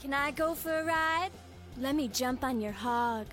Can 0.00 0.12
I 0.14 0.30
go 0.30 0.54
for 0.54 0.78
a 0.78 0.84
ride? 0.84 1.30
Let 1.78 1.94
me 1.94 2.08
jump 2.08 2.44
on 2.44 2.60
your 2.60 2.72
hog. 2.72 3.26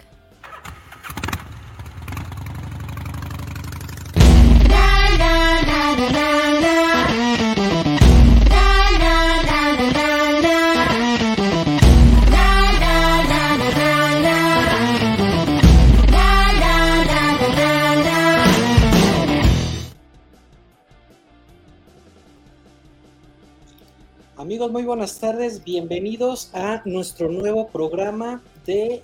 Muy 24.70 24.84
buenas 24.84 25.20
tardes. 25.20 25.64
Bienvenidos 25.64 26.50
a 26.54 26.82
nuestro 26.86 27.29
nuevo 27.29 27.68
programa 27.68 28.42
de 28.65 29.01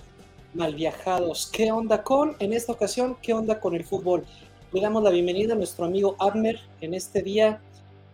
Malviajados. 0.54 1.50
¿Qué 1.52 1.70
onda 1.70 2.02
con, 2.02 2.34
en 2.38 2.54
esta 2.54 2.72
ocasión, 2.72 3.16
qué 3.20 3.34
onda 3.34 3.60
con 3.60 3.74
el 3.74 3.84
fútbol? 3.84 4.24
Le 4.72 4.80
damos 4.80 5.02
la 5.02 5.10
bienvenida 5.10 5.52
a 5.52 5.56
nuestro 5.56 5.84
amigo 5.84 6.16
Abner 6.18 6.58
en 6.80 6.94
este 6.94 7.20
día 7.22 7.60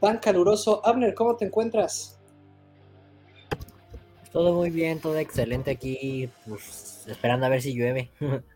tan 0.00 0.18
caluroso. 0.18 0.84
Abner, 0.84 1.14
¿cómo 1.14 1.36
te 1.36 1.44
encuentras? 1.44 2.18
Todo 4.32 4.52
muy 4.54 4.70
bien, 4.70 4.98
todo 4.98 5.16
excelente 5.18 5.70
aquí, 5.70 6.28
pues 6.48 7.04
esperando 7.06 7.46
a 7.46 7.48
ver 7.48 7.62
si 7.62 7.74
llueve. 7.74 8.10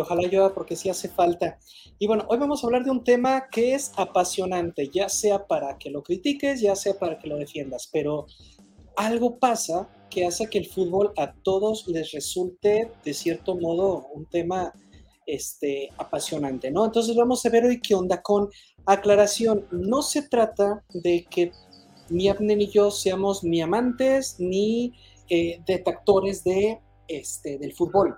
Ojalá 0.00 0.22
llueva 0.28 0.54
porque 0.54 0.76
sí 0.76 0.88
hace 0.88 1.08
falta. 1.08 1.58
Y 1.98 2.06
bueno, 2.06 2.24
hoy 2.28 2.38
vamos 2.38 2.62
a 2.62 2.66
hablar 2.66 2.84
de 2.84 2.90
un 2.90 3.02
tema 3.02 3.48
que 3.50 3.74
es 3.74 3.92
apasionante, 3.96 4.88
ya 4.88 5.08
sea 5.08 5.46
para 5.46 5.76
que 5.78 5.90
lo 5.90 6.02
critiques, 6.02 6.60
ya 6.60 6.76
sea 6.76 6.94
para 6.98 7.18
que 7.18 7.28
lo 7.28 7.36
defiendas, 7.36 7.88
pero 7.92 8.26
algo 8.96 9.38
pasa 9.38 9.88
que 10.10 10.26
hace 10.26 10.48
que 10.48 10.58
el 10.58 10.66
fútbol 10.66 11.12
a 11.16 11.32
todos 11.42 11.88
les 11.88 12.12
resulte 12.12 12.92
de 13.04 13.14
cierto 13.14 13.56
modo 13.56 14.06
un 14.12 14.26
tema 14.26 14.72
este, 15.26 15.90
apasionante, 15.96 16.70
¿no? 16.70 16.84
Entonces 16.84 17.16
vamos 17.16 17.44
a 17.44 17.50
ver 17.50 17.64
hoy 17.64 17.80
qué 17.80 17.94
onda 17.94 18.20
con 18.20 18.50
aclaración. 18.86 19.66
No 19.70 20.02
se 20.02 20.22
trata 20.22 20.84
de 20.92 21.24
que 21.30 21.52
ni 22.10 22.28
Abner 22.28 22.58
ni 22.58 22.66
yo 22.66 22.90
seamos 22.90 23.42
ni 23.42 23.62
amantes 23.62 24.36
ni 24.38 24.92
eh, 25.28 25.60
detractores 25.66 26.44
de, 26.44 26.80
este, 27.08 27.58
del 27.58 27.72
fútbol. 27.72 28.16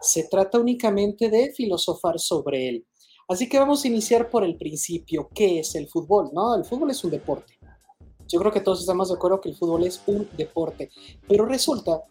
Se 0.00 0.24
trata 0.24 0.58
únicamente 0.58 1.28
de 1.28 1.52
filosofar 1.52 2.18
sobre 2.18 2.68
él. 2.68 2.86
Así 3.28 3.48
que 3.48 3.58
vamos 3.58 3.84
a 3.84 3.88
iniciar 3.88 4.28
por 4.28 4.44
el 4.44 4.56
principio. 4.56 5.28
¿Qué 5.34 5.60
es 5.60 5.74
el 5.74 5.88
fútbol? 5.88 6.30
¿No? 6.32 6.54
El 6.54 6.64
fútbol 6.64 6.90
es 6.90 7.02
un 7.04 7.10
deporte. 7.10 7.58
Yo 8.28 8.38
creo 8.38 8.52
que 8.52 8.60
todos 8.60 8.80
estamos 8.80 9.08
de 9.08 9.14
acuerdo 9.14 9.40
que 9.40 9.48
el 9.48 9.56
fútbol 9.56 9.84
es 9.84 10.02
un 10.06 10.28
deporte. 10.36 10.90
Pero 11.28 11.46
resulta 11.46 12.02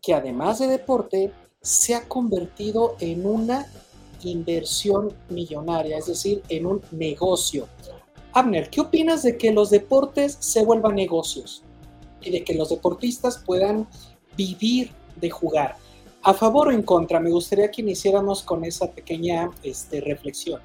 que 0.00 0.14
además 0.14 0.58
de 0.58 0.66
deporte, 0.66 1.32
se 1.60 1.94
ha 1.94 2.08
convertido 2.08 2.96
en 2.98 3.24
una 3.24 3.70
inversión 4.24 5.14
millonaria, 5.28 5.98
es 5.98 6.06
decir, 6.06 6.42
en 6.48 6.66
un 6.66 6.82
negocio. 6.90 7.68
Abner, 8.32 8.68
¿qué 8.70 8.80
opinas 8.80 9.22
de 9.22 9.36
que 9.36 9.52
los 9.52 9.70
deportes 9.70 10.36
se 10.40 10.64
vuelvan 10.64 10.94
negocios 10.94 11.62
y 12.20 12.30
de 12.30 12.44
que 12.44 12.54
los 12.54 12.70
deportistas 12.70 13.38
puedan 13.38 13.88
vivir 14.36 14.90
de 15.16 15.30
jugar? 15.30 15.76
¿A 16.24 16.34
favor 16.34 16.68
o 16.68 16.70
en 16.70 16.82
contra? 16.82 17.18
Me 17.18 17.30
gustaría 17.30 17.70
que 17.70 17.82
iniciáramos 17.82 18.42
con 18.42 18.64
esa 18.64 18.92
pequeña 18.92 19.50
este, 19.64 20.00
reflexión. 20.00 20.60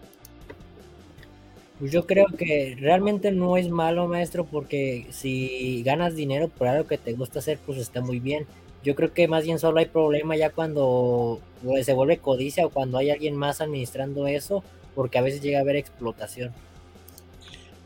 Pues 1.80 1.92
yo 1.92 2.06
creo 2.06 2.26
que 2.38 2.76
realmente 2.80 3.32
no 3.32 3.58
es 3.58 3.70
malo, 3.70 4.08
maestro, 4.08 4.46
porque 4.46 5.08
si 5.12 5.82
ganas 5.84 6.16
dinero 6.16 6.48
por 6.48 6.68
algo 6.68 6.88
que 6.88 7.00
te 7.00 7.14
gusta 7.14 7.40
hacer, 7.40 7.58
pues 7.66 7.80
está 7.80 8.02
muy 8.02 8.20
bien. 8.20 8.46
Yo 8.84 8.96
creo 8.96 9.14
que 9.14 9.28
más 9.28 9.46
bien 9.46 9.58
solo 9.58 9.80
hay 9.80 9.88
problema 9.88 10.36
ya 10.36 10.52
cuando 10.52 11.40
pues, 11.64 11.88
se 11.88 11.94
vuelve 11.94 12.20
codicia 12.20 12.66
o 12.66 12.70
cuando 12.70 13.00
hay 13.00 13.10
alguien 13.10 13.36
más 13.36 13.60
administrando 13.60 14.28
eso, 14.28 14.64
porque 14.94 15.18
a 15.18 15.22
veces 15.22 15.42
llega 15.42 15.58
a 15.58 15.62
haber 15.62 15.76
explotación. 15.76 16.54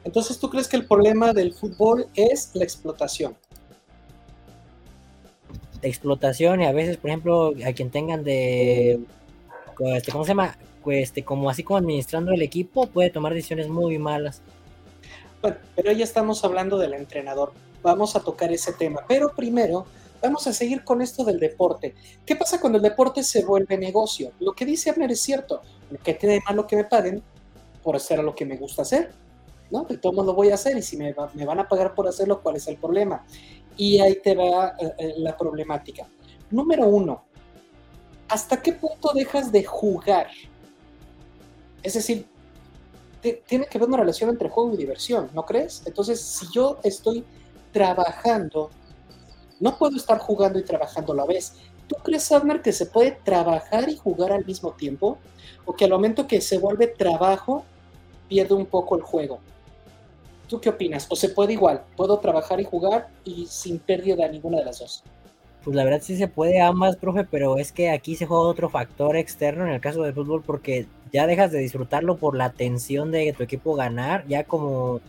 Entonces, 0.03 0.39
¿tú 0.39 0.49
crees 0.49 0.67
que 0.67 0.77
el 0.77 0.85
problema 0.85 1.31
del 1.31 1.53
fútbol 1.53 2.07
es 2.15 2.51
la 2.53 2.65
explotación? 2.65 3.37
Explotación 5.81 6.61
y 6.61 6.65
a 6.65 6.71
veces, 6.71 6.97
por 6.97 7.09
ejemplo, 7.09 7.53
a 7.65 7.73
quien 7.73 7.89
tengan 7.89 8.23
de, 8.23 8.99
este, 9.79 10.11
¿cómo 10.11 10.23
se 10.23 10.29
llama? 10.29 10.57
Pues, 10.83 11.03
este, 11.03 11.23
como 11.23 11.49
así 11.49 11.63
como 11.63 11.77
administrando 11.77 12.31
el 12.31 12.41
equipo, 12.41 12.87
puede 12.87 13.09
tomar 13.09 13.33
decisiones 13.33 13.67
muy 13.67 13.97
malas. 13.97 14.41
Bueno, 15.41 15.57
pero 15.75 15.91
ya 15.91 16.03
estamos 16.03 16.43
hablando 16.43 16.77
del 16.77 16.93
entrenador. 16.93 17.51
Vamos 17.81 18.15
a 18.15 18.19
tocar 18.19 18.51
ese 18.51 18.73
tema. 18.73 19.01
Pero 19.07 19.33
primero, 19.35 19.85
vamos 20.21 20.45
a 20.47 20.53
seguir 20.53 20.83
con 20.83 21.01
esto 21.01 21.23
del 21.23 21.39
deporte. 21.39 21.95
¿Qué 22.25 22.35
pasa 22.35 22.59
cuando 22.59 22.77
el 22.77 22.83
deporte 22.83 23.23
se 23.23 23.43
vuelve 23.43 23.77
negocio? 23.77 24.31
Lo 24.39 24.53
que 24.53 24.65
dice 24.65 24.89
Abner 24.89 25.11
es 25.11 25.21
cierto. 25.21 25.61
Lo 25.89 25.97
que 25.97 26.13
tiene 26.13 26.35
de 26.35 26.41
malo 26.45 26.67
que 26.67 26.75
me 26.75 26.83
paguen 26.83 27.23
por 27.83 27.95
hacer 27.95 28.23
lo 28.23 28.35
que 28.35 28.45
me 28.45 28.57
gusta 28.57 28.83
hacer. 28.83 29.11
¿no? 29.71 29.85
De 29.85 29.97
todo 29.97 30.23
lo 30.23 30.33
voy 30.33 30.51
a 30.51 30.55
hacer 30.55 30.77
y 30.77 30.81
si 30.81 30.97
me, 30.97 31.13
van 31.13 31.59
a 31.59 31.67
pagar 31.67 31.95
por 31.95 32.07
hacerlo, 32.07 32.41
¿cuál 32.41 32.57
es 32.57 32.67
el 32.67 32.77
problema? 32.77 33.25
Y 33.77 33.99
ahí 33.99 34.19
te 34.21 34.35
va 34.35 34.75
eh, 34.79 34.93
eh, 34.97 35.13
la 35.17 35.35
problemática. 35.37 36.07
Número 36.49 36.87
uno, 36.87 37.23
¿hasta 38.27 38.61
qué 38.61 38.73
punto 38.73 39.11
dejas 39.13 39.51
de 39.51 39.63
jugar? 39.63 40.27
Es 41.81 41.93
decir, 41.93 42.27
tiene 43.21 43.65
que 43.65 43.77
haber 43.77 43.87
una 43.87 43.97
relación 43.97 44.29
entre 44.29 44.49
juego 44.49 44.73
y 44.73 44.77
diversión, 44.77 45.29
¿no 45.33 45.45
crees? 45.45 45.83
Entonces, 45.85 46.19
si 46.19 46.47
yo 46.51 46.79
estoy 46.83 47.23
trabajando, 47.71 48.69
no 49.59 49.77
puedo 49.77 49.95
estar 49.95 50.17
jugando 50.17 50.59
y 50.59 50.63
trabajando 50.63 51.13
a 51.13 51.17
la 51.17 51.25
vez. 51.25 51.53
¿Tú 51.87 51.95
crees, 52.03 52.31
Abner, 52.31 52.61
que 52.61 52.73
se 52.73 52.85
puede 52.85 53.11
trabajar 53.11 53.89
y 53.89 53.97
jugar 53.97 54.31
al 54.31 54.45
mismo 54.45 54.71
tiempo? 54.71 55.17
¿O 55.65 55.73
que 55.73 55.85
al 55.85 55.91
momento 55.91 56.25
que 56.27 56.41
se 56.41 56.57
vuelve 56.57 56.87
trabajo, 56.87 57.63
pierde 58.27 58.55
un 58.55 58.65
poco 58.65 58.95
el 58.95 59.03
juego? 59.03 59.39
¿Tú 60.51 60.59
qué 60.59 60.67
opinas? 60.67 61.07
¿O 61.07 61.15
se 61.15 61.29
puede 61.29 61.53
igual? 61.53 61.83
¿Puedo 61.95 62.19
trabajar 62.19 62.59
y 62.59 62.65
jugar 62.65 63.07
y 63.23 63.45
sin 63.45 63.79
pérdida 63.79 64.27
ninguna 64.27 64.57
de 64.57 64.65
las 64.65 64.79
dos? 64.79 65.01
Pues 65.63 65.77
la 65.77 65.85
verdad 65.85 66.01
sí 66.03 66.17
se 66.17 66.27
puede 66.27 66.59
ambas, 66.59 66.97
profe, 66.97 67.23
pero 67.23 67.57
es 67.57 67.71
que 67.71 67.89
aquí 67.89 68.17
se 68.17 68.25
juega 68.25 68.43
otro 68.43 68.67
factor 68.67 69.15
externo 69.15 69.65
en 69.65 69.71
el 69.71 69.79
caso 69.79 70.03
del 70.03 70.13
fútbol 70.13 70.43
porque 70.45 70.87
ya 71.13 71.25
dejas 71.25 71.53
de 71.53 71.59
disfrutarlo 71.59 72.17
por 72.17 72.35
la 72.35 72.49
tensión 72.49 73.11
de 73.11 73.31
tu 73.31 73.43
equipo 73.43 73.75
ganar, 73.75 74.27
ya 74.27 74.43
como 74.43 74.99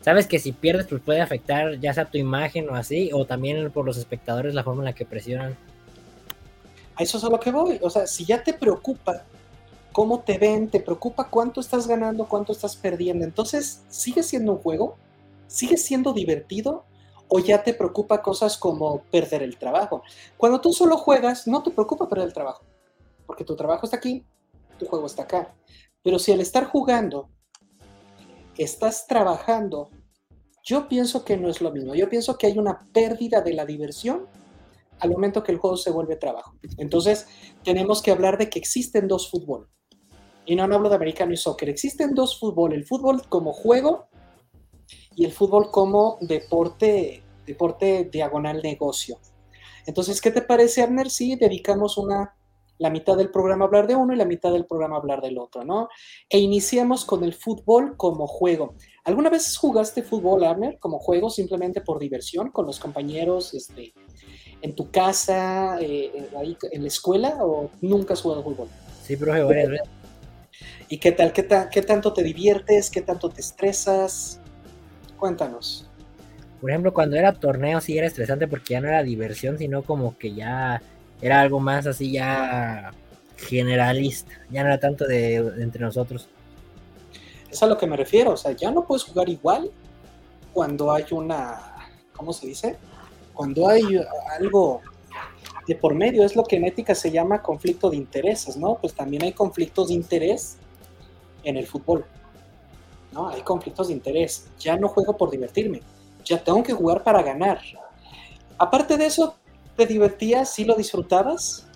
sabes 0.00 0.26
que 0.26 0.40
si 0.40 0.50
pierdes 0.50 0.86
pues 0.88 1.00
puede 1.00 1.20
afectar 1.20 1.78
ya 1.78 1.94
sea 1.94 2.06
tu 2.06 2.18
imagen 2.18 2.68
o 2.68 2.74
así, 2.74 3.10
o 3.12 3.24
también 3.24 3.70
por 3.70 3.86
los 3.86 3.98
espectadores 3.98 4.52
la 4.52 4.64
forma 4.64 4.80
en 4.80 4.86
la 4.86 4.94
que 4.94 5.04
presionan. 5.04 5.56
A 6.96 7.04
eso 7.04 7.18
es 7.18 7.22
a 7.22 7.30
lo 7.30 7.38
que 7.38 7.52
voy, 7.52 7.78
o 7.82 7.88
sea, 7.88 8.04
si 8.08 8.24
ya 8.24 8.42
te 8.42 8.52
preocupa 8.52 9.22
cómo 9.92 10.20
te 10.20 10.38
ven, 10.38 10.68
te 10.68 10.80
preocupa 10.80 11.28
cuánto 11.28 11.60
estás 11.60 11.86
ganando, 11.86 12.28
cuánto 12.28 12.52
estás 12.52 12.76
perdiendo. 12.76 13.24
Entonces, 13.24 13.82
¿sigue 13.88 14.22
siendo 14.22 14.52
un 14.52 14.58
juego? 14.58 14.96
¿Sigue 15.46 15.76
siendo 15.76 16.12
divertido? 16.12 16.84
¿O 17.28 17.40
ya 17.40 17.62
te 17.62 17.74
preocupa 17.74 18.22
cosas 18.22 18.56
como 18.56 19.02
perder 19.10 19.42
el 19.42 19.58
trabajo? 19.58 20.02
Cuando 20.36 20.60
tú 20.60 20.72
solo 20.72 20.96
juegas, 20.96 21.46
no 21.46 21.62
te 21.62 21.70
preocupa 21.70 22.08
perder 22.08 22.28
el 22.28 22.32
trabajo, 22.32 22.64
porque 23.26 23.44
tu 23.44 23.54
trabajo 23.56 23.86
está 23.86 23.96
aquí, 23.96 24.24
tu 24.78 24.86
juego 24.86 25.06
está 25.06 25.24
acá. 25.24 25.54
Pero 26.02 26.18
si 26.18 26.32
al 26.32 26.40
estar 26.40 26.64
jugando, 26.64 27.28
estás 28.56 29.06
trabajando, 29.06 29.90
yo 30.64 30.88
pienso 30.88 31.24
que 31.24 31.36
no 31.36 31.48
es 31.48 31.60
lo 31.60 31.70
mismo. 31.70 31.94
Yo 31.94 32.08
pienso 32.08 32.38
que 32.38 32.46
hay 32.46 32.58
una 32.58 32.78
pérdida 32.92 33.40
de 33.40 33.52
la 33.54 33.66
diversión 33.66 34.26
al 35.00 35.10
momento 35.10 35.42
que 35.42 35.52
el 35.52 35.58
juego 35.58 35.76
se 35.76 35.90
vuelve 35.90 36.16
trabajo. 36.16 36.54
Entonces, 36.76 37.26
tenemos 37.62 38.02
que 38.02 38.10
hablar 38.10 38.38
de 38.38 38.48
que 38.48 38.58
existen 38.58 39.06
dos 39.06 39.30
fútbol 39.30 39.68
y 40.48 40.56
no, 40.56 40.62
hablo 40.62 40.88
de 40.88 40.96
americano 40.96 41.34
y 41.34 41.36
soccer, 41.36 41.68
existen 41.68 42.14
dos 42.14 42.40
fútbol, 42.40 42.72
el 42.72 42.86
fútbol 42.86 43.22
como 43.28 43.52
juego 43.52 44.08
y 45.14 45.26
el 45.26 45.32
fútbol 45.32 45.70
como 45.70 46.16
deporte, 46.22 47.22
deporte 47.46 48.08
diagonal 48.10 48.62
negocio. 48.62 49.18
Entonces, 49.84 50.22
¿qué 50.22 50.30
te 50.30 50.40
parece, 50.40 50.82
Abner, 50.82 51.10
si 51.10 51.36
dedicamos 51.36 51.98
una, 51.98 52.34
la 52.78 52.88
mitad 52.88 53.14
del 53.18 53.30
programa 53.30 53.66
a 53.66 53.68
hablar 53.68 53.86
de 53.86 53.96
uno 53.96 54.14
y 54.14 54.16
la 54.16 54.24
mitad 54.24 54.50
del 54.50 54.64
programa 54.64 54.96
a 54.96 55.00
hablar 55.00 55.20
del 55.20 55.36
otro, 55.36 55.64
¿no? 55.64 55.90
E 56.30 56.38
iniciamos 56.38 57.04
con 57.04 57.24
el 57.24 57.34
fútbol 57.34 57.98
como 57.98 58.26
juego. 58.26 58.74
¿Alguna 59.04 59.28
vez 59.28 59.54
jugaste 59.54 60.02
fútbol, 60.02 60.44
Abner, 60.44 60.78
como 60.78 60.98
juego 60.98 61.28
simplemente 61.28 61.82
por 61.82 61.98
diversión 61.98 62.50
con 62.52 62.64
los 62.64 62.80
compañeros, 62.80 63.52
este, 63.52 63.92
en 64.62 64.74
tu 64.74 64.90
casa, 64.90 65.78
eh, 65.78 66.30
ahí 66.38 66.56
en 66.70 66.80
la 66.80 66.88
escuela, 66.88 67.36
o 67.44 67.68
nunca 67.82 68.14
has 68.14 68.22
jugado 68.22 68.42
fútbol? 68.42 68.68
Sí, 69.02 69.14
profe, 69.14 69.42
varias. 69.42 69.97
¿Y 70.88 70.98
qué 70.98 71.12
tal? 71.12 71.32
¿Qué, 71.32 71.46
¿Qué 71.70 71.82
tanto 71.82 72.12
te 72.12 72.22
diviertes? 72.22 72.90
¿Qué 72.90 73.02
tanto 73.02 73.28
te 73.28 73.40
estresas? 73.40 74.40
Cuéntanos. 75.18 75.86
Por 76.60 76.70
ejemplo, 76.70 76.92
cuando 76.94 77.16
era 77.16 77.32
torneo 77.34 77.80
sí 77.80 77.98
era 77.98 78.06
estresante 78.06 78.48
porque 78.48 78.74
ya 78.74 78.80
no 78.80 78.88
era 78.88 79.02
diversión, 79.02 79.58
sino 79.58 79.82
como 79.82 80.16
que 80.16 80.34
ya 80.34 80.82
era 81.20 81.40
algo 81.40 81.60
más 81.60 81.86
así 81.86 82.12
ya 82.12 82.92
generalista, 83.36 84.32
ya 84.50 84.62
no 84.62 84.68
era 84.68 84.80
tanto 84.80 85.06
de, 85.06 85.36
entre 85.36 85.82
nosotros. 85.82 86.28
Es 87.50 87.62
a 87.62 87.66
lo 87.66 87.78
que 87.78 87.86
me 87.86 87.96
refiero, 87.96 88.32
o 88.32 88.36
sea, 88.36 88.52
ya 88.52 88.70
no 88.70 88.84
puedes 88.84 89.04
jugar 89.04 89.28
igual 89.28 89.70
cuando 90.52 90.92
hay 90.92 91.04
una, 91.12 91.76
¿cómo 92.12 92.32
se 92.32 92.46
dice? 92.46 92.76
Cuando 93.34 93.68
hay 93.68 93.84
algo 94.38 94.80
de 95.66 95.74
por 95.76 95.94
medio, 95.94 96.24
es 96.24 96.34
lo 96.34 96.44
que 96.44 96.56
en 96.56 96.64
ética 96.64 96.94
se 96.94 97.10
llama 97.10 97.42
conflicto 97.42 97.90
de 97.90 97.96
intereses, 97.96 98.56
¿no? 98.56 98.78
Pues 98.80 98.94
también 98.94 99.22
hay 99.22 99.32
conflictos 99.32 99.88
de 99.88 99.94
interés 99.94 100.56
en 101.44 101.56
el 101.56 101.66
fútbol, 101.66 102.04
¿no? 103.12 103.28
Hay 103.28 103.42
conflictos 103.42 103.88
de 103.88 103.94
interés. 103.94 104.48
Ya 104.58 104.76
no 104.76 104.88
juego 104.88 105.16
por 105.16 105.30
divertirme, 105.30 105.82
ya 106.24 106.42
tengo 106.42 106.62
que 106.62 106.72
jugar 106.72 107.02
para 107.02 107.22
ganar. 107.22 107.60
Aparte 108.58 108.96
de 108.96 109.06
eso, 109.06 109.36
¿te 109.76 109.86
divertías? 109.86 110.52
¿Sí 110.52 110.64
lo 110.64 110.74
disfrutabas? 110.74 111.66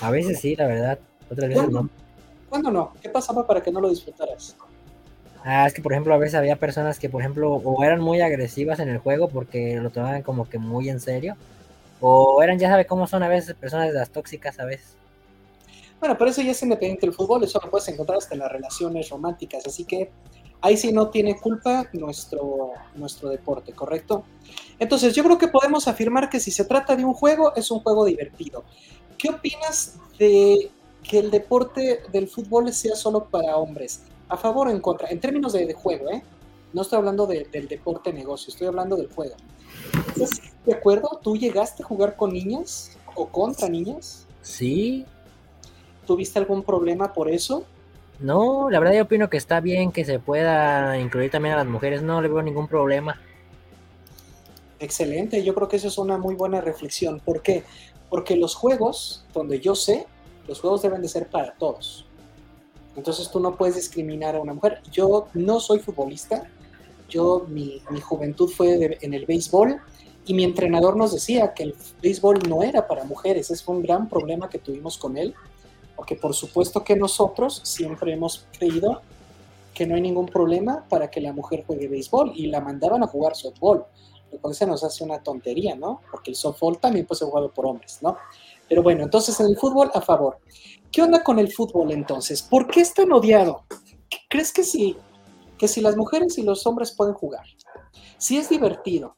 A 0.00 0.10
veces 0.10 0.40
sí, 0.40 0.56
la 0.56 0.66
verdad. 0.66 0.98
Otras 1.30 1.48
veces 1.48 1.62
¿Cuándo? 1.62 1.82
no. 1.82 1.90
¿Cuándo 2.48 2.70
no? 2.70 2.92
¿Qué 3.00 3.08
pasaba 3.08 3.46
para 3.46 3.62
que 3.62 3.70
no 3.70 3.80
lo 3.80 3.88
disfrutaras? 3.88 4.56
Ah, 5.44 5.66
es 5.66 5.72
que 5.72 5.80
por 5.80 5.92
ejemplo 5.92 6.12
a 6.12 6.18
veces 6.18 6.34
había 6.34 6.56
personas 6.56 6.98
que 6.98 7.08
por 7.08 7.22
ejemplo 7.22 7.54
o 7.54 7.82
eran 7.82 8.00
muy 8.00 8.20
agresivas 8.20 8.78
en 8.78 8.90
el 8.90 8.98
juego 8.98 9.28
porque 9.28 9.76
lo 9.76 9.88
tomaban 9.90 10.22
como 10.22 10.46
que 10.48 10.58
muy 10.58 10.90
en 10.90 11.00
serio 11.00 11.36
o 12.00 12.42
eran 12.42 12.58
ya 12.58 12.68
sabe 12.68 12.86
cómo 12.86 13.06
son 13.06 13.22
a 13.22 13.28
veces 13.28 13.54
personas 13.54 13.88
de 13.88 13.94
las 13.94 14.10
tóxicas 14.10 14.58
a 14.58 14.64
veces. 14.64 14.96
Bueno, 16.00 16.16
pero 16.18 16.30
eso 16.30 16.40
ya 16.40 16.52
es 16.52 16.62
independiente 16.62 17.06
del 17.06 17.14
fútbol, 17.14 17.44
eso 17.44 17.60
lo 17.62 17.70
puedes 17.70 17.86
encontrar 17.88 18.18
hasta 18.18 18.34
en 18.34 18.40
las 18.40 18.50
relaciones 18.50 19.10
románticas, 19.10 19.66
así 19.66 19.84
que 19.84 20.10
ahí 20.62 20.76
sí 20.76 20.92
no 20.92 21.10
tiene 21.10 21.38
culpa 21.38 21.88
nuestro, 21.92 22.70
nuestro 22.94 23.28
deporte, 23.28 23.72
¿correcto? 23.72 24.24
Entonces 24.78 25.14
yo 25.14 25.22
creo 25.24 25.36
que 25.36 25.48
podemos 25.48 25.88
afirmar 25.88 26.30
que 26.30 26.40
si 26.40 26.50
se 26.50 26.64
trata 26.64 26.96
de 26.96 27.04
un 27.04 27.12
juego, 27.12 27.54
es 27.54 27.70
un 27.70 27.80
juego 27.80 28.06
divertido. 28.06 28.64
¿Qué 29.18 29.28
opinas 29.28 29.96
de 30.18 30.70
que 31.02 31.18
el 31.18 31.30
deporte 31.30 32.02
del 32.10 32.28
fútbol 32.28 32.72
sea 32.72 32.96
solo 32.96 33.26
para 33.26 33.56
hombres? 33.56 34.02
¿A 34.28 34.36
favor 34.38 34.68
o 34.68 34.70
en 34.70 34.80
contra? 34.80 35.08
En 35.10 35.20
términos 35.20 35.52
de, 35.52 35.72
juego, 35.74 36.08
¿eh? 36.10 36.22
No 36.72 36.82
estoy 36.82 36.98
hablando 36.98 37.26
de- 37.26 37.44
del 37.52 37.68
deporte 37.68 38.12
negocio, 38.12 38.50
estoy 38.50 38.68
hablando 38.68 38.96
del 38.96 39.12
juego. 39.12 39.34
¿Estás 40.08 40.40
de 40.64 40.72
acuerdo? 40.72 41.20
¿Tú 41.22 41.36
llegaste 41.36 41.82
a 41.82 41.86
jugar 41.86 42.16
con 42.16 42.32
niñas 42.32 42.96
o 43.14 43.26
contra 43.26 43.68
niñas? 43.68 44.26
Sí, 44.40 45.04
¿Tuviste 46.10 46.40
algún 46.40 46.64
problema 46.64 47.12
por 47.12 47.28
eso? 47.30 47.64
no, 48.18 48.68
la 48.68 48.80
verdad 48.80 48.94
yo 48.96 49.02
opino 49.04 49.30
que 49.30 49.36
está 49.36 49.60
bien 49.60 49.92
que 49.92 50.04
se 50.04 50.18
pueda 50.18 50.98
incluir 50.98 51.30
también 51.30 51.54
a 51.54 51.58
las 51.58 51.68
mujeres, 51.68 52.02
no 52.02 52.20
le 52.20 52.26
veo 52.26 52.42
ningún 52.42 52.66
problema. 52.66 53.16
Excelente, 54.80 55.44
yo 55.44 55.54
creo 55.54 55.68
que 55.68 55.76
eso 55.76 55.86
es 55.86 55.98
una 55.98 56.18
muy 56.18 56.34
buena 56.34 56.60
reflexión. 56.60 57.20
¿Por 57.20 57.42
qué? 57.42 57.62
Porque 58.08 58.34
los 58.34 58.56
juegos, 58.56 59.24
donde 59.32 59.60
yo 59.60 59.76
sé, 59.76 60.08
los 60.48 60.60
juegos 60.60 60.82
deben 60.82 61.00
de 61.00 61.06
ser 61.06 61.28
para 61.28 61.52
todos. 61.54 62.06
Entonces 62.96 63.30
tú 63.30 63.38
no 63.38 63.54
puedes 63.56 63.76
discriminar 63.76 64.34
a 64.34 64.40
una 64.40 64.52
mujer. 64.52 64.82
Yo 64.90 65.28
no 65.34 65.60
soy 65.60 65.78
futbolista, 65.78 66.42
yo 67.08 67.46
mi, 67.48 67.80
mi 67.90 68.00
juventud 68.00 68.48
fue 68.50 68.76
de- 68.78 68.98
en 69.00 69.14
el 69.14 69.26
béisbol 69.26 69.80
y 70.26 70.34
mi 70.34 70.42
entrenador 70.42 70.96
nos 70.96 71.12
decía 71.12 71.54
que 71.54 71.62
el 71.62 71.74
béisbol 72.02 72.40
no 72.48 72.64
era 72.64 72.88
para 72.88 73.04
mujeres. 73.04 73.48
Ese 73.48 73.64
fue 73.64 73.76
un 73.76 73.82
gran 73.82 74.08
problema 74.08 74.48
que 74.48 74.58
tuvimos 74.58 74.98
con 74.98 75.16
él, 75.16 75.36
porque 76.00 76.16
por 76.16 76.34
supuesto 76.34 76.82
que 76.82 76.96
nosotros 76.96 77.60
siempre 77.62 78.14
hemos 78.14 78.46
creído 78.58 79.02
que 79.74 79.86
no 79.86 79.96
hay 79.96 80.00
ningún 80.00 80.24
problema 80.24 80.86
para 80.88 81.10
que 81.10 81.20
la 81.20 81.34
mujer 81.34 81.62
juegue 81.66 81.88
béisbol 81.88 82.32
y 82.34 82.46
la 82.46 82.62
mandaban 82.62 83.02
a 83.02 83.06
jugar 83.06 83.36
softball 83.36 83.84
lo 84.32 84.38
cual 84.38 84.54
se 84.54 84.66
nos 84.66 84.82
hace 84.82 85.04
una 85.04 85.22
tontería, 85.22 85.76
¿no? 85.76 86.00
Porque 86.10 86.30
el 86.30 86.36
softball 86.36 86.78
también 86.78 87.04
puede 87.04 87.18
ser 87.18 87.28
jugado 87.28 87.52
por 87.52 87.66
hombres, 87.66 87.98
¿no? 88.00 88.16
Pero 88.66 88.82
bueno, 88.82 89.04
entonces 89.04 89.38
en 89.40 89.48
el 89.48 89.58
fútbol 89.58 89.90
a 89.92 90.00
favor. 90.00 90.38
¿Qué 90.90 91.02
onda 91.02 91.22
con 91.22 91.38
el 91.38 91.52
fútbol 91.52 91.90
entonces? 91.90 92.40
¿Por 92.40 92.66
qué 92.66 92.80
es 92.80 92.94
tan 92.94 93.12
odiado? 93.12 93.64
¿Crees 94.30 94.54
que 94.54 94.64
si, 94.64 94.96
que 95.58 95.68
si 95.68 95.82
las 95.82 95.98
mujeres 95.98 96.38
y 96.38 96.42
los 96.42 96.66
hombres 96.66 96.92
pueden 96.92 97.12
jugar? 97.12 97.44
Si 98.16 98.38
es 98.38 98.48
divertido. 98.48 99.16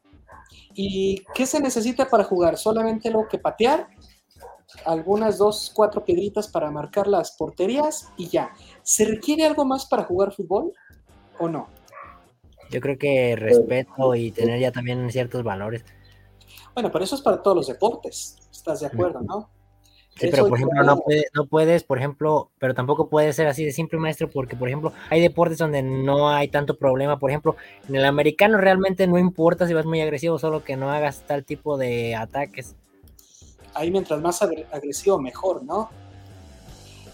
¿Y 0.74 1.22
qué 1.32 1.46
se 1.46 1.60
necesita 1.60 2.08
para 2.08 2.24
jugar? 2.24 2.58
Solamente 2.58 3.08
lo 3.08 3.28
que 3.28 3.38
patear, 3.38 3.86
algunas 4.84 5.38
dos, 5.38 5.72
cuatro 5.74 6.04
piedritas 6.04 6.48
para 6.48 6.70
marcar 6.70 7.06
las 7.06 7.32
porterías 7.32 8.08
y 8.16 8.28
ya. 8.28 8.50
¿Se 8.82 9.04
requiere 9.04 9.44
algo 9.44 9.64
más 9.64 9.86
para 9.86 10.04
jugar 10.04 10.32
fútbol 10.32 10.72
o 11.38 11.48
no? 11.48 11.68
Yo 12.70 12.80
creo 12.80 12.98
que 12.98 13.36
respeto 13.36 14.14
y 14.14 14.30
tener 14.30 14.58
ya 14.58 14.72
también 14.72 15.10
ciertos 15.10 15.42
valores. 15.42 15.84
Bueno, 16.74 16.90
pero 16.90 17.04
eso 17.04 17.16
es 17.16 17.22
para 17.22 17.42
todos 17.42 17.56
los 17.56 17.66
deportes. 17.66 18.36
¿Estás 18.50 18.80
de 18.80 18.86
acuerdo, 18.86 19.20
no? 19.20 19.50
Sí, 20.16 20.28
pero 20.30 20.46
por 20.46 20.58
ejemplo, 20.58 20.82
no, 20.84 20.98
puede- 20.98 21.24
no 21.34 21.46
puedes, 21.46 21.84
por 21.84 21.98
ejemplo, 21.98 22.50
pero 22.58 22.74
tampoco 22.74 23.08
puede 23.08 23.32
ser 23.32 23.46
así 23.46 23.64
de 23.64 23.72
simple, 23.72 23.98
maestro, 23.98 24.28
porque, 24.30 24.56
por 24.56 24.68
ejemplo, 24.68 24.92
hay 25.10 25.20
deportes 25.20 25.58
donde 25.58 25.82
no 25.82 26.28
hay 26.28 26.48
tanto 26.48 26.76
problema. 26.76 27.18
Por 27.18 27.30
ejemplo, 27.30 27.56
en 27.88 27.96
el 27.96 28.04
americano 28.04 28.58
realmente 28.58 29.06
no 29.06 29.18
importa 29.18 29.66
si 29.66 29.74
vas 29.74 29.86
muy 29.86 30.00
agresivo, 30.00 30.38
solo 30.38 30.62
que 30.64 30.76
no 30.76 30.90
hagas 30.90 31.22
tal 31.26 31.44
tipo 31.44 31.78
de 31.78 32.14
ataques. 32.14 32.76
Ahí 33.74 33.90
mientras 33.90 34.20
más 34.20 34.42
agre- 34.42 34.66
agresivo 34.72 35.18
mejor, 35.18 35.62
¿no? 35.64 35.90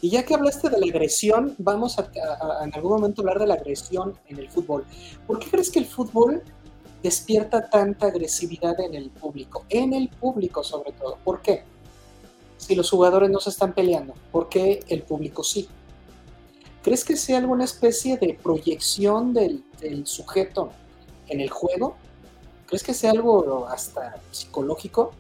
Y 0.01 0.11
ya 0.11 0.25
que 0.25 0.35
hablaste 0.35 0.71
de 0.71 0.79
la 0.79 0.87
agresión, 0.87 1.55
vamos 1.59 1.99
a, 1.99 2.09
en 2.63 2.73
algún 2.75 2.93
momento 2.93 3.23
hablar 3.23 3.41
de 3.41 3.47
la 3.49 3.55
agresión 3.55 4.17
en 4.29 4.39
el 4.39 4.49
fútbol. 4.49 4.85
¿Por 5.27 5.41
qué 5.41 5.51
crees 5.51 5.71
que 5.71 5.81
el 5.81 5.87
fútbol 5.87 6.43
despierta 7.03 7.69
tanta 7.69 8.07
agresividad 8.07 8.79
en 8.81 8.95
el 8.95 9.11
público? 9.11 9.65
En 9.69 9.93
el 9.93 10.09
público 10.09 10.63
sobre 10.63 10.93
todo. 10.93 11.19
¿Por 11.25 11.43
qué? 11.43 11.65
Si 12.59 12.77
los 12.77 12.91
jugadores 12.91 13.29
no 13.31 13.41
se 13.41 13.51
están 13.51 13.73
peleando, 13.73 14.15
¿por 14.31 14.49
qué 14.49 14.81
el 14.89 15.03
público 15.03 15.43
sí? 15.43 15.69
¿Crees 16.83 17.05
que 17.05 17.17
sea 17.17 17.39
alguna 17.39 17.65
especie 17.65 18.19
de 18.19 18.39
proyección 18.41 19.35
del 19.35 19.65
sujeto 20.07 20.71
en 21.29 21.41
el 21.41 21.51
juego? 21.51 21.97
¿Crees 22.67 22.85
que 22.85 22.95
sea 22.95 23.11
algo 23.11 23.67
hasta 23.69 24.17
psicológico? 24.31 25.13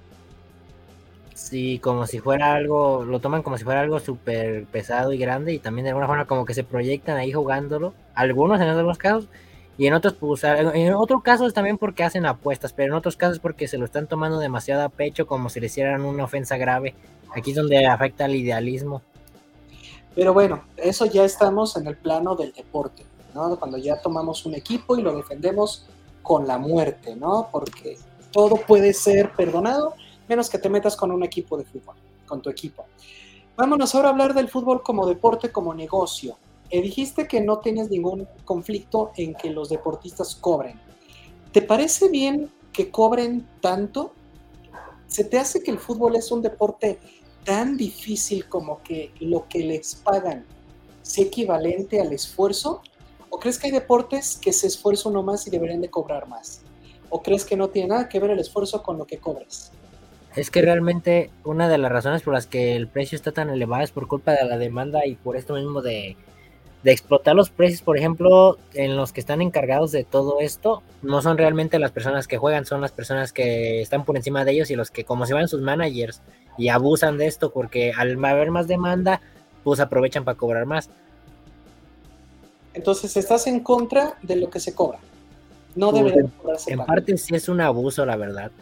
Sí, 1.38 1.78
como 1.78 2.06
si 2.08 2.18
fuera 2.18 2.54
algo, 2.54 3.04
lo 3.04 3.20
toman 3.20 3.44
como 3.44 3.56
si 3.56 3.64
fuera 3.64 3.80
algo 3.80 4.00
súper 4.00 4.64
pesado 4.66 5.12
y 5.12 5.18
grande 5.18 5.54
y 5.54 5.60
también 5.60 5.84
de 5.84 5.90
alguna 5.90 6.08
forma 6.08 6.26
como 6.26 6.44
que 6.44 6.52
se 6.52 6.64
proyectan 6.64 7.16
ahí 7.16 7.32
jugándolo, 7.32 7.94
algunos 8.12 8.60
en 8.60 8.66
algunos 8.66 8.98
casos, 8.98 9.28
y 9.78 9.86
en 9.86 9.94
otros, 9.94 10.14
pues, 10.14 10.42
en 10.42 10.92
otros 10.94 11.22
casos 11.22 11.54
también 11.54 11.78
porque 11.78 12.02
hacen 12.02 12.26
apuestas, 12.26 12.72
pero 12.72 12.92
en 12.92 12.98
otros 12.98 13.16
casos 13.16 13.38
porque 13.38 13.68
se 13.68 13.78
lo 13.78 13.84
están 13.84 14.08
tomando 14.08 14.40
demasiado 14.40 14.82
a 14.82 14.88
pecho 14.88 15.28
como 15.28 15.48
si 15.48 15.60
le 15.60 15.66
hicieran 15.66 16.04
una 16.04 16.24
ofensa 16.24 16.56
grave. 16.56 16.96
Aquí 17.34 17.50
es 17.50 17.56
donde 17.56 17.86
afecta 17.86 18.24
el 18.24 18.34
idealismo. 18.34 19.00
Pero 20.16 20.34
bueno, 20.34 20.64
eso 20.76 21.06
ya 21.06 21.24
estamos 21.24 21.76
en 21.76 21.86
el 21.86 21.96
plano 21.96 22.34
del 22.34 22.52
deporte, 22.52 23.04
¿no? 23.32 23.56
Cuando 23.56 23.78
ya 23.78 24.02
tomamos 24.02 24.44
un 24.44 24.54
equipo 24.56 24.98
y 24.98 25.02
lo 25.02 25.16
defendemos 25.16 25.86
con 26.20 26.48
la 26.48 26.58
muerte, 26.58 27.14
¿no? 27.14 27.48
Porque 27.52 27.96
todo 28.32 28.56
puede 28.56 28.92
ser 28.92 29.30
perdonado, 29.30 29.94
menos 30.28 30.50
que 30.50 30.58
te 30.58 30.68
metas 30.68 30.96
con 30.96 31.10
un 31.10 31.22
equipo 31.22 31.56
de 31.56 31.64
fútbol, 31.64 31.96
con 32.26 32.42
tu 32.42 32.50
equipo. 32.50 32.86
Vámonos 33.56 33.94
ahora 33.94 34.08
a 34.08 34.10
hablar 34.12 34.34
del 34.34 34.48
fútbol 34.48 34.82
como 34.82 35.06
deporte, 35.06 35.50
como 35.50 35.74
negocio. 35.74 36.36
Eh, 36.70 36.82
dijiste 36.82 37.26
que 37.26 37.40
no 37.40 37.58
tienes 37.58 37.90
ningún 37.90 38.28
conflicto 38.44 39.12
en 39.16 39.34
que 39.34 39.50
los 39.50 39.70
deportistas 39.70 40.36
cobren. 40.36 40.78
¿Te 41.52 41.62
parece 41.62 42.08
bien 42.08 42.50
que 42.72 42.90
cobren 42.90 43.48
tanto? 43.60 44.12
¿Se 45.06 45.24
te 45.24 45.38
hace 45.38 45.62
que 45.62 45.70
el 45.70 45.78
fútbol 45.78 46.14
es 46.16 46.30
un 46.30 46.42
deporte 46.42 46.98
tan 47.44 47.76
difícil 47.76 48.48
como 48.48 48.82
que 48.82 49.12
lo 49.20 49.48
que 49.48 49.60
les 49.60 49.94
pagan 49.94 50.44
sea 51.02 51.24
equivalente 51.24 52.00
al 52.00 52.12
esfuerzo? 52.12 52.82
¿O 53.30 53.38
crees 53.38 53.58
que 53.58 53.68
hay 53.68 53.72
deportes 53.72 54.36
que 54.36 54.52
se 54.52 54.66
esfuerzan 54.66 55.12
uno 55.12 55.22
más 55.22 55.46
y 55.46 55.50
deberían 55.50 55.80
de 55.80 55.90
cobrar 55.90 56.28
más? 56.28 56.60
¿O 57.08 57.22
crees 57.22 57.44
que 57.44 57.56
no 57.56 57.70
tiene 57.70 57.88
nada 57.88 58.08
que 58.08 58.20
ver 58.20 58.30
el 58.30 58.38
esfuerzo 58.38 58.82
con 58.82 58.98
lo 58.98 59.06
que 59.06 59.18
cobres? 59.18 59.72
Es 60.38 60.52
que 60.52 60.62
realmente 60.62 61.32
una 61.42 61.68
de 61.68 61.78
las 61.78 61.90
razones 61.90 62.22
por 62.22 62.32
las 62.32 62.46
que 62.46 62.76
el 62.76 62.86
precio 62.86 63.16
está 63.16 63.32
tan 63.32 63.50
elevado 63.50 63.82
es 63.82 63.90
por 63.90 64.06
culpa 64.06 64.32
de 64.32 64.44
la 64.44 64.56
demanda 64.56 65.04
y 65.04 65.16
por 65.16 65.36
esto 65.36 65.54
mismo 65.54 65.82
de, 65.82 66.16
de 66.84 66.92
explotar 66.92 67.34
los 67.34 67.50
precios, 67.50 67.82
por 67.82 67.98
ejemplo, 67.98 68.56
en 68.74 68.96
los 68.96 69.12
que 69.12 69.18
están 69.18 69.42
encargados 69.42 69.90
de 69.90 70.04
todo 70.04 70.38
esto, 70.38 70.84
no 71.02 71.22
son 71.22 71.38
realmente 71.38 71.80
las 71.80 71.90
personas 71.90 72.28
que 72.28 72.38
juegan, 72.38 72.66
son 72.66 72.80
las 72.80 72.92
personas 72.92 73.32
que 73.32 73.82
están 73.82 74.04
por 74.04 74.16
encima 74.16 74.44
de 74.44 74.52
ellos 74.52 74.70
y 74.70 74.76
los 74.76 74.92
que 74.92 75.02
como 75.02 75.26
se 75.26 75.34
van 75.34 75.48
sus 75.48 75.60
managers 75.60 76.22
y 76.56 76.68
abusan 76.68 77.18
de 77.18 77.26
esto 77.26 77.50
porque 77.50 77.92
al 77.96 78.24
haber 78.24 78.52
más 78.52 78.68
demanda, 78.68 79.20
pues 79.64 79.80
aprovechan 79.80 80.24
para 80.24 80.38
cobrar 80.38 80.66
más. 80.66 80.88
Entonces 82.74 83.16
estás 83.16 83.48
en 83.48 83.58
contra 83.58 84.14
de 84.22 84.36
lo 84.36 84.50
que 84.50 84.60
se 84.60 84.72
cobra. 84.72 85.00
No 85.74 85.90
Pues, 85.90 86.04
debería 86.04 86.30
cobrarse 86.40 86.72
En 86.72 86.78
parte 86.84 87.18
sí 87.18 87.34
es 87.34 87.48
un 87.48 87.60
abuso, 87.60 88.06
la 88.06 88.14
verdad. 88.14 88.52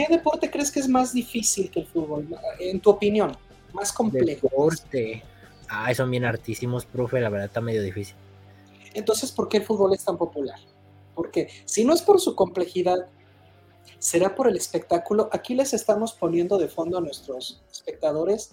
¿Qué 0.00 0.16
deporte 0.16 0.50
crees 0.50 0.70
que 0.70 0.80
es 0.80 0.88
más 0.88 1.12
difícil 1.12 1.70
que 1.70 1.80
el 1.80 1.86
fútbol? 1.86 2.26
En 2.58 2.80
tu 2.80 2.88
opinión, 2.88 3.36
más 3.74 3.92
complejo. 3.92 4.48
Deporte. 4.48 5.22
Ah, 5.68 5.92
son 5.94 6.10
bien 6.10 6.24
hartísimos, 6.24 6.86
profe, 6.86 7.20
la 7.20 7.28
verdad 7.28 7.48
está 7.48 7.60
medio 7.60 7.82
difícil. 7.82 8.16
Entonces, 8.94 9.30
¿por 9.30 9.48
qué 9.48 9.58
el 9.58 9.64
fútbol 9.64 9.92
es 9.92 10.02
tan 10.02 10.16
popular? 10.16 10.58
Porque 11.14 11.48
si 11.66 11.84
no 11.84 11.92
es 11.92 12.00
por 12.00 12.18
su 12.18 12.34
complejidad, 12.34 13.08
será 13.98 14.34
por 14.34 14.48
el 14.48 14.56
espectáculo. 14.56 15.28
Aquí 15.32 15.54
les 15.54 15.74
estamos 15.74 16.14
poniendo 16.14 16.56
de 16.56 16.68
fondo 16.68 16.96
a 16.96 17.02
nuestros 17.02 17.62
espectadores, 17.70 18.52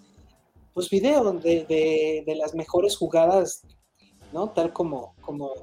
pues 0.73 0.89
video 0.89 1.23
donde 1.23 1.63
de, 1.63 2.23
de 2.25 2.35
las 2.35 2.55
mejores 2.55 2.97
jugadas, 2.97 3.61
¿no? 4.33 4.49
Tal 4.49 4.73
como, 4.73 5.15
como 5.21 5.53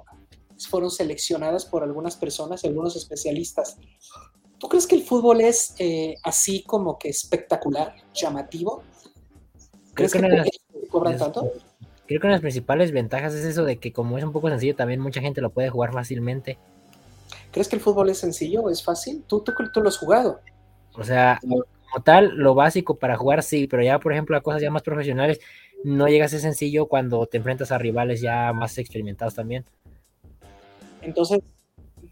fueron 0.71 0.91
seleccionadas 0.91 1.67
por 1.67 1.83
algunas 1.83 2.17
personas, 2.17 2.65
algunos 2.65 2.97
especialistas. 2.97 3.77
¿Tú 4.65 4.71
crees 4.71 4.87
que 4.87 4.95
el 4.95 5.03
fútbol 5.03 5.43
es 5.43 5.75
eh, 5.79 6.15
así 6.23 6.63
como 6.63 6.99
que 6.99 7.11
espectacular, 7.11 7.97
llamativo? 8.15 8.83
¿Crees 9.93 10.11
que, 10.11 10.23
cobran 10.89 11.19
tanto? 11.19 11.53
Creo 12.07 12.19
que 12.19 12.27
una 12.27 12.29
de 12.29 12.37
las 12.37 12.41
principales 12.41 12.91
ventajas 12.91 13.35
es 13.35 13.45
eso 13.45 13.67
de 13.67 13.77
que 13.77 13.93
como 13.93 14.17
es 14.17 14.25
un 14.25 14.33
poco 14.33 14.49
sencillo, 14.49 14.75
también 14.75 15.01
mucha 15.01 15.21
gente 15.21 15.43
lo 15.43 15.51
puede 15.51 15.69
jugar 15.69 15.93
fácilmente. 15.93 16.57
¿Crees 17.51 17.69
que 17.69 17.77
el 17.77 17.83
fútbol 17.83 18.09
es 18.09 18.17
sencillo? 18.17 18.71
¿Es 18.71 18.83
fácil? 18.83 19.23
¿Tú, 19.29 19.41
tú, 19.41 19.53
tú 19.71 19.83
lo 19.83 19.91
has 19.91 19.99
jugado? 19.99 20.41
O 20.95 21.05
sea, 21.05 21.39
como 21.43 22.03
tal, 22.03 22.35
lo 22.35 22.55
básico 22.55 22.95
para 22.95 23.19
jugar 23.19 23.43
sí, 23.43 23.67
pero 23.67 23.83
ya, 23.83 23.99
por 23.99 24.15
ejemplo, 24.15 24.35
a 24.35 24.41
cosas 24.41 24.63
ya 24.63 24.71
más 24.71 24.81
profesionales, 24.81 25.41
no 25.85 26.09
llega 26.09 26.25
a 26.25 26.29
ser 26.29 26.41
sencillo 26.41 26.87
cuando 26.87 27.27
te 27.27 27.37
enfrentas 27.37 27.71
a 27.71 27.77
rivales 27.77 28.23
ya 28.23 28.51
más 28.55 28.79
experimentados 28.79 29.35
también. 29.35 29.67
Entonces, 31.03 31.41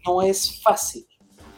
no 0.05 0.21
es 0.21 0.61
fácil. 0.61 1.07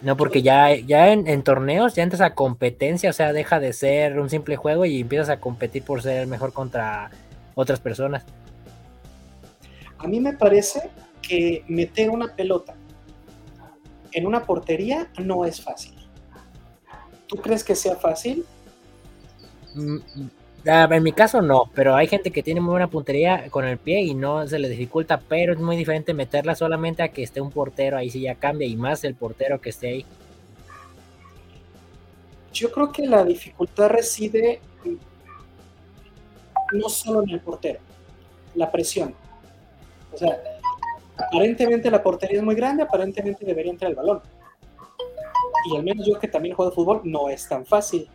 No, 0.01 0.17
porque 0.17 0.41
ya, 0.41 0.75
ya 0.75 1.11
en, 1.11 1.43
torneos 1.43 1.95
ya 1.95 2.03
entras 2.03 2.21
a 2.21 2.35
competencia, 2.35 3.09
o 3.09 3.13
sea, 3.13 3.33
deja 3.33 3.59
de 3.59 3.73
ser 3.73 4.19
un 4.19 4.29
simple 4.29 4.55
juego 4.55 4.85
y 4.85 5.01
empiezas 5.01 5.29
a 5.29 5.39
competir 5.39 5.83
por 5.83 6.01
ser 6.01 6.27
mejor 6.27 6.53
contra 6.53 7.09
otras 7.55 7.79
personas. 7.79 8.23
A 9.97 10.07
mí 10.07 10.19
me 10.19 10.33
parece 10.33 10.89
que 11.21 11.63
meter 11.67 12.09
una 12.09 12.35
pelota 12.35 12.75
en 14.11 14.27
una 14.27 14.43
portería 14.43 15.09
no 15.17 15.45
es 15.45 15.61
fácil. 15.61 15.95
¿Tú 17.27 17.37
crees 17.37 17.63
que 17.63 17.75
sea 17.75 17.95
fácil? 17.95 18.45
Mm, 19.73 19.97
en 20.65 21.03
mi 21.03 21.11
caso 21.11 21.41
no, 21.41 21.69
pero 21.75 21.95
hay 21.95 22.07
gente 22.07 22.31
que 22.31 22.41
tiene 22.41 22.59
muy 22.59 22.71
buena 22.71 22.87
puntería 22.87 23.49
con 23.49 23.65
el 23.65 23.77
pie 23.77 24.01
y 24.01 24.15
no 24.15 24.47
se 24.47 24.57
le 24.57 24.67
dificulta, 24.67 25.19
pero 25.19 25.53
es 25.53 25.59
muy 25.59 25.77
diferente 25.77 26.13
meterla 26.13 26.55
solamente 26.55 27.03
a 27.03 27.09
que 27.09 27.21
esté 27.21 27.39
un 27.39 27.51
portero, 27.51 27.97
ahí 27.97 28.09
sí 28.09 28.21
ya 28.21 28.35
cambia 28.35 28.67
y 28.67 28.75
más 28.75 29.03
el 29.03 29.13
portero 29.13 29.61
que 29.61 29.69
esté 29.69 29.87
ahí. 29.87 30.05
Yo 32.51 32.71
creo 32.71 32.91
que 32.91 33.05
la 33.05 33.23
dificultad 33.23 33.89
reside 33.89 34.59
no 36.71 36.89
solo 36.89 37.21
en 37.23 37.29
el 37.29 37.41
portero, 37.41 37.79
la 38.55 38.71
presión. 38.71 39.13
O 40.13 40.17
sea, 40.17 40.35
aparentemente 41.17 41.91
la 41.91 42.01
portería 42.01 42.37
es 42.37 42.43
muy 42.43 42.55
grande, 42.55 42.83
aparentemente 42.83 43.45
debería 43.45 43.71
entrar 43.71 43.91
el 43.91 43.95
balón. 43.95 44.21
Y 45.71 45.77
al 45.77 45.83
menos 45.83 46.07
yo 46.07 46.17
que 46.17 46.27
también 46.27 46.55
juego 46.55 46.71
fútbol, 46.71 47.01
no 47.03 47.29
es 47.29 47.47
tan 47.47 47.65
fácil 47.65 48.09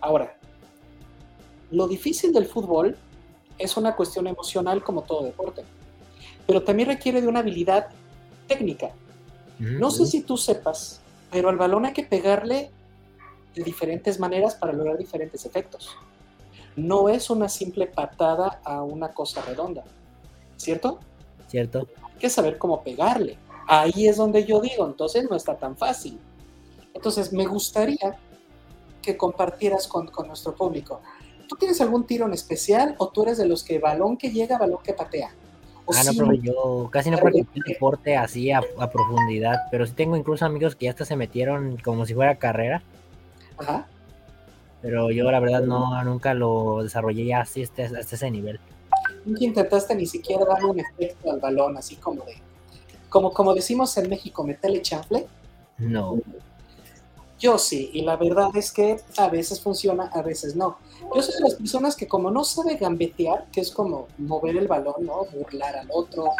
Ahora, 0.00 0.36
lo 1.70 1.86
difícil 1.86 2.32
del 2.32 2.46
fútbol 2.46 2.96
es 3.58 3.76
una 3.76 3.94
cuestión 3.94 4.26
emocional 4.26 4.82
como 4.82 5.02
todo 5.02 5.24
deporte, 5.24 5.62
pero 6.46 6.62
también 6.62 6.88
requiere 6.88 7.20
de 7.20 7.28
una 7.28 7.40
habilidad 7.40 7.88
técnica. 8.48 8.90
No 9.58 9.90
sé 9.90 10.06
si 10.06 10.22
tú 10.22 10.38
sepas, 10.38 11.00
pero 11.30 11.50
al 11.50 11.58
balón 11.58 11.84
hay 11.84 11.92
que 11.92 12.02
pegarle 12.02 12.70
de 13.54 13.62
diferentes 13.62 14.18
maneras 14.18 14.54
para 14.54 14.72
lograr 14.72 14.96
diferentes 14.96 15.44
efectos. 15.44 15.90
No 16.76 17.10
es 17.10 17.28
una 17.28 17.48
simple 17.48 17.86
patada 17.86 18.60
a 18.64 18.82
una 18.82 19.12
cosa 19.12 19.42
redonda, 19.42 19.84
¿cierto? 20.56 21.00
Cierto. 21.48 21.86
Hay 22.02 22.18
que 22.18 22.30
saber 22.30 22.56
cómo 22.56 22.82
pegarle. 22.82 23.36
Ahí 23.66 24.08
es 24.08 24.16
donde 24.16 24.44
yo 24.46 24.60
digo, 24.60 24.86
entonces 24.86 25.28
no 25.28 25.36
está 25.36 25.56
tan 25.56 25.76
fácil. 25.76 26.18
Entonces 26.94 27.32
me 27.32 27.46
gustaría 27.46 28.18
que 29.00 29.16
compartieras 29.16 29.86
con, 29.86 30.10
nuestro 30.26 30.54
público. 30.54 31.00
¿Tú 31.48 31.56
tienes 31.56 31.80
algún 31.80 32.06
tiro 32.06 32.26
en 32.26 32.32
especial 32.32 32.94
o 32.98 33.08
tú 33.08 33.22
eres 33.22 33.38
de 33.38 33.46
los 33.46 33.64
que 33.64 33.78
balón 33.78 34.16
que 34.16 34.30
llega, 34.30 34.58
balón 34.58 34.80
que 34.82 34.92
patea? 34.92 35.32
ah, 35.92 36.04
no, 36.04 36.12
pero 36.16 36.32
yo 36.34 36.88
casi 36.92 37.10
no 37.10 37.18
practico 37.18 37.50
el 37.54 37.62
deporte 37.62 38.16
así 38.16 38.52
a, 38.52 38.62
profundidad, 38.92 39.62
pero 39.70 39.86
sí 39.86 39.92
tengo 39.94 40.16
incluso 40.16 40.44
amigos 40.44 40.76
que 40.76 40.84
ya 40.84 40.92
hasta 40.92 41.04
se 41.04 41.16
metieron 41.16 41.76
como 41.78 42.06
si 42.06 42.14
fuera 42.14 42.36
carrera. 42.36 42.82
Ajá. 43.58 43.88
Pero 44.82 45.10
yo 45.10 45.30
la 45.30 45.40
verdad 45.40 45.62
no, 45.62 46.02
nunca 46.04 46.32
lo 46.32 46.82
desarrollé 46.82 47.26
ya 47.26 47.40
así 47.40 47.62
hasta, 47.62 47.84
hasta 47.84 48.16
ese 48.16 48.30
nivel. 48.30 48.60
Nunca 49.24 49.44
intentaste 49.44 49.94
ni 49.94 50.06
siquiera 50.06 50.44
darle 50.44 50.66
un 50.66 50.80
efecto 50.80 51.30
al 51.30 51.40
balón, 51.40 51.76
así 51.76 51.96
como 51.96 52.24
de, 52.24 52.36
como, 53.08 53.32
como 53.32 53.52
decimos 53.54 53.96
en 53.98 54.08
México, 54.08 54.44
meterle 54.44 54.80
chanfle. 54.80 55.26
No. 55.78 56.18
Yo 57.40 57.56
sí, 57.56 57.90
y 57.94 58.02
la 58.02 58.16
verdad 58.16 58.50
es 58.54 58.70
que 58.70 59.00
a 59.16 59.28
veces 59.28 59.62
funciona, 59.62 60.10
a 60.12 60.20
veces 60.20 60.54
no. 60.54 60.76
Yo 61.14 61.22
soy 61.22 61.34
de 61.36 61.40
las 61.40 61.54
personas 61.54 61.96
que 61.96 62.06
como 62.06 62.30
no 62.30 62.44
sabe 62.44 62.76
gambetear, 62.76 63.46
que 63.50 63.62
es 63.62 63.70
como 63.70 64.08
mover 64.18 64.58
el 64.58 64.68
balón, 64.68 65.06
¿no? 65.06 65.24
Burlar 65.24 65.74
al 65.74 65.88
otro, 65.90 66.32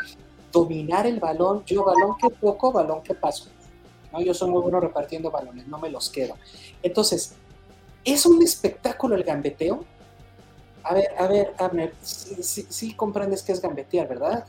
dominar 0.52 1.06
el 1.06 1.18
balón, 1.18 1.64
yo 1.64 1.84
balón 1.84 2.18
que 2.18 2.28
poco, 2.28 2.70
balón 2.70 3.02
que 3.02 3.14
paso. 3.14 3.48
¿no? 4.12 4.20
Yo 4.20 4.34
soy 4.34 4.50
muy 4.50 4.60
bueno 4.60 4.78
repartiendo 4.78 5.30
balones, 5.30 5.66
no 5.66 5.78
me 5.78 5.88
los 5.88 6.10
quedo. 6.10 6.34
Entonces, 6.82 7.34
¿es 8.04 8.26
un 8.26 8.42
espectáculo 8.42 9.16
el 9.16 9.24
gambeteo? 9.24 9.84
A 10.82 10.94
ver, 10.94 11.08
a 11.18 11.26
ver, 11.26 11.54
Abner, 11.58 11.94
sí, 12.02 12.92
comprendes 12.94 13.42
que 13.42 13.52
es 13.52 13.60
gambetear, 13.62 14.06
¿verdad? 14.06 14.44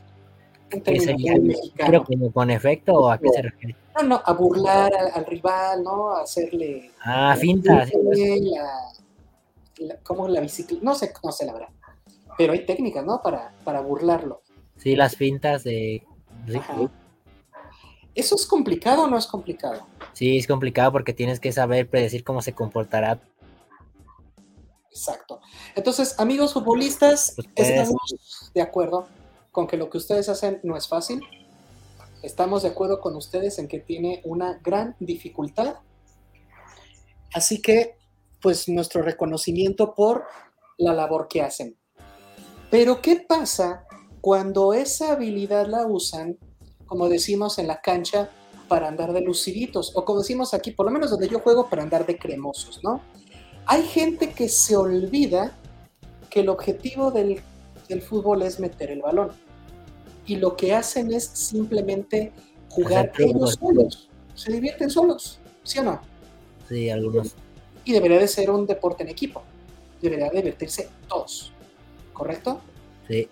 ¿Pero 0.80 2.04
con 2.32 2.50
efecto 2.50 2.94
o 2.94 3.10
a 3.10 3.18
qué 3.18 3.28
se 3.28 3.42
refiere? 3.42 3.76
No, 3.96 4.02
no, 4.02 4.22
a 4.24 4.32
burlar 4.32 4.92
al, 5.14 5.26
rival, 5.26 5.82
¿no? 5.82 6.14
A 6.14 6.22
hacerle. 6.22 6.90
Ah, 7.04 7.36
finta. 7.38 7.86
como 10.02 10.28
la 10.28 10.40
bicicleta. 10.40 10.84
No 10.84 10.94
sé, 10.94 11.12
no 11.22 11.32
sé 11.32 11.46
la 11.46 11.52
verdad. 11.52 11.68
Pero 12.38 12.52
hay 12.54 12.64
técnicas, 12.64 13.04
¿no? 13.04 13.20
Para, 13.20 13.52
para 13.64 13.80
burlarlo. 13.80 14.42
Sí, 14.78 14.96
las 14.96 15.16
fintas 15.16 15.64
de. 15.64 16.04
¿Eso 18.14 18.34
es 18.34 18.46
complicado 18.46 19.04
o 19.04 19.06
no 19.06 19.16
es 19.16 19.26
complicado? 19.26 19.86
Sí, 20.12 20.38
es 20.38 20.46
complicado 20.46 20.92
porque 20.92 21.12
tienes 21.12 21.40
que 21.40 21.52
saber 21.52 21.88
predecir 21.88 22.24
cómo 22.24 22.42
se 22.42 22.52
comportará. 22.52 23.20
Exacto. 24.90 25.40
Entonces, 25.74 26.18
amigos 26.18 26.52
futbolistas, 26.52 27.32
pues, 27.34 27.48
pues, 27.54 27.68
estamos 27.68 28.50
de 28.52 28.60
acuerdo 28.60 29.06
con 29.52 29.68
que 29.68 29.76
lo 29.76 29.88
que 29.88 29.98
ustedes 29.98 30.28
hacen 30.28 30.58
no 30.64 30.76
es 30.76 30.88
fácil 30.88 31.22
Estamos 32.22 32.62
de 32.62 32.68
acuerdo 32.68 33.00
con 33.00 33.16
ustedes 33.16 33.58
en 33.58 33.66
que 33.66 33.80
tiene 33.80 34.22
una 34.24 34.60
gran 34.62 34.94
dificultad. 35.00 35.74
Así 37.34 37.60
que, 37.60 37.96
pues 38.40 38.68
nuestro 38.68 39.02
reconocimiento 39.02 39.94
por 39.94 40.24
la 40.78 40.94
labor 40.94 41.26
que 41.28 41.42
hacen. 41.42 41.76
Pero, 42.70 43.02
¿qué 43.02 43.24
pasa 43.28 43.86
cuando 44.20 44.72
esa 44.72 45.12
habilidad 45.12 45.66
la 45.66 45.86
usan, 45.86 46.38
como 46.86 47.08
decimos 47.08 47.58
en 47.58 47.66
la 47.66 47.80
cancha, 47.80 48.30
para 48.68 48.86
andar 48.86 49.12
de 49.12 49.22
luciditos? 49.22 49.90
O 49.96 50.04
como 50.04 50.20
decimos 50.20 50.54
aquí, 50.54 50.70
por 50.70 50.86
lo 50.86 50.92
menos 50.92 51.10
donde 51.10 51.28
yo 51.28 51.40
juego, 51.40 51.68
para 51.68 51.82
andar 51.82 52.06
de 52.06 52.18
cremosos, 52.18 52.80
¿no? 52.84 53.00
Hay 53.66 53.82
gente 53.82 54.30
que 54.30 54.48
se 54.48 54.76
olvida 54.76 55.58
que 56.30 56.40
el 56.40 56.48
objetivo 56.48 57.10
del, 57.10 57.42
del 57.92 58.02
fútbol 58.02 58.42
es 58.42 58.58
meter 58.58 58.90
el 58.90 59.02
balón 59.02 59.30
y 60.26 60.36
lo 60.36 60.56
que 60.56 60.74
hacen 60.74 61.12
es 61.12 61.24
simplemente 61.24 62.32
jugar 62.70 63.12
ellos 63.18 63.58
solos. 63.60 64.08
Se 64.34 64.50
divierten 64.50 64.88
solos, 64.88 65.38
¿sí 65.62 65.78
o 65.78 65.84
no? 65.84 66.00
Sí, 66.68 66.88
algunos. 66.88 67.34
Y 67.84 67.92
debería 67.92 68.18
de 68.18 68.28
ser 68.28 68.50
un 68.50 68.66
deporte 68.66 69.02
en 69.02 69.10
equipo. 69.10 69.42
Debería 70.00 70.30
divertirse 70.30 70.88
todos. 71.08 71.52
¿Correcto? 72.12 72.60
Sí. 73.08 73.28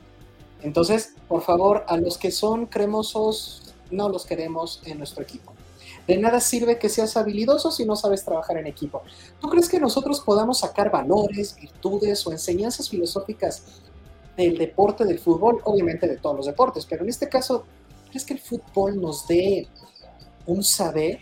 Entonces, 0.63 1.15
por 1.27 1.43
favor, 1.43 1.85
a 1.89 1.97
los 1.97 2.19
que 2.19 2.31
son 2.31 2.67
cremosos, 2.67 3.75
no 3.91 4.09
los 4.09 4.27
queremos 4.27 4.83
en 4.85 4.99
nuestro 4.99 5.23
equipo. 5.23 5.55
De 6.07 6.19
nada 6.19 6.41
sirve 6.41 6.79
que 6.79 6.89
seas 6.89 7.17
habilidoso 7.17 7.71
si 7.71 7.85
no 7.85 7.97
sabes 7.97 8.25
trabajar 8.25 8.59
en 8.59 8.67
equipo. 8.67 9.03
¿Tú 9.41 9.49
crees 9.49 9.69
que 9.69 9.81
nosotros 9.81 10.21
podamos 10.21 10.59
sacar 10.59 10.91
valores, 10.91 11.57
virtudes 11.57 12.27
o 12.27 12.33
enseñanzas 12.33 12.91
filosóficas 12.91 13.63
del 14.45 14.59
deporte 14.59 15.05
del 15.05 15.19
fútbol, 15.19 15.61
obviamente 15.65 16.07
de 16.07 16.17
todos 16.17 16.37
los 16.37 16.47
deportes, 16.47 16.87
pero 16.87 17.03
en 17.03 17.11
este 17.11 17.29
caso, 17.29 17.65
¿crees 18.09 18.25
que 18.25 18.35
el 18.35 18.41
fútbol 18.41 19.01
nos 19.01 19.27
dé 19.27 19.69
un 20.47 20.63
saber? 20.63 21.19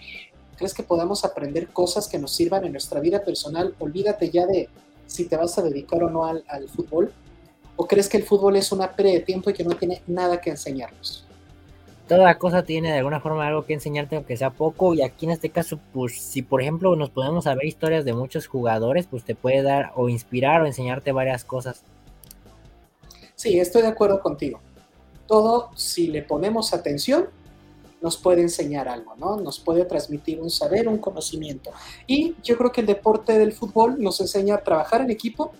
¿Crees 0.57 0.75
que 0.75 0.83
podamos 0.83 1.25
aprender 1.25 1.69
cosas 1.69 2.09
que 2.09 2.19
nos 2.19 2.35
sirvan 2.35 2.65
en 2.65 2.73
nuestra 2.73 3.01
vida 3.01 3.23
personal? 3.23 3.75
Olvídate 3.79 4.31
ya 4.31 4.47
de 4.47 4.69
si 5.07 5.25
te 5.25 5.37
vas 5.37 5.59
a 5.59 5.63
dedicar 5.63 6.03
o 6.03 6.11
no 6.11 6.25
al, 6.25 6.45
fútbol. 6.69 7.13
¿O 7.77 7.87
crees 7.87 8.09
que 8.09 8.17
el 8.17 8.25
fútbol 8.25 8.57
es 8.57 8.73
una 8.73 8.91
pérdida 8.93 9.15
de 9.15 9.21
tiempo 9.21 9.51
y 9.51 9.53
que 9.53 9.65
no 9.65 9.77
tiene 9.77 10.03
nada 10.07 10.41
que 10.41 10.51
enseñarnos? 10.51 11.25
Toda 12.09 12.39
cosa 12.39 12.63
tiene 12.63 12.91
de 12.91 12.99
alguna 12.99 13.21
forma 13.21 13.47
algo 13.47 13.67
que 13.67 13.75
enseñarte, 13.75 14.17
aunque 14.17 14.37
sea 14.37 14.51
poco. 14.51 14.95
Y 14.95 15.03
aquí 15.03 15.27
en 15.27 15.33
este 15.33 15.51
caso, 15.51 15.79
pues 15.93 16.21
si 16.21 16.43
por 16.43 16.63
ejemplo 16.63 16.97
nos 16.97 17.11
podemos 17.11 17.45
saber 17.45 17.67
historias 17.67 18.05
de 18.05 18.15
muchos 18.15 18.47
jugadores, 18.47 19.07
pues 19.07 19.25
te 19.25 19.35
puede 19.35 19.63
dar 19.63 19.93
o 19.95 20.09
inspirar 20.09 20.63
o 20.63 20.67
enseñarte 20.67 21.13
varias 21.13 21.45
cosas. 21.45 21.85
Sí, 23.39 23.61
estoy 23.61 23.83
de 23.83 23.89
acuerdo 23.89 24.21
contigo. 24.21 24.59
Todo, 25.29 25.71
si 25.77 26.09
le 26.09 26.23
ponemos 26.23 26.75
atención, 26.75 27.29
nos 28.03 28.17
puede 28.17 28.43
enseñar 28.43 28.89
algo, 28.89 29.15
¿no? 29.15 29.37
Nos 29.37 29.61
puede 29.61 29.85
transmitir 29.85 30.41
un 30.41 30.51
saber, 30.51 30.89
un 30.89 30.99
conocimiento. 30.99 31.71
Y 32.09 32.35
yo 32.43 32.59
creo 32.59 32.73
que 32.73 32.81
el 32.81 32.89
deporte 32.89 33.39
del 33.39 33.53
fútbol 33.53 34.03
nos 34.03 34.21
enseña 34.21 34.57
a 34.57 34.65
trabajar 34.65 35.03
en 35.03 35.11
equipo, 35.11 35.53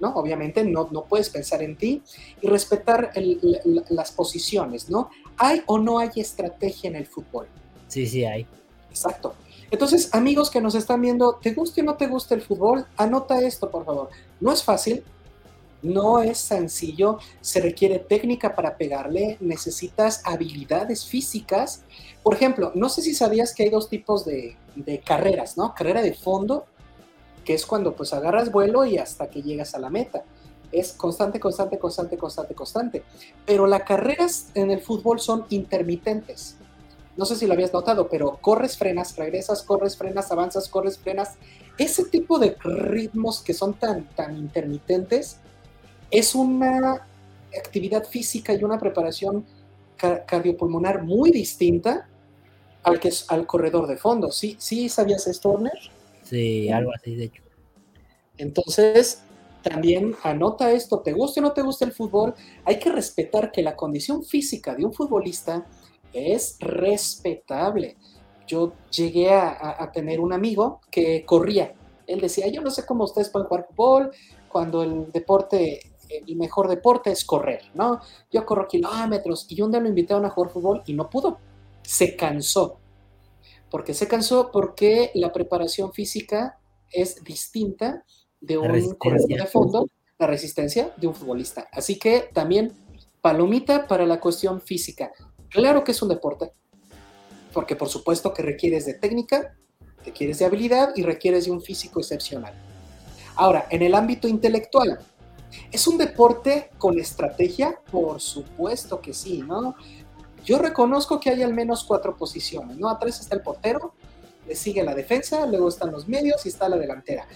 ¿no? 0.00 0.12
Obviamente 0.16 0.64
no, 0.64 0.88
no 0.90 1.04
puedes 1.04 1.30
pensar 1.30 1.62
en 1.62 1.76
ti 1.76 2.02
y 2.40 2.48
respetar 2.48 3.12
las 3.90 4.10
posiciones, 4.10 4.90
¿no? 4.90 5.08
¿Hay 5.36 5.62
o 5.66 5.78
no 5.78 6.00
hay 6.00 6.10
estrategia 6.16 6.90
en 6.90 6.96
el 6.96 7.06
fútbol? 7.06 7.46
Sí, 7.86 8.08
sí 8.08 8.24
hay. 8.24 8.44
Exacto. 8.90 9.34
Entonces, 9.70 10.12
amigos 10.12 10.50
que 10.50 10.60
nos 10.60 10.74
están 10.74 11.00
viendo, 11.00 11.38
¿te 11.40 11.52
gusta 11.52 11.80
o 11.80 11.84
no 11.84 11.94
te 11.94 12.08
gusta 12.08 12.34
el 12.34 12.42
fútbol? 12.42 12.86
Anota 12.96 13.40
esto, 13.40 13.70
por 13.70 13.84
favor. 13.84 14.08
No 14.40 14.50
es 14.50 14.64
fácil, 14.64 15.04
no 15.84 16.20
es 16.20 16.38
sencillo, 16.38 17.18
se 17.40 17.60
requiere 17.60 17.98
técnica 17.98 18.54
para 18.54 18.76
pegarle, 18.76 19.36
necesitas 19.40 20.22
habilidades 20.24 21.04
físicas. 21.06 21.82
Por 22.22 22.34
ejemplo, 22.34 22.72
no 22.74 22.88
sé 22.88 23.02
si 23.02 23.14
sabías 23.14 23.54
que 23.54 23.64
hay 23.64 23.70
dos 23.70 23.88
tipos 23.88 24.24
de, 24.24 24.56
carreras, 25.04 25.56
¿no? 25.56 25.74
Carrera 25.74 26.02
de 26.02 26.14
fondo, 26.14 26.66
que 27.44 27.54
es 27.54 27.66
cuando 27.66 27.94
pues 27.94 28.12
agarras 28.12 28.50
vuelo 28.50 28.84
y 28.84 28.98
hasta 28.98 29.28
que 29.28 29.42
llegas 29.42 29.74
a 29.74 29.78
la 29.78 29.90
meta. 29.90 30.24
Es 30.72 30.92
constante, 30.92 31.38
constante, 31.38 31.78
constante, 31.78 32.16
constante, 32.16 32.54
constante. 32.54 33.04
Pero 33.46 33.66
las 33.66 33.82
carreras 33.82 34.48
en 34.54 34.70
el 34.70 34.80
fútbol 34.80 35.20
son 35.20 35.44
intermitentes 35.50 36.56
no 37.16 37.24
sé 37.24 37.36
si 37.36 37.46
lo 37.46 37.52
habías 37.52 37.72
notado, 37.72 38.08
pero 38.08 38.38
corres, 38.40 38.76
frenas, 38.76 39.16
regresas, 39.16 39.62
corres, 39.62 39.96
frenas, 39.96 40.32
avanzas, 40.32 40.68
corres, 40.68 40.98
frenas. 40.98 41.34
Ese 41.78 42.04
tipo 42.04 42.38
de 42.38 42.56
ritmos 42.60 43.40
que 43.40 43.54
son 43.54 43.74
tan, 43.74 44.08
tan 44.16 44.36
intermitentes 44.36 45.38
es 46.10 46.34
una 46.34 47.06
actividad 47.56 48.04
física 48.04 48.52
y 48.52 48.64
una 48.64 48.78
preparación 48.78 49.44
cardiopulmonar 50.26 51.02
muy 51.02 51.30
distinta 51.30 52.08
al 52.82 53.00
que 53.00 53.08
es 53.08 53.30
al 53.30 53.46
corredor 53.46 53.86
de 53.86 53.96
fondo. 53.96 54.30
¿Sí, 54.30 54.56
sí 54.58 54.88
sabías 54.88 55.26
esto? 55.26 55.58
Sí, 56.22 56.68
algo 56.70 56.92
así, 56.94 57.14
de 57.14 57.24
hecho. 57.24 57.42
Entonces, 58.36 59.22
también 59.62 60.14
anota 60.22 60.70
esto, 60.72 61.00
te 61.00 61.12
guste 61.12 61.40
o 61.40 61.42
no 61.42 61.52
te 61.52 61.62
guste 61.62 61.86
el 61.86 61.92
fútbol, 61.92 62.34
hay 62.64 62.78
que 62.78 62.92
respetar 62.92 63.50
que 63.50 63.62
la 63.62 63.74
condición 63.74 64.22
física 64.22 64.74
de 64.74 64.84
un 64.84 64.92
futbolista 64.92 65.66
es 66.12 66.56
respetable. 66.60 67.96
Yo 68.46 68.74
llegué 68.90 69.30
a, 69.30 69.90
tener 69.92 70.20
un 70.20 70.34
amigo 70.34 70.80
que 70.90 71.24
corría. 71.24 71.74
Él 72.06 72.20
decía, 72.20 72.46
yo 72.48 72.60
no 72.60 72.70
sé 72.70 72.84
cómo 72.84 73.04
ustedes 73.04 73.30
pueden 73.30 73.48
jugar 73.48 73.66
fútbol 73.70 74.10
cuando 74.48 74.82
el 74.82 75.10
deporte, 75.10 75.93
el 76.26 76.36
mejor 76.36 76.68
deporte 76.68 77.10
es 77.10 77.24
correr, 77.24 77.62
¿no? 77.74 78.00
Yo 78.30 78.44
corro 78.44 78.68
kilómetros 78.68 79.46
y 79.48 79.60
un 79.62 79.70
día 79.70 79.80
lo 79.80 79.88
invitaron 79.88 80.24
a 80.24 80.30
jugar 80.30 80.50
fútbol 80.50 80.82
y 80.86 80.94
no 80.94 81.08
pudo. 81.10 81.38
Se 81.82 82.16
cansó. 82.16 82.78
¿Por 83.70 83.84
qué 83.84 83.94
se 83.94 84.06
cansó? 84.06 84.50
Porque 84.52 85.10
la 85.14 85.32
preparación 85.32 85.92
física 85.92 86.58
es 86.90 87.22
distinta 87.24 88.04
de 88.40 88.58
un 88.58 88.94
corredor 88.94 89.28
de 89.28 89.46
fondo, 89.46 89.88
la 90.18 90.26
resistencia 90.26 90.92
de 90.96 91.06
un 91.06 91.14
futbolista. 91.14 91.68
Así 91.72 91.98
que 91.98 92.28
también 92.32 92.72
palomita 93.20 93.86
para 93.86 94.06
la 94.06 94.20
cuestión 94.20 94.60
física. 94.60 95.12
Claro 95.48 95.82
que 95.82 95.92
es 95.92 96.02
un 96.02 96.08
deporte, 96.08 96.52
porque 97.52 97.74
por 97.74 97.88
supuesto 97.88 98.32
que 98.32 98.42
requieres 98.42 98.86
de 98.86 98.94
técnica, 98.94 99.56
requieres 100.04 100.38
de 100.38 100.44
habilidad 100.44 100.90
y 100.94 101.02
requieres 101.02 101.46
de 101.46 101.50
un 101.50 101.62
físico 101.62 102.00
excepcional. 102.00 102.54
Ahora, 103.36 103.66
en 103.70 103.82
el 103.82 103.94
ámbito 103.94 104.28
intelectual, 104.28 104.98
¿es 105.70 105.86
un 105.86 105.98
deporte 105.98 106.70
con 106.78 106.98
estrategia? 106.98 107.78
Por 107.90 108.20
supuesto 108.20 109.00
que 109.00 109.12
sí, 109.12 109.42
¿no? 109.42 109.74
Yo 110.44 110.58
reconozco 110.58 111.20
que 111.20 111.30
hay 111.30 111.42
al 111.42 111.54
menos 111.54 111.84
cuatro 111.84 112.16
posiciones, 112.16 112.76
¿no? 112.76 112.88
Atrás 112.88 113.20
está 113.20 113.34
el 113.34 113.42
portero, 113.42 113.94
le 114.46 114.54
sigue 114.54 114.82
la 114.82 114.94
defensa, 114.94 115.46
luego 115.46 115.68
están 115.68 115.90
los 115.90 116.06
medios 116.06 116.44
y 116.44 116.48
está 116.50 116.68
la 116.68 116.76
delantera. 116.76 117.26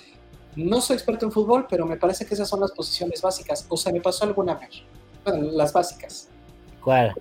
No 0.57 0.81
soy 0.81 0.97
experto 0.97 1.25
en 1.25 1.33
fútbol, 1.33 1.67
pero 1.69 1.87
me 1.87 1.97
parece 1.97 2.27
que 2.27 2.35
esas 2.35 2.49
son 2.49 2.61
las 2.61 2.73
posiciones 2.73 3.23
básicas. 3.23 3.65
O 3.69 3.77
sea, 3.77 3.93
me 3.93 4.01
pasó 4.01 4.25
alguna 4.25 4.55
vez. 4.55 4.83
Bueno, 5.25 5.51
las 5.53 5.73
básicas. 5.73 6.29
¿Cuál? 6.83 7.15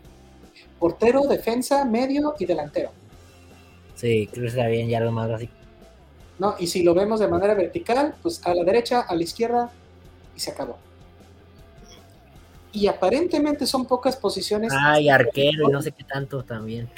portero, 0.79 1.23
defensa, 1.23 1.83
medio 1.85 2.35
y 2.39 2.45
delantero. 2.45 2.91
Sí, 3.95 4.27
creo 4.31 4.43
que 4.43 4.49
está 4.49 4.67
bien 4.67 4.89
ya 4.89 4.99
lo 4.99 5.11
más 5.11 5.29
así. 5.29 5.49
No, 6.39 6.55
y 6.59 6.67
si 6.67 6.83
lo 6.83 6.93
vemos 6.93 7.19
de 7.19 7.27
manera 7.27 7.55
vertical, 7.55 8.15
pues 8.21 8.45
a 8.45 8.53
la 8.53 8.63
derecha, 8.63 9.01
a 9.01 9.15
la 9.15 9.23
izquierda 9.23 9.71
y 10.35 10.39
se 10.39 10.51
acabó. 10.51 10.77
Y 12.71 12.87
aparentemente 12.87 13.65
son 13.65 13.85
pocas 13.85 14.15
posiciones. 14.15 14.73
Ah, 14.75 14.99
y 14.99 15.09
arquero 15.09 15.69
y 15.69 15.71
no 15.71 15.81
sé 15.81 15.91
qué 15.91 16.03
tanto 16.03 16.43
también. 16.43 16.89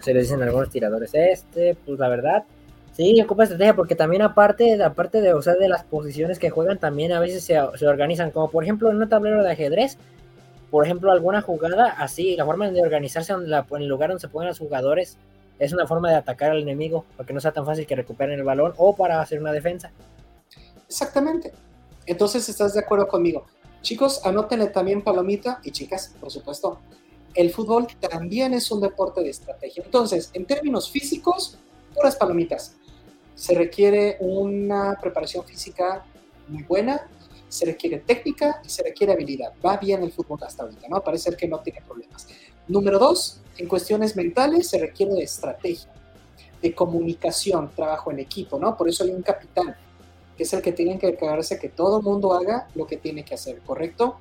Se 0.00 0.12
le 0.12 0.20
dicen 0.20 0.42
algunos 0.42 0.70
tiradores. 0.70 1.10
Este, 1.14 1.76
pues 1.84 1.98
la 1.98 2.08
verdad, 2.08 2.44
Sí, 2.96 3.20
ocupa 3.20 3.42
estrategia 3.42 3.76
porque 3.76 3.94
también 3.94 4.22
aparte, 4.22 4.82
aparte 4.82 5.20
de, 5.20 5.34
o 5.34 5.42
sea, 5.42 5.54
de 5.54 5.68
las 5.68 5.84
posiciones 5.84 6.38
que 6.38 6.48
juegan, 6.48 6.78
también 6.78 7.12
a 7.12 7.20
veces 7.20 7.44
se, 7.44 7.60
organizan, 7.60 8.30
como 8.30 8.50
por 8.50 8.64
ejemplo 8.64 8.90
en 8.90 8.96
un 8.96 9.06
tablero 9.06 9.42
de 9.42 9.52
ajedrez, 9.52 9.98
por 10.70 10.82
ejemplo, 10.82 11.12
alguna 11.12 11.42
jugada 11.42 11.88
así, 11.98 12.36
la 12.36 12.46
forma 12.46 12.70
de 12.70 12.80
organizarse 12.80 13.34
en, 13.34 13.40
el 13.52 13.86
lugar 13.86 14.08
donde 14.08 14.22
se 14.22 14.28
ponen 14.28 14.48
los 14.48 14.58
jugadores 14.58 15.18
es 15.58 15.74
una 15.74 15.86
forma 15.86 16.08
de 16.08 16.16
atacar 16.16 16.52
al 16.52 16.62
enemigo, 16.62 17.04
para 17.18 17.26
que 17.26 17.34
no 17.34 17.40
sea 17.40 17.52
tan 17.52 17.66
fácil 17.66 17.86
que 17.86 17.96
recuperen 17.96 18.38
el 18.38 18.44
balón 18.44 18.72
o 18.78 18.96
para 18.96 19.20
hacer 19.20 19.40
una 19.40 19.52
defensa. 19.52 19.90
Exactamente. 20.88 21.52
Entonces, 22.06 22.48
¿estás 22.48 22.74
de 22.74 22.80
acuerdo 22.80 23.08
conmigo? 23.08 23.46
Chicos, 23.82 24.20
anótenle 24.24 24.66
también 24.68 25.02
palomita 25.02 25.60
y 25.64 25.70
chicas, 25.70 26.14
por 26.20 26.30
supuesto. 26.30 26.80
El 27.34 27.52
fútbol 27.52 27.86
también 28.00 28.54
es 28.54 28.70
un 28.70 28.80
deporte 28.80 29.22
de 29.22 29.30
estrategia. 29.30 29.84
Entonces, 29.84 30.30
en 30.32 30.46
términos 30.46 30.90
físicos, 30.90 31.58
puras 31.94 32.16
palomitas 32.16 32.76
se 33.34 33.54
requiere 33.54 34.16
una 34.20 34.98
preparación 35.00 35.44
física 35.44 36.04
muy 36.48 36.62
buena, 36.62 37.06
se 37.48 37.66
requiere 37.66 37.98
técnica 37.98 38.62
y 38.64 38.68
se 38.68 38.82
requiere 38.82 39.12
habilidad. 39.12 39.52
Va 39.64 39.76
bien 39.76 40.02
el 40.02 40.10
fútbol 40.10 40.38
hasta 40.42 40.62
ahorita, 40.62 40.88
¿no? 40.88 41.02
Parece 41.02 41.36
que 41.36 41.46
no 41.46 41.60
tiene 41.60 41.82
problemas. 41.82 42.26
Número 42.66 42.98
dos, 42.98 43.40
en 43.58 43.68
cuestiones 43.68 44.16
mentales 44.16 44.68
se 44.68 44.78
requiere 44.78 45.12
de 45.12 45.22
estrategia, 45.22 45.92
de 46.62 46.74
comunicación, 46.74 47.70
trabajo 47.76 48.10
en 48.10 48.20
equipo, 48.20 48.58
¿no? 48.58 48.76
Por 48.76 48.88
eso 48.88 49.04
hay 49.04 49.10
un 49.10 49.22
capitán, 49.22 49.76
que 50.36 50.42
es 50.42 50.52
el 50.52 50.62
que 50.62 50.72
tiene 50.72 50.98
que 50.98 51.08
encargarse 51.08 51.58
que 51.58 51.68
todo 51.68 51.98
el 51.98 52.02
mundo 52.02 52.34
haga 52.34 52.68
lo 52.74 52.86
que 52.86 52.96
tiene 52.96 53.24
que 53.24 53.34
hacer, 53.34 53.60
¿correcto? 53.60 54.18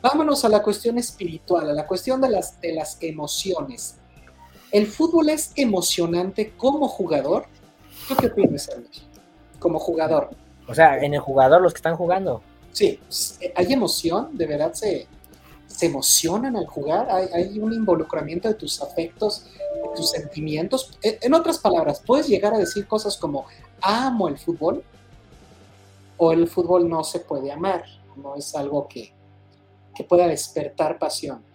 Vámonos 0.00 0.44
a 0.44 0.48
la 0.48 0.62
cuestión 0.62 0.98
espiritual, 0.98 1.68
a 1.68 1.74
la 1.74 1.86
cuestión 1.86 2.20
de 2.20 2.30
las, 2.30 2.60
de 2.60 2.72
las 2.72 2.96
emociones. 3.00 3.96
¿El 4.70 4.86
fútbol 4.86 5.28
es 5.30 5.52
emocionante 5.56 6.52
como 6.56 6.88
jugador? 6.88 7.46
¿Tú 8.06 8.16
qué 8.16 8.26
opinas, 8.26 8.70
Como 9.58 9.78
jugador. 9.78 10.30
O 10.66 10.74
sea, 10.74 11.02
en 11.02 11.14
el 11.14 11.20
jugador, 11.20 11.60
los 11.60 11.72
que 11.72 11.78
están 11.78 11.96
jugando. 11.96 12.42
Sí, 12.72 13.00
eh, 13.40 13.52
hay 13.56 13.72
emoción, 13.72 14.36
de 14.36 14.46
verdad 14.46 14.72
se, 14.74 15.06
se 15.66 15.86
emocionan 15.86 16.56
al 16.56 16.66
jugar, 16.66 17.08
hay, 17.10 17.58
un 17.58 17.72
involucramiento 17.72 18.48
de 18.48 18.54
tus 18.54 18.80
afectos, 18.82 19.46
de 19.74 19.96
tus 19.96 20.10
sentimientos. 20.10 20.98
Eh, 21.02 21.18
en 21.22 21.34
otras 21.34 21.58
palabras, 21.58 22.02
puedes 22.04 22.28
llegar 22.28 22.54
a 22.54 22.58
decir 22.58 22.86
cosas 22.86 23.16
como 23.16 23.46
amo 23.80 24.28
el 24.28 24.38
fútbol 24.38 24.84
o 26.18 26.32
el 26.32 26.46
fútbol 26.48 26.88
no 26.88 27.02
se 27.02 27.20
puede 27.20 27.50
amar, 27.50 27.84
no 28.16 28.34
es 28.34 28.54
algo 28.54 28.86
que, 28.86 29.14
que 29.94 30.04
pueda 30.04 30.26
despertar 30.26 30.98
pasión. 30.98 31.48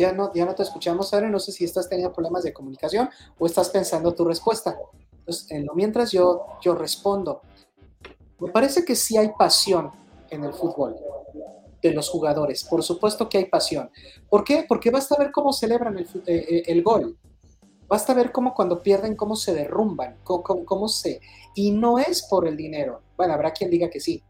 ya 0.00 0.12
no, 0.12 0.32
ya 0.32 0.46
no 0.46 0.54
te 0.54 0.62
escuchamos, 0.62 1.12
ahora 1.12 1.28
no 1.28 1.38
sé 1.38 1.52
si 1.52 1.64
estás 1.64 1.88
teniendo 1.88 2.12
problemas 2.12 2.42
de 2.42 2.54
comunicación 2.54 3.10
o 3.38 3.44
estás 3.44 3.68
pensando 3.68 4.14
tu 4.14 4.24
respuesta. 4.24 4.78
Entonces, 5.12 5.50
en 5.50 5.66
lo 5.66 5.74
mientras 5.74 6.10
yo, 6.10 6.46
yo 6.62 6.74
respondo. 6.74 7.42
Me 8.38 8.50
parece 8.50 8.84
que 8.84 8.96
sí 8.96 9.18
hay 9.18 9.32
pasión 9.38 9.90
en 10.30 10.44
el 10.44 10.54
fútbol 10.54 10.96
de 11.82 11.92
los 11.92 12.08
jugadores. 12.08 12.64
Por 12.64 12.82
supuesto 12.82 13.28
que 13.28 13.38
hay 13.38 13.44
pasión. 13.46 13.90
¿Por 14.28 14.44
qué? 14.44 14.64
Porque 14.68 14.90
basta 14.90 15.16
ver 15.18 15.30
cómo 15.32 15.52
celebran 15.52 15.98
el, 15.98 16.04
eh, 16.04 16.46
eh, 16.48 16.62
el 16.66 16.82
gol. 16.82 17.16
Basta 17.88 18.14
ver 18.14 18.30
cómo 18.30 18.54
cuando 18.54 18.82
pierden, 18.82 19.16
cómo 19.16 19.34
se 19.34 19.52
derrumban, 19.52 20.18
cómo, 20.22 20.88
se... 20.88 21.20
Y 21.56 21.72
no 21.72 21.98
es 21.98 22.22
por 22.22 22.46
el 22.46 22.56
dinero. 22.56 23.02
Bueno, 23.16 23.34
habrá 23.34 23.52
quien 23.52 23.68
diga 23.68 23.90
que 23.90 23.98
sí. 23.98 24.22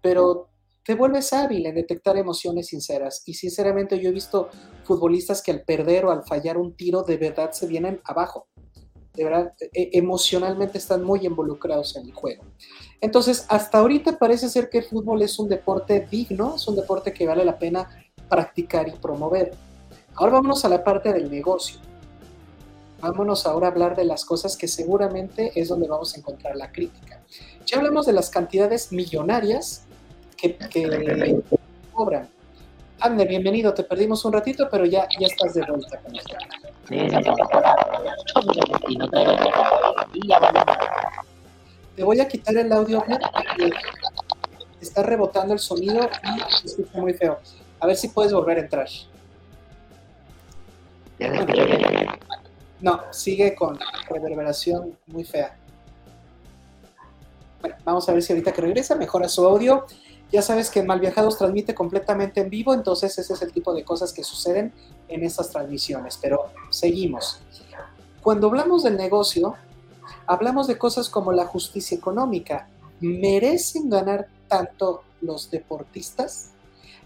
Pero 0.00 0.48
te 0.82 0.94
vuelves 0.94 1.32
hábil 1.34 1.66
en 1.66 1.74
detectar 1.74 2.16
emociones 2.16 2.68
sinceras. 2.68 3.22
Y 3.26 3.34
sinceramente 3.34 4.00
yo 4.00 4.08
he 4.08 4.12
visto 4.12 4.48
futbolistas 4.84 5.42
que 5.42 5.50
al 5.50 5.62
perder 5.62 6.06
o 6.06 6.10
al 6.10 6.24
fallar 6.24 6.56
un 6.56 6.74
tiro 6.74 7.02
de 7.02 7.18
verdad 7.18 7.52
se 7.52 7.66
vienen 7.66 8.00
abajo. 8.02 8.48
De 9.16 9.24
verdad, 9.24 9.52
e, 9.72 9.90
emocionalmente 9.94 10.78
están 10.78 11.02
muy 11.02 11.26
involucrados 11.26 11.96
en 11.96 12.06
el 12.06 12.12
juego. 12.12 12.44
Entonces, 13.00 13.46
hasta 13.48 13.78
ahorita 13.78 14.18
parece 14.18 14.48
ser 14.48 14.68
que 14.68 14.78
el 14.78 14.84
fútbol 14.84 15.22
es 15.22 15.38
un 15.38 15.48
deporte 15.48 16.06
digno, 16.10 16.56
es 16.56 16.68
un 16.68 16.76
deporte 16.76 17.12
que 17.12 17.26
vale 17.26 17.44
la 17.44 17.58
pena 17.58 17.88
practicar 18.28 18.88
y 18.88 18.92
promover. 18.92 19.52
Ahora 20.14 20.32
vámonos 20.32 20.64
a 20.64 20.68
la 20.68 20.82
parte 20.84 21.12
del 21.12 21.30
negocio. 21.30 21.78
Vámonos 23.00 23.46
ahora 23.46 23.68
a 23.68 23.70
hablar 23.70 23.96
de 23.96 24.04
las 24.04 24.24
cosas 24.24 24.56
que 24.56 24.68
seguramente 24.68 25.52
es 25.54 25.68
donde 25.68 25.86
vamos 25.86 26.14
a 26.14 26.18
encontrar 26.18 26.56
la 26.56 26.72
crítica. 26.72 27.22
Ya 27.66 27.78
hablamos 27.78 28.06
de 28.06 28.12
las 28.12 28.30
cantidades 28.30 28.92
millonarias 28.92 29.84
que, 30.36 30.56
que 30.56 31.42
cobran. 31.92 32.28
Ande, 32.98 33.26
bienvenido, 33.26 33.74
te 33.74 33.82
perdimos 33.82 34.24
un 34.24 34.32
ratito, 34.32 34.68
pero 34.70 34.86
ya, 34.86 35.06
ya 35.20 35.26
estás 35.26 35.52
de 35.52 35.62
vuelta 35.66 36.00
con 36.00 36.14
Te 41.96 42.02
voy 42.04 42.20
a 42.20 42.28
quitar 42.28 42.56
el 42.56 42.72
audio 42.72 43.02
porque 43.04 43.70
está 44.80 45.02
rebotando 45.02 45.54
el 45.54 45.58
sonido 45.58 46.08
y 46.22 46.56
se 46.56 46.66
escucha 46.66 47.00
muy 47.00 47.14
feo. 47.14 47.38
A 47.80 47.86
ver 47.86 47.96
si 47.96 48.08
puedes 48.08 48.32
volver 48.32 48.58
a 48.58 48.60
entrar. 48.60 48.88
No, 52.80 53.00
sigue 53.10 53.54
con 53.54 53.78
reverberación 54.08 54.96
muy 55.06 55.24
fea. 55.24 55.56
Bueno, 57.60 57.76
vamos 57.84 58.08
a 58.08 58.12
ver 58.12 58.22
si 58.22 58.32
ahorita 58.32 58.52
que 58.52 58.60
regresa 58.60 58.94
mejora 58.94 59.28
su 59.28 59.44
audio. 59.46 59.86
Ya 60.32 60.42
sabes 60.42 60.70
que 60.70 60.82
Mal 60.82 61.00
Viajados 61.00 61.38
transmite 61.38 61.74
completamente 61.74 62.40
en 62.40 62.50
vivo, 62.50 62.74
entonces 62.74 63.16
ese 63.18 63.32
es 63.32 63.42
el 63.42 63.52
tipo 63.52 63.72
de 63.72 63.84
cosas 63.84 64.12
que 64.12 64.24
suceden 64.24 64.72
en 65.08 65.22
estas 65.22 65.50
transmisiones. 65.50 66.18
Pero 66.20 66.46
seguimos. 66.70 67.40
Cuando 68.22 68.48
hablamos 68.48 68.82
del 68.82 68.96
negocio, 68.96 69.54
hablamos 70.26 70.66
de 70.66 70.78
cosas 70.78 71.08
como 71.08 71.32
la 71.32 71.46
justicia 71.46 71.96
económica. 71.96 72.68
¿Merecen 73.00 73.88
ganar 73.88 74.26
tanto 74.48 75.04
los 75.20 75.50
deportistas? 75.50 76.50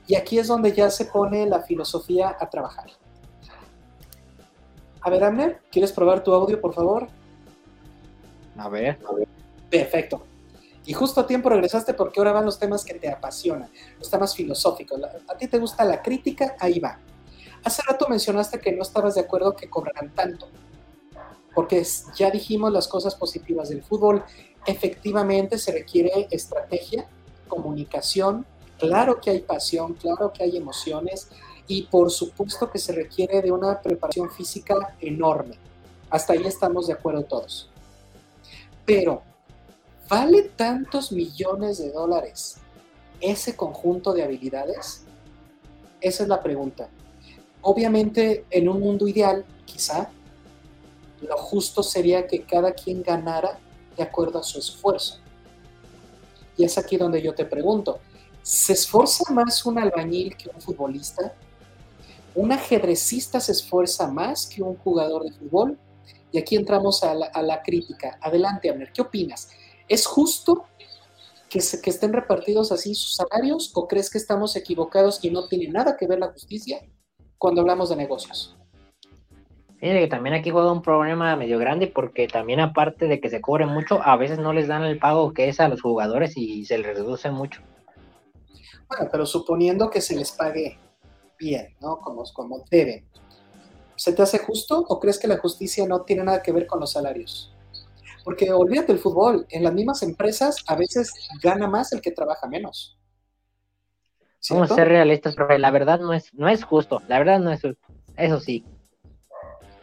Y 0.06 0.14
aquí 0.14 0.38
es 0.38 0.48
donde 0.48 0.72
ya 0.72 0.90
se 0.90 1.04
pone 1.04 1.46
la 1.46 1.61
filosofía 1.61 2.37
a 2.40 2.48
trabajar. 2.48 2.90
A 5.02 5.11
ver, 5.11 5.24
Amner, 5.24 5.61
¿quieres 5.70 5.92
probar 5.92 6.22
tu 6.22 6.33
audio, 6.33 6.61
por 6.61 6.74
favor? 6.74 7.09
A 8.56 8.68
ver. 8.68 9.26
Perfecto. 9.70 10.22
Y 10.86 10.92
justo 10.92 11.20
a 11.20 11.26
tiempo 11.26 11.48
regresaste 11.48 11.94
porque 11.94 12.20
ahora 12.20 12.32
van 12.32 12.46
los 12.46 12.58
temas 12.58 12.84
que 12.84 12.94
te 12.94 13.08
apasionan, 13.08 13.70
los 13.98 14.10
temas 14.10 14.34
filosóficos. 14.34 15.00
A 15.28 15.36
ti 15.36 15.46
te 15.46 15.58
gusta 15.58 15.84
la 15.84 16.02
crítica, 16.02 16.56
ahí 16.58 16.78
va. 16.78 16.98
Hace 17.62 17.82
rato 17.82 18.06
mencionaste 18.08 18.58
que 18.58 18.72
no 18.72 18.82
estabas 18.82 19.14
de 19.14 19.20
acuerdo 19.20 19.54
que 19.54 19.68
cobraran 19.68 20.14
tanto, 20.14 20.48
porque 21.54 21.86
ya 22.16 22.30
dijimos 22.30 22.72
las 22.72 22.88
cosas 22.88 23.14
positivas 23.14 23.68
del 23.68 23.82
fútbol. 23.82 24.24
Efectivamente 24.66 25.58
se 25.58 25.72
requiere 25.72 26.26
estrategia, 26.30 27.06
comunicación, 27.48 28.46
claro 28.78 29.20
que 29.20 29.30
hay 29.30 29.40
pasión, 29.40 29.94
claro 29.94 30.32
que 30.32 30.44
hay 30.44 30.56
emociones 30.56 31.28
y 31.66 31.82
por 31.82 32.10
supuesto 32.10 32.70
que 32.70 32.78
se 32.78 32.92
requiere 32.92 33.42
de 33.42 33.52
una 33.52 33.80
preparación 33.80 34.30
física 34.30 34.96
enorme. 35.00 35.58
Hasta 36.08 36.32
ahí 36.32 36.42
estamos 36.44 36.86
de 36.86 36.94
acuerdo 36.94 37.24
todos. 37.24 37.70
Pero 38.84 39.22
¿Vale 40.10 40.42
tantos 40.42 41.12
millones 41.12 41.78
de 41.78 41.92
dólares 41.92 42.56
ese 43.20 43.54
conjunto 43.54 44.12
de 44.12 44.24
habilidades? 44.24 45.04
Esa 46.00 46.24
es 46.24 46.28
la 46.28 46.42
pregunta. 46.42 46.88
Obviamente, 47.62 48.44
en 48.50 48.68
un 48.68 48.80
mundo 48.80 49.06
ideal, 49.06 49.44
quizá, 49.64 50.10
lo 51.22 51.36
justo 51.36 51.84
sería 51.84 52.26
que 52.26 52.42
cada 52.42 52.72
quien 52.72 53.04
ganara 53.04 53.60
de 53.96 54.02
acuerdo 54.02 54.40
a 54.40 54.42
su 54.42 54.58
esfuerzo. 54.58 55.20
Y 56.56 56.64
es 56.64 56.76
aquí 56.76 56.96
donde 56.96 57.22
yo 57.22 57.32
te 57.32 57.44
pregunto, 57.44 58.00
¿se 58.42 58.72
esfuerza 58.72 59.32
más 59.32 59.64
un 59.64 59.78
albañil 59.78 60.36
que 60.36 60.50
un 60.52 60.60
futbolista? 60.60 61.36
¿Un 62.34 62.50
ajedrecista 62.50 63.38
se 63.38 63.52
esfuerza 63.52 64.08
más 64.08 64.48
que 64.48 64.60
un 64.60 64.74
jugador 64.74 65.22
de 65.22 65.30
fútbol? 65.30 65.78
Y 66.32 66.38
aquí 66.38 66.56
entramos 66.56 67.04
a 67.04 67.14
la, 67.14 67.62
crítica. 67.62 68.18
Adelante, 68.20 68.70
Amner, 68.70 68.92
¿qué 68.92 69.02
opinas? 69.02 69.50
¿Es 69.90 70.07
justo 70.07 70.66
que, 71.48 71.61
se, 71.61 71.83
que 71.83 71.90
estén 71.90 72.12
repartidos 72.12 72.70
así 72.70 72.94
sus 72.94 73.16
salarios 73.16 73.72
o 73.74 73.88
crees 73.88 74.09
que 74.09 74.18
estamos 74.18 74.55
equivocados 74.55 75.22
y 75.24 75.31
no 75.31 75.48
tiene 75.48 75.66
nada 75.66 75.96
que 75.96 76.07
ver 76.07 76.20
la 76.20 76.31
justicia 76.31 76.81
cuando 77.38 77.61
hablamos 77.61 77.90
de 77.90 77.96
negocios? 77.96 78.57
Fíjate 79.81 79.98
que 79.98 80.07
también 80.07 80.37
aquí 80.37 80.50
juega 80.50 80.70
un 80.70 80.83
problema 80.83 81.35
medio 81.35 81.59
grande 81.59 81.88
porque 81.88 82.29
también 82.29 82.61
aparte 82.61 83.09
de 83.09 83.20
que 83.20 83.31
se 83.31 83.40
cobre 83.40 83.66
mucho, 83.66 84.00
a 84.00 84.16
veces 84.16 84.38
no 84.38 84.53
les 84.53 84.68
dan 84.68 84.85
el 84.85 85.00
pago 85.00 85.33
que 85.33 85.48
es 85.48 85.59
a 85.59 85.68
los 85.68 85.83
jugadores 85.83 86.37
y 86.37 86.64
se 86.66 86.79
les 86.79 86.96
reduce 86.96 87.29
mucho. 87.33 87.61
Bueno, 88.88 89.09
pero 89.11 89.26
suponiendo 89.26 89.90
que 89.90 90.00
se 90.00 90.14
les 90.14 90.31
pague 90.31 90.79
bien, 91.37 91.74
¿no? 91.81 91.98
Como, 91.98 92.22
como 92.33 92.62
deben. 92.70 93.09
¿Se 93.96 94.12
te 94.12 94.22
hace 94.22 94.38
justo 94.38 94.85
o 94.88 95.00
crees 95.00 95.18
que 95.18 95.26
la 95.26 95.38
justicia 95.38 95.85
no 95.88 96.03
tiene 96.03 96.22
nada 96.22 96.42
que 96.42 96.53
ver 96.53 96.68
con 96.68 96.79
los 96.79 96.92
salarios? 96.92 97.53
Porque 98.24 98.52
olvídate 98.52 98.92
el 98.92 98.98
fútbol, 98.98 99.46
en 99.50 99.62
las 99.62 99.72
mismas 99.72 100.02
empresas 100.02 100.56
a 100.66 100.76
veces 100.76 101.12
gana 101.42 101.68
más 101.68 101.92
el 101.92 102.00
que 102.00 102.11
trabaja 102.11 102.46
menos. 102.46 102.96
Vamos 104.48 104.70
a 104.70 104.74
ser 104.74 104.88
realistas, 104.88 105.35
pero 105.37 105.56
la 105.59 105.70
verdad 105.70 106.00
no 106.00 106.14
es, 106.14 106.33
no 106.33 106.48
es 106.48 106.64
justo, 106.64 107.02
la 107.09 107.18
verdad 107.18 107.40
no 107.40 107.52
es 107.52 107.61
justo, 107.61 107.87
eso 108.16 108.40
sí. 108.40 108.64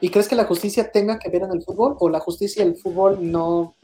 ¿Y 0.01 0.09
crees 0.09 0.27
que 0.27 0.35
la 0.35 0.45
justicia 0.45 0.91
tenga 0.91 1.19
que 1.19 1.29
ver 1.29 1.43
en 1.43 1.51
el 1.51 1.63
fútbol 1.63 1.95
o 1.99 2.09
la 2.09 2.19
justicia 2.19 2.63
y 2.63 2.67
el 2.67 2.75
fútbol 2.75 3.19
no, 3.31 3.75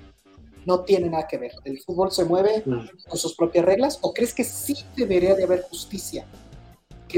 no 0.66 0.82
tiene 0.82 1.10
nada 1.10 1.28
que 1.28 1.38
ver? 1.38 1.52
¿El 1.64 1.80
fútbol 1.80 2.12
se 2.12 2.26
mueve 2.26 2.64
mm. 2.66 3.08
con 3.08 3.18
sus 3.18 3.36
propias 3.36 3.66
reglas 3.66 4.00
o 4.02 4.14
crees 4.14 4.34
que 4.34 4.44
sí 4.44 4.76
debería 4.96 5.36
de 5.36 5.44
haber 5.44 5.62
justicia 5.64 6.26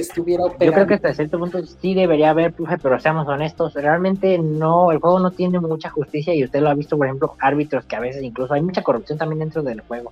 estuviera 0.02 0.44
operando. 0.44 0.66
Yo 0.66 0.74
creo 0.74 0.88
que 0.88 0.94
hasta 0.96 1.14
cierto 1.14 1.40
punto 1.40 1.66
sí 1.66 1.94
debería 1.94 2.32
haber, 2.32 2.54
pero 2.82 3.00
seamos 3.00 3.28
honestos, 3.28 3.74
realmente 3.74 4.38
no, 4.38 4.92
el 4.92 5.00
juego 5.00 5.20
no 5.20 5.32
tiene 5.32 5.60
mucha 5.60 5.90
justicia 5.90 6.34
y 6.34 6.44
usted 6.44 6.62
lo 6.62 6.70
ha 6.70 6.74
visto, 6.74 6.98
por 6.98 7.08
ejemplo, 7.08 7.36
árbitros 7.40 7.86
que 7.86 7.96
a 7.96 8.00
veces 8.00 8.24
incluso 8.24 8.54
hay 8.54 8.62
mucha 8.62 8.82
corrupción 8.84 9.18
también 9.18 9.40
dentro 9.40 9.64
del 9.64 9.82
juego. 9.82 10.12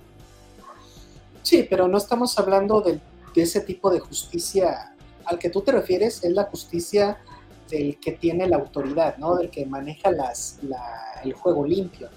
Sí, 1.42 1.66
pero 1.68 1.88
no 1.88 1.98
estamos 1.98 2.38
hablando 2.38 2.80
de, 2.80 3.00
ese 3.34 3.60
tipo 3.60 3.90
de 3.90 4.00
justicia 4.00 4.94
al 5.24 5.38
que 5.38 5.50
tú 5.50 5.60
te 5.60 5.72
refieres, 5.72 6.22
es 6.24 6.32
la 6.32 6.44
justicia 6.44 7.18
del 7.68 7.98
que 7.98 8.12
tiene 8.12 8.48
la 8.48 8.56
autoridad, 8.56 9.16
¿no? 9.18 9.36
Del 9.36 9.50
que 9.50 9.66
maneja 9.66 10.10
las, 10.10 10.60
el 11.24 11.32
juego 11.32 11.66
limpio. 11.66 12.08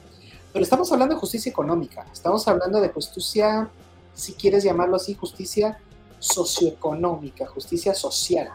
Pero 0.54 0.64
estamos 0.64 0.92
hablando 0.92 1.16
de 1.16 1.20
justicia 1.20 1.50
económica, 1.50 2.06
estamos 2.12 2.48
hablando 2.48 2.80
de 2.80 2.90
justicia, 2.90 3.70
si 4.14 4.34
quieres 4.34 4.64
llamarlo 4.64 4.96
así, 4.96 5.14
justicia 5.14 5.78
socioeconómica, 6.20 7.46
justicia 7.48 7.94
social. 7.94 8.50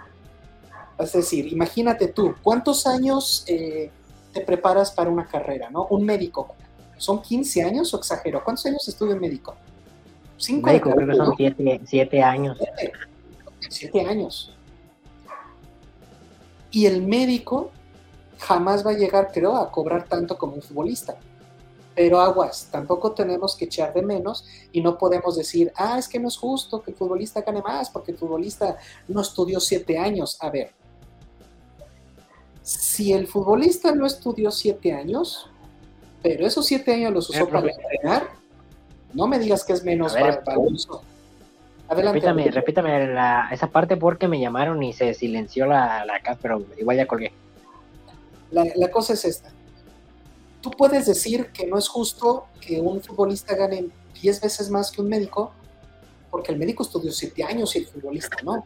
Es 0.98 1.12
decir, 1.12 1.52
imagínate 1.52 2.08
tú, 2.08 2.34
¿cuántos 2.42 2.86
años 2.86 3.44
eh, 3.46 3.90
te 4.32 4.40
preparas 4.42 4.90
para 4.90 5.10
una 5.10 5.26
carrera, 5.26 5.70
no? 5.70 5.86
Un 5.90 6.04
médico. 6.04 6.54
¿Son 6.96 7.20
15 7.20 7.62
años 7.64 7.92
o 7.94 7.98
exagero? 7.98 8.42
¿Cuántos 8.44 8.66
años 8.66 8.86
estudia 8.86 9.14
un 9.14 9.20
médico? 9.20 9.56
¿Cinco 10.36 10.66
médico, 10.66 10.90
creo 10.90 11.08
que 11.08 11.16
son 11.16 11.86
7 11.86 12.22
años. 12.22 12.58
7 13.68 14.00
años. 14.06 14.54
Y 16.70 16.86
el 16.86 17.02
médico 17.02 17.70
jamás 18.38 18.84
va 18.84 18.90
a 18.90 18.94
llegar, 18.94 19.30
creo, 19.32 19.56
a 19.56 19.70
cobrar 19.70 20.04
tanto 20.04 20.36
como 20.38 20.54
un 20.54 20.62
futbolista. 20.62 21.16
Pero 21.94 22.20
aguas, 22.20 22.68
tampoco 22.70 23.12
tenemos 23.12 23.54
que 23.54 23.66
echar 23.66 23.92
de 23.92 24.02
menos 24.02 24.46
y 24.72 24.80
no 24.80 24.96
podemos 24.96 25.36
decir, 25.36 25.72
ah, 25.76 25.98
es 25.98 26.08
que 26.08 26.18
no 26.18 26.28
es 26.28 26.36
justo 26.36 26.82
que 26.82 26.92
el 26.92 26.96
futbolista 26.96 27.42
gane 27.42 27.60
más 27.60 27.90
porque 27.90 28.12
el 28.12 28.18
futbolista 28.18 28.78
no 29.08 29.20
estudió 29.20 29.60
siete 29.60 29.98
años. 29.98 30.38
A 30.40 30.48
ver, 30.48 30.72
si 32.62 33.12
el 33.12 33.26
futbolista 33.26 33.94
no 33.94 34.06
estudió 34.06 34.50
siete 34.50 34.92
años, 34.92 35.50
pero 36.22 36.46
esos 36.46 36.64
siete 36.64 36.94
años 36.94 37.12
los 37.12 37.30
usó 37.30 37.46
para 37.48 37.70
entrenar, 37.70 38.28
no 39.12 39.26
me 39.26 39.38
digas 39.38 39.64
que 39.64 39.74
es 39.74 39.84
menos 39.84 40.14
valioso. 40.14 41.02
Adelante. 41.88 42.20
Repítame, 42.20 42.50
repítame 42.50 43.52
esa 43.52 43.66
parte 43.66 43.98
porque 43.98 44.28
me 44.28 44.40
llamaron 44.40 44.82
y 44.82 44.94
se 44.94 45.12
silenció 45.12 45.66
la, 45.66 46.06
la 46.06 46.38
pero 46.40 46.64
igual 46.78 46.96
ya 46.96 47.06
colgué. 47.06 47.32
la 48.50 48.90
cosa 48.90 49.12
es 49.12 49.26
esta 49.26 49.50
tú 50.62 50.70
puedes 50.70 51.06
decir 51.06 51.50
que 51.52 51.66
no 51.66 51.76
es 51.76 51.88
justo 51.88 52.46
que 52.60 52.80
un 52.80 53.02
futbolista 53.02 53.54
gane 53.54 53.88
10 54.22 54.40
veces 54.40 54.70
más 54.70 54.90
que 54.90 55.02
un 55.02 55.08
médico, 55.08 55.52
porque 56.30 56.52
el 56.52 56.58
médico 56.58 56.84
estudió 56.84 57.12
7 57.12 57.44
años 57.44 57.74
y 57.74 57.80
el 57.80 57.86
futbolista 57.86 58.36
no. 58.42 58.64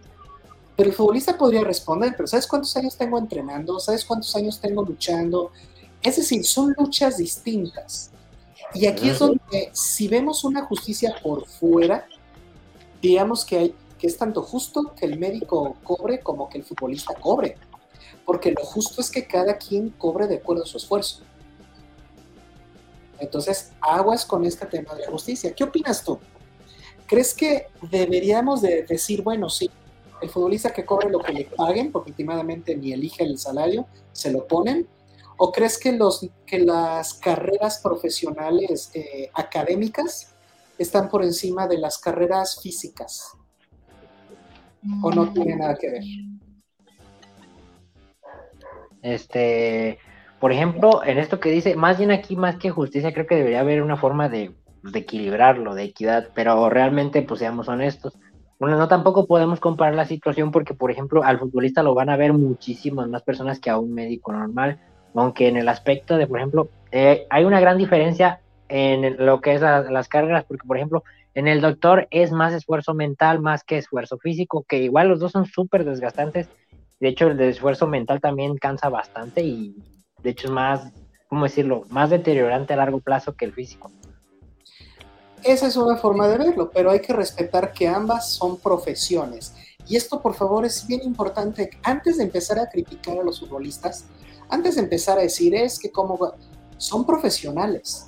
Pero 0.76 0.90
el 0.90 0.94
futbolista 0.94 1.36
podría 1.36 1.64
responder, 1.64 2.14
pero 2.16 2.26
¿sabes 2.26 2.46
cuántos 2.46 2.76
años 2.76 2.96
tengo 2.96 3.18
entrenando? 3.18 3.80
¿Sabes 3.80 4.04
cuántos 4.04 4.36
años 4.36 4.60
tengo 4.60 4.84
luchando? 4.84 5.50
Es 6.02 6.16
decir, 6.16 6.44
son 6.44 6.74
luchas 6.78 7.16
distintas. 7.16 8.10
Y 8.74 8.86
aquí 8.86 9.08
es 9.08 9.18
donde, 9.18 9.70
si 9.72 10.06
vemos 10.06 10.44
una 10.44 10.66
justicia 10.66 11.16
por 11.22 11.46
fuera, 11.46 12.06
digamos 13.00 13.44
que, 13.44 13.56
hay, 13.56 13.74
que 13.98 14.06
es 14.06 14.18
tanto 14.18 14.42
justo 14.42 14.92
que 14.94 15.06
el 15.06 15.18
médico 15.18 15.76
cobre 15.82 16.20
como 16.20 16.50
que 16.50 16.58
el 16.58 16.64
futbolista 16.64 17.14
cobre. 17.14 17.56
Porque 18.26 18.50
lo 18.50 18.62
justo 18.62 19.00
es 19.00 19.10
que 19.10 19.26
cada 19.26 19.56
quien 19.56 19.90
cobre 19.90 20.26
de 20.26 20.36
acuerdo 20.36 20.64
a 20.64 20.66
su 20.66 20.76
esfuerzo. 20.76 21.22
Entonces, 23.18 23.72
aguas 23.80 24.24
con 24.24 24.44
este 24.44 24.66
tema 24.66 24.94
de 24.94 25.06
justicia. 25.06 25.54
¿Qué 25.54 25.64
opinas 25.64 26.04
tú? 26.04 26.18
¿Crees 27.06 27.34
que 27.34 27.68
deberíamos 27.90 28.62
de 28.62 28.82
decir, 28.82 29.22
bueno, 29.22 29.48
sí, 29.48 29.70
el 30.20 30.28
futbolista 30.28 30.72
que 30.72 30.84
cobre 30.84 31.10
lo 31.10 31.20
que 31.20 31.32
le 31.32 31.44
paguen, 31.44 31.92
porque 31.92 32.10
últimamente 32.10 32.76
ni 32.76 32.92
elige 32.92 33.22
el 33.22 33.38
salario, 33.38 33.86
se 34.12 34.32
lo 34.32 34.46
ponen? 34.46 34.88
¿O 35.36 35.52
crees 35.52 35.78
que, 35.78 35.92
los, 35.92 36.26
que 36.46 36.58
las 36.58 37.14
carreras 37.14 37.78
profesionales 37.78 38.90
eh, 38.94 39.30
académicas 39.34 40.34
están 40.78 41.08
por 41.08 41.22
encima 41.22 41.66
de 41.66 41.78
las 41.78 41.98
carreras 41.98 42.60
físicas? 42.60 43.32
¿O 45.02 45.10
no 45.10 45.32
tiene 45.32 45.56
nada 45.56 45.76
que 45.76 45.90
ver? 45.90 46.02
Este, 49.02 49.98
por 50.40 50.52
ejemplo, 50.52 51.02
en 51.04 51.18
esto 51.18 51.40
que 51.40 51.50
dice, 51.50 51.76
más 51.76 51.98
bien 51.98 52.10
aquí, 52.10 52.36
más 52.36 52.56
que 52.56 52.70
justicia, 52.70 53.12
creo 53.12 53.26
que 53.26 53.36
debería 53.36 53.60
haber 53.60 53.82
una 53.82 53.96
forma 53.96 54.28
de, 54.28 54.52
equilibrarlo, 54.94 55.74
de 55.74 55.84
equidad, 55.84 56.28
pero 56.34 56.68
realmente, 56.68 57.22
pues 57.22 57.40
seamos 57.40 57.68
honestos. 57.68 58.18
Bueno, 58.58 58.76
no 58.76 58.88
tampoco 58.88 59.26
podemos 59.26 59.60
comparar 59.60 59.94
la 59.94 60.04
situación 60.04 60.50
porque, 60.50 60.74
por 60.74 60.90
ejemplo, 60.90 61.22
al 61.24 61.38
futbolista 61.38 61.82
lo 61.82 61.94
van 61.94 62.10
a 62.10 62.16
ver 62.16 62.32
muchísimas 62.32 63.08
más 63.08 63.22
personas 63.22 63.60
que 63.60 63.70
a 63.70 63.78
un 63.78 63.94
médico 63.94 64.32
normal, 64.32 64.78
aunque 65.14 65.48
en 65.48 65.56
el 65.56 65.68
aspecto 65.68 66.16
de, 66.16 66.26
por 66.26 66.38
ejemplo, 66.38 66.68
eh, 66.92 67.26
hay 67.30 67.44
una 67.44 67.60
gran 67.60 67.78
diferencia 67.78 68.40
en 68.68 69.24
lo 69.24 69.40
que 69.40 69.54
es 69.54 69.60
las 69.60 70.08
cargas, 70.08 70.44
porque, 70.44 70.66
por 70.66 70.76
ejemplo, 70.76 71.02
en 71.34 71.48
el 71.48 71.60
doctor 71.60 72.08
es 72.10 72.32
más 72.32 72.52
esfuerzo 72.52 72.94
mental 72.94 73.40
más 73.40 73.62
que 73.64 73.78
esfuerzo 73.78 74.18
físico, 74.18 74.64
que 74.68 74.82
igual 74.82 75.08
los 75.08 75.20
dos 75.20 75.32
son 75.32 75.46
súper 75.46 75.84
desgastantes. 75.84 76.48
De 76.98 77.08
hecho, 77.08 77.28
el 77.28 77.40
esfuerzo 77.40 77.86
mental 77.86 78.20
también 78.20 78.56
cansa 78.56 78.88
bastante 78.88 79.42
y 79.42 79.74
de 80.26 80.32
hecho 80.32 80.48
es 80.48 80.52
más, 80.52 80.92
¿cómo 81.28 81.44
decirlo?, 81.44 81.84
más 81.88 82.10
deteriorante 82.10 82.72
a 82.72 82.76
largo 82.76 82.98
plazo 82.98 83.36
que 83.36 83.44
el 83.44 83.52
físico. 83.52 83.92
Esa 85.44 85.68
es 85.68 85.76
una 85.76 85.96
forma 85.96 86.26
de 86.26 86.36
verlo, 86.36 86.68
pero 86.74 86.90
hay 86.90 87.00
que 87.00 87.12
respetar 87.12 87.72
que 87.72 87.86
ambas 87.86 88.32
son 88.32 88.58
profesiones. 88.58 89.54
Y 89.86 89.94
esto, 89.94 90.20
por 90.20 90.34
favor, 90.34 90.64
es 90.64 90.84
bien 90.84 91.02
importante. 91.04 91.70
Antes 91.84 92.16
de 92.16 92.24
empezar 92.24 92.58
a 92.58 92.68
criticar 92.68 93.16
a 93.16 93.22
los 93.22 93.38
futbolistas, 93.38 94.06
antes 94.48 94.74
de 94.74 94.82
empezar 94.82 95.16
a 95.16 95.22
decir 95.22 95.54
es 95.54 95.78
que 95.78 95.92
como 95.92 96.32
son 96.76 97.06
profesionales. 97.06 98.06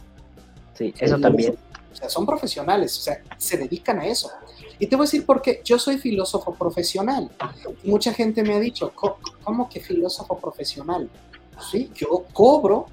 Sí, 0.75 0.93
eso 0.99 1.21
también. 1.21 1.57
O 1.93 1.95
sea, 1.95 2.09
son 2.09 2.27
profesionales, 2.27 2.99
o 2.99 3.01
sea, 3.01 3.23
se 3.37 3.57
dedican 3.57 4.01
a 4.01 4.07
eso. 4.07 4.29
Y 4.81 4.89
te 4.89 4.97
voy 4.97 5.05
a 5.05 5.07
decir 5.07 5.25
por 5.25 5.41
qué. 5.41 5.61
Yo 5.65 5.79
soy 5.79 5.99
filósofo 5.99 6.53
profesional. 6.53 7.31
mucha 7.85 8.13
gente 8.13 8.43
me 8.43 8.55
ha 8.55 8.59
dicho, 8.59 8.93
¿cómo 9.45 9.69
que 9.69 9.79
filósofo 9.79 10.37
profesional? 10.37 11.09
Sí, 11.61 11.91
yo 11.95 12.25
cobro 12.33 12.87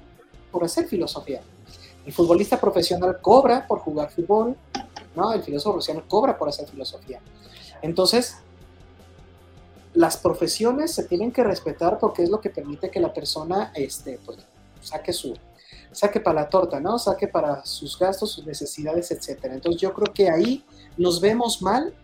por 0.50 0.64
hacer 0.64 0.86
filosofía. 0.86 1.42
El 2.04 2.12
futbolista 2.12 2.60
profesional 2.60 3.20
cobra 3.20 3.66
por 3.66 3.80
jugar 3.80 4.10
fútbol, 4.10 4.56
¿no? 5.14 5.32
El 5.32 5.42
filósofo 5.42 5.74
profesional 5.74 6.04
cobra 6.06 6.38
por 6.38 6.48
hacer 6.48 6.68
filosofía. 6.68 7.20
Entonces, 7.82 8.38
las 9.94 10.16
profesiones 10.16 10.92
se 10.92 11.04
tienen 11.04 11.32
que 11.32 11.42
respetar 11.42 11.98
porque 11.98 12.22
es 12.22 12.30
lo 12.30 12.40
que 12.40 12.50
permite 12.50 12.90
que 12.90 13.00
la 13.00 13.12
persona 13.12 13.72
este, 13.74 14.20
pues, 14.24 14.38
saque 14.80 15.12
su, 15.12 15.34
saque 15.90 16.20
para 16.20 16.42
la 16.42 16.48
torta, 16.48 16.80
¿no? 16.80 16.98
Saque 16.98 17.28
para 17.28 17.64
sus 17.64 17.98
gastos, 17.98 18.32
sus 18.32 18.46
necesidades, 18.46 19.10
etcétera. 19.10 19.54
Entonces 19.54 19.80
yo 19.80 19.92
creo 19.94 20.12
que 20.12 20.30
ahí 20.30 20.64
nos 20.96 21.20
vemos 21.20 21.62
mal 21.62 21.94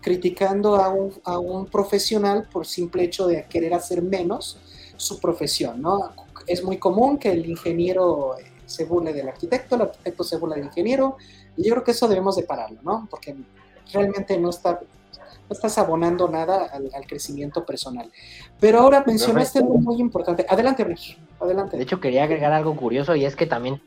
criticando 0.00 0.76
a 0.76 0.88
un, 0.88 1.14
a 1.24 1.38
un 1.38 1.66
profesional 1.66 2.48
por 2.50 2.66
simple 2.66 3.04
hecho 3.04 3.26
de 3.26 3.44
querer 3.46 3.74
hacer 3.74 4.02
menos 4.02 4.58
su 4.96 5.20
profesión, 5.20 5.80
¿no? 5.80 6.12
Es 6.46 6.62
muy 6.62 6.78
común 6.78 7.18
que 7.18 7.32
el 7.32 7.46
ingeniero 7.46 8.36
eh, 8.38 8.44
se 8.66 8.84
burle 8.84 9.12
del 9.12 9.28
arquitecto, 9.28 9.76
el 9.76 9.82
arquitecto 9.82 10.24
se 10.24 10.36
burla 10.36 10.56
del 10.56 10.66
ingeniero, 10.66 11.16
y 11.56 11.64
yo 11.64 11.72
creo 11.72 11.84
que 11.84 11.92
eso 11.92 12.08
debemos 12.08 12.36
de 12.36 12.42
pararlo, 12.42 12.78
¿no? 12.82 13.06
Porque 13.10 13.34
realmente 13.92 14.38
no 14.38 14.50
está 14.50 14.80
no 15.48 15.52
estás 15.52 15.76
abonando 15.78 16.28
nada 16.28 16.70
al, 16.72 17.06
crecimiento 17.06 17.64
personal. 17.64 18.10
Pero 18.60 18.80
ahora 18.80 19.04
mencionaste 19.06 19.58
algo 19.58 19.76
muy 19.78 20.00
importante. 20.00 20.46
Adelante, 20.48 20.84
Rich. 20.84 21.18
Adelante. 21.38 21.76
De 21.76 21.82
hecho, 21.82 22.00
quería 22.00 22.24
agregar 22.24 22.52
algo 22.52 22.74
curioso 22.74 23.14
y 23.14 23.26
es 23.26 23.36
que 23.36 23.46
también 23.46 23.80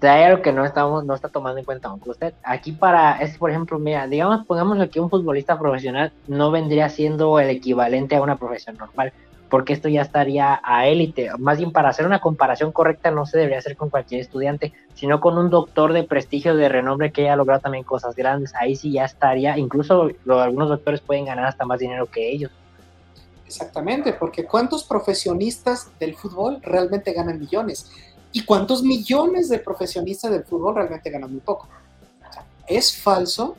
hay 0.00 0.22
algo 0.22 0.42
que 0.42 0.52
no 0.52 0.64
estamos, 0.64 1.04
no 1.04 1.14
está 1.14 1.28
tomando 1.28 1.58
en 1.58 1.64
cuenta 1.64 1.92
usted. 2.04 2.34
Aquí 2.42 2.72
para, 2.72 3.20
es 3.20 3.36
por 3.36 3.50
ejemplo, 3.50 3.78
mira, 3.78 4.06
digamos, 4.06 4.46
pongámosle 4.46 4.90
que 4.90 5.00
un 5.00 5.10
futbolista 5.10 5.58
profesional 5.58 6.12
no 6.26 6.50
vendría 6.50 6.88
siendo 6.88 7.38
el 7.38 7.50
equivalente 7.50 8.16
a 8.16 8.22
una 8.22 8.36
profesión 8.36 8.76
normal 8.76 9.12
porque 9.48 9.72
esto 9.72 9.88
ya 9.88 10.02
estaría 10.02 10.60
a 10.62 10.86
élite. 10.86 11.30
Más 11.38 11.58
bien, 11.58 11.72
para 11.72 11.88
hacer 11.88 12.06
una 12.06 12.20
comparación 12.20 12.72
correcta, 12.72 13.10
no 13.10 13.26
se 13.26 13.38
debería 13.38 13.58
hacer 13.58 13.76
con 13.76 13.90
cualquier 13.90 14.20
estudiante, 14.20 14.72
sino 14.94 15.20
con 15.20 15.38
un 15.38 15.50
doctor 15.50 15.92
de 15.92 16.04
prestigio, 16.04 16.54
de 16.54 16.68
renombre 16.68 17.12
que 17.12 17.22
haya 17.22 17.36
logrado 17.36 17.60
también 17.60 17.84
cosas 17.84 18.14
grandes. 18.14 18.54
Ahí 18.54 18.76
sí 18.76 18.92
ya 18.92 19.04
estaría, 19.04 19.56
incluso 19.58 20.10
algunos 20.26 20.68
doctores 20.68 21.00
pueden 21.00 21.24
ganar 21.24 21.46
hasta 21.46 21.64
más 21.64 21.80
dinero 21.80 22.06
que 22.06 22.30
ellos. 22.30 22.50
Exactamente, 23.46 24.12
porque 24.12 24.44
¿cuántos 24.44 24.84
profesionistas 24.84 25.90
del 25.98 26.14
fútbol 26.14 26.60
realmente 26.62 27.12
ganan 27.12 27.38
millones? 27.38 27.90
¿Y 28.32 28.44
cuántos 28.44 28.82
millones 28.82 29.48
de 29.48 29.58
profesionistas 29.58 30.30
del 30.30 30.44
fútbol 30.44 30.74
realmente 30.74 31.10
ganan 31.10 31.30
muy 31.30 31.40
poco? 31.40 31.66
es 32.68 32.94
falso 32.94 33.56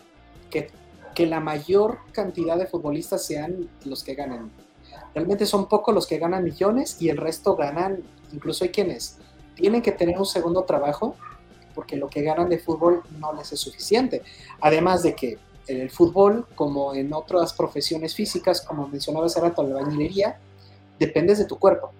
que, 0.49 0.69
que 1.15 1.25
la 1.25 1.39
mayor 1.39 1.99
cantidad 2.11 2.57
de 2.57 2.67
futbolistas 2.67 3.25
sean 3.25 3.69
los 3.83 4.03
que 4.03 4.13
ganan 4.13 4.51
Realmente 5.13 5.45
son 5.45 5.67
pocos 5.67 5.93
los 5.93 6.07
que 6.07 6.17
ganan 6.17 6.43
millones 6.43 7.01
y 7.01 7.09
el 7.09 7.17
resto 7.17 7.55
ganan, 7.55 8.03
incluso 8.31 8.63
hay 8.63 8.69
quienes 8.69 9.17
tienen 9.55 9.81
que 9.81 9.91
tener 9.91 10.17
un 10.17 10.25
segundo 10.25 10.63
trabajo 10.63 11.15
porque 11.73 11.95
lo 11.95 12.09
que 12.09 12.21
ganan 12.21 12.49
de 12.49 12.59
fútbol 12.59 13.03
no 13.19 13.33
les 13.33 13.51
es 13.53 13.59
suficiente. 13.59 14.21
Además 14.59 15.03
de 15.03 15.15
que 15.15 15.37
en 15.67 15.81
el 15.81 15.89
fútbol, 15.89 16.47
como 16.55 16.93
en 16.93 17.13
otras 17.13 17.53
profesiones 17.53 18.15
físicas, 18.15 18.61
como 18.61 18.87
mencionaba 18.87 19.27
hace 19.27 19.39
rato, 19.39 19.63
la 19.63 19.75
bañilería, 19.75 20.39
dependes 20.97 21.37
de 21.37 21.45
tu 21.45 21.57
cuerpo. 21.57 21.91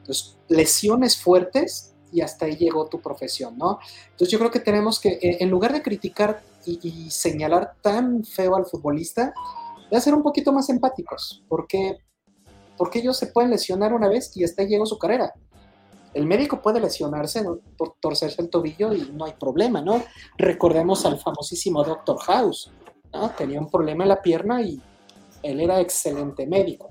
Entonces, 0.00 0.38
lesiones 0.48 1.16
fuertes 1.16 1.94
y 2.12 2.22
hasta 2.22 2.46
ahí 2.46 2.56
llegó 2.56 2.86
tu 2.86 3.00
profesión, 3.00 3.58
¿no? 3.58 3.80
Entonces 4.12 4.30
yo 4.30 4.38
creo 4.38 4.50
que 4.50 4.60
tenemos 4.60 4.98
que, 5.00 5.10
eh, 5.20 5.38
en 5.40 5.50
lugar 5.50 5.72
de 5.72 5.82
criticar 5.82 6.42
y, 6.64 6.78
y 6.82 7.10
señalar 7.10 7.74
tan 7.82 8.24
feo 8.24 8.56
al 8.56 8.64
futbolista, 8.64 9.34
de 9.90 10.00
ser 10.00 10.14
un 10.14 10.22
poquito 10.22 10.52
más 10.52 10.68
empáticos, 10.70 11.42
porque 11.48 11.98
porque 12.78 13.00
ellos 13.00 13.18
se 13.18 13.26
pueden 13.26 13.50
lesionar 13.50 13.92
una 13.92 14.08
vez 14.08 14.34
y 14.36 14.44
hasta 14.44 14.62
ahí 14.62 14.68
llegó 14.68 14.86
su 14.86 14.98
carrera. 14.98 15.34
El 16.14 16.26
médico 16.26 16.62
puede 16.62 16.80
lesionarse, 16.80 17.44
por 17.76 17.96
torcerse 18.00 18.40
el 18.40 18.48
tobillo 18.48 18.94
y 18.94 19.10
no 19.12 19.26
hay 19.26 19.32
problema, 19.38 19.82
¿no? 19.82 20.02
Recordemos 20.38 21.04
al 21.04 21.18
famosísimo 21.18 21.84
Doctor 21.84 22.18
House, 22.20 22.70
¿no? 23.12 23.30
Tenía 23.30 23.60
un 23.60 23.70
problema 23.70 24.04
en 24.04 24.08
la 24.08 24.22
pierna 24.22 24.62
y 24.62 24.80
él 25.42 25.60
era 25.60 25.80
excelente 25.80 26.46
médico. 26.46 26.90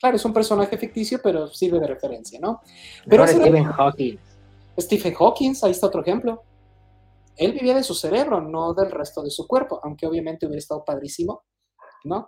Claro, 0.00 0.16
es 0.16 0.24
un 0.24 0.32
personaje 0.32 0.78
ficticio, 0.78 1.20
pero 1.22 1.48
sirve 1.48 1.80
de 1.80 1.86
referencia, 1.86 2.38
¿no? 2.40 2.60
Pero 3.06 3.26
Stephen 3.26 3.64
Hawking. 3.64 4.18
Stephen 4.78 5.14
Hawking, 5.14 5.54
ahí 5.62 5.70
está 5.70 5.86
otro 5.86 6.02
ejemplo. 6.02 6.42
Él 7.36 7.52
vivía 7.52 7.74
de 7.74 7.82
su 7.82 7.94
cerebro, 7.94 8.40
no 8.40 8.72
del 8.72 8.90
resto 8.90 9.22
de 9.22 9.30
su 9.30 9.46
cuerpo, 9.46 9.80
aunque 9.82 10.06
obviamente 10.06 10.46
hubiera 10.46 10.58
estado 10.58 10.84
padrísimo 10.84 11.44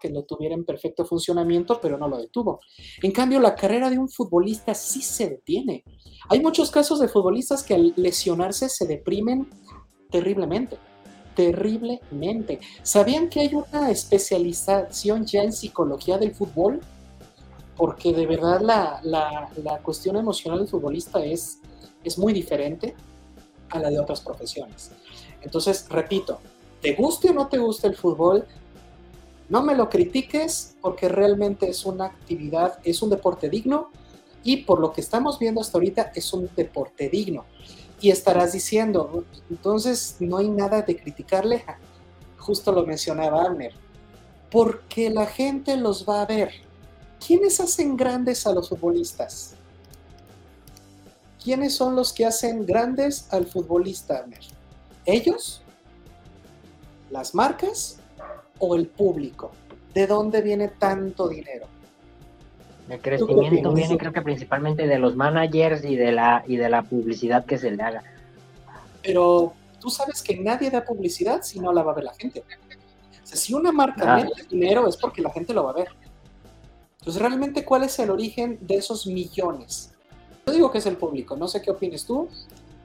que 0.00 0.10
lo 0.10 0.24
tuviera 0.24 0.54
en 0.54 0.64
perfecto 0.64 1.04
funcionamiento, 1.04 1.80
pero 1.80 1.96
no 1.98 2.08
lo 2.08 2.18
detuvo. 2.18 2.60
En 3.02 3.12
cambio, 3.12 3.40
la 3.40 3.54
carrera 3.54 3.90
de 3.90 3.98
un 3.98 4.08
futbolista 4.08 4.74
sí 4.74 5.02
se 5.02 5.28
detiene. 5.28 5.84
Hay 6.28 6.40
muchos 6.40 6.70
casos 6.70 7.00
de 7.00 7.08
futbolistas 7.08 7.62
que 7.62 7.74
al 7.74 7.92
lesionarse 7.96 8.68
se 8.68 8.86
deprimen 8.86 9.48
terriblemente. 10.10 10.78
Terriblemente. 11.34 12.60
¿Sabían 12.82 13.28
que 13.28 13.40
hay 13.40 13.54
una 13.54 13.90
especialización 13.90 15.24
ya 15.24 15.42
en 15.42 15.52
psicología 15.52 16.18
del 16.18 16.34
fútbol? 16.34 16.80
Porque 17.76 18.12
de 18.12 18.26
verdad 18.26 18.60
la, 18.60 19.00
la 19.04 19.78
cuestión 19.78 20.16
emocional 20.16 20.58
del 20.58 20.68
futbolista 20.68 21.24
es, 21.24 21.60
es 22.02 22.18
muy 22.18 22.32
diferente 22.32 22.96
a 23.70 23.78
la 23.78 23.90
de 23.90 24.00
otras 24.00 24.20
profesiones. 24.20 24.90
Entonces, 25.42 25.86
repito, 25.88 26.40
te 26.80 26.94
guste 26.94 27.30
o 27.30 27.32
no 27.32 27.48
te 27.48 27.58
guste 27.58 27.88
el 27.88 27.96
fútbol, 27.96 28.46
no 29.48 29.62
me 29.62 29.74
lo 29.74 29.88
critiques 29.88 30.76
porque 30.80 31.08
realmente 31.08 31.68
es 31.68 31.86
una 31.86 32.06
actividad, 32.06 32.78
es 32.84 33.00
un 33.02 33.10
deporte 33.10 33.48
digno 33.48 33.90
y 34.44 34.58
por 34.58 34.78
lo 34.78 34.92
que 34.92 35.00
estamos 35.00 35.38
viendo 35.38 35.60
hasta 35.60 35.78
ahorita 35.78 36.12
es 36.14 36.32
un 36.32 36.50
deporte 36.54 37.08
digno. 37.08 37.44
Y 38.00 38.10
estarás 38.10 38.52
diciendo, 38.52 39.24
entonces 39.50 40.16
no 40.20 40.36
hay 40.36 40.48
nada 40.48 40.82
de 40.82 40.96
criticarle. 40.96 41.64
Justo 42.36 42.70
lo 42.70 42.86
mencionaba 42.86 43.42
Abner. 43.42 43.72
Porque 44.50 45.10
la 45.10 45.26
gente 45.26 45.76
los 45.76 46.08
va 46.08 46.22
a 46.22 46.26
ver. 46.26 46.50
¿Quiénes 47.26 47.58
hacen 47.58 47.96
grandes 47.96 48.46
a 48.46 48.52
los 48.52 48.68
futbolistas? 48.68 49.54
¿Quiénes 51.42 51.74
son 51.74 51.96
los 51.96 52.12
que 52.12 52.24
hacen 52.24 52.64
grandes 52.64 53.26
al 53.30 53.46
futbolista, 53.46 54.18
Abner? 54.18 54.40
¿Ellos? 55.04 55.62
¿Las 57.10 57.34
marcas? 57.34 57.98
O 58.58 58.74
el 58.74 58.86
público? 58.86 59.52
¿De 59.94 60.06
dónde 60.06 60.42
viene 60.42 60.68
tanto 60.68 61.28
dinero? 61.28 61.66
El 62.88 63.00
crecimiento 63.00 63.72
viene 63.72 63.98
creo 63.98 64.12
que 64.12 64.22
principalmente 64.22 64.86
de 64.86 64.98
los 64.98 65.14
managers 65.14 65.84
y 65.84 65.96
de 65.96 66.12
la 66.12 66.42
y 66.46 66.56
de 66.56 66.70
la 66.70 66.82
publicidad 66.82 67.44
que 67.44 67.58
se 67.58 67.70
le 67.70 67.82
haga. 67.82 68.02
Pero 69.02 69.52
tú 69.78 69.90
sabes 69.90 70.22
que 70.22 70.38
nadie 70.38 70.70
da 70.70 70.84
publicidad 70.84 71.42
si 71.42 71.60
no 71.60 71.72
la 71.72 71.82
va 71.82 71.92
a 71.92 71.94
ver 71.96 72.04
la 72.04 72.14
gente. 72.14 72.40
O 72.40 73.26
sea, 73.26 73.36
si 73.36 73.52
una 73.52 73.72
marca 73.72 74.16
ah. 74.16 74.28
dinero 74.48 74.88
es 74.88 74.96
porque 74.96 75.20
la 75.20 75.30
gente 75.30 75.52
lo 75.52 75.64
va 75.64 75.70
a 75.70 75.74
ver. 75.74 75.88
Entonces, 77.00 77.20
realmente, 77.22 77.64
¿cuál 77.64 77.84
es 77.84 77.98
el 77.98 78.10
origen 78.10 78.58
de 78.62 78.76
esos 78.76 79.06
millones? 79.06 79.92
Yo 80.46 80.52
digo 80.52 80.70
que 80.70 80.78
es 80.78 80.86
el 80.86 80.96
público, 80.96 81.36
no 81.36 81.46
sé 81.46 81.60
qué 81.60 81.70
opines 81.70 82.06
tú, 82.06 82.28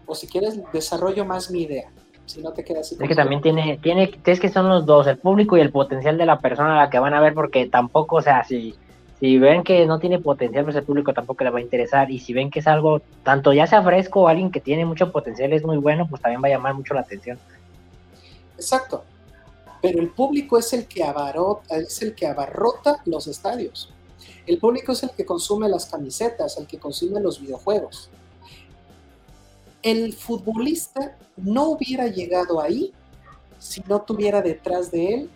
o 0.05 0.15
si 0.15 0.27
quieres 0.27 0.59
desarrollo 0.73 1.23
más 1.25 1.49
mi 1.49 1.63
idea 1.63 1.89
si 2.25 2.41
no 2.41 2.51
te 2.51 2.63
quedas 2.63 2.91
Es 2.91 2.97
que 2.97 3.15
también 3.15 3.41
tiene, 3.41 3.77
tiene, 3.81 4.11
es 4.25 4.39
que 4.39 4.49
son 4.49 4.69
los 4.69 4.85
dos, 4.85 5.07
el 5.07 5.17
público 5.17 5.57
y 5.57 5.61
el 5.61 5.71
potencial 5.71 6.17
de 6.17 6.25
la 6.25 6.39
persona 6.39 6.79
a 6.79 6.85
la 6.85 6.89
que 6.89 6.99
van 6.99 7.13
a 7.13 7.21
ver, 7.21 7.33
porque 7.33 7.67
tampoco, 7.67 8.17
o 8.17 8.21
sea, 8.21 8.43
si, 8.43 8.75
si 9.19 9.37
ven 9.37 9.63
que 9.63 9.85
no 9.85 9.99
tiene 9.99 10.19
potencial, 10.19 10.63
pues 10.63 10.75
el 10.75 10.83
público 10.83 11.13
tampoco 11.13 11.43
le 11.43 11.49
va 11.49 11.59
a 11.59 11.61
interesar. 11.61 12.11
Y 12.11 12.19
si 12.19 12.33
ven 12.33 12.49
que 12.49 12.59
es 12.59 12.67
algo, 12.67 13.01
tanto 13.23 13.53
ya 13.53 13.67
sea 13.67 13.83
fresco 13.83 14.21
o 14.21 14.27
alguien 14.27 14.51
que 14.51 14.61
tiene 14.61 14.85
mucho 14.85 15.11
potencial, 15.11 15.53
es 15.53 15.63
muy 15.63 15.77
bueno, 15.77 16.07
pues 16.09 16.21
también 16.21 16.41
va 16.41 16.47
a 16.47 16.51
llamar 16.51 16.73
mucho 16.73 16.93
la 16.93 17.01
atención. 17.01 17.37
Exacto. 18.55 19.03
Pero 19.81 19.99
el 19.99 20.09
público 20.09 20.57
es 20.57 20.71
el 20.73 20.87
que 20.87 21.03
abarrota, 21.03 21.77
es 21.77 22.01
el 22.01 22.15
que 22.15 22.25
abarrota 22.25 23.01
los 23.05 23.27
estadios. 23.27 23.93
El 24.45 24.57
público 24.57 24.93
es 24.93 25.03
el 25.03 25.11
que 25.11 25.25
consume 25.25 25.67
las 25.67 25.85
camisetas, 25.85 26.57
el 26.57 26.67
que 26.67 26.79
consume 26.79 27.19
los 27.19 27.39
videojuegos. 27.41 28.09
El 29.83 30.13
futbolista 30.13 31.17
no 31.37 31.69
hubiera 31.69 32.07
llegado 32.07 32.61
ahí 32.61 32.93
si 33.59 33.81
no 33.87 34.01
tuviera 34.01 34.41
detrás 34.41 34.91
de 34.91 35.13
él 35.13 35.29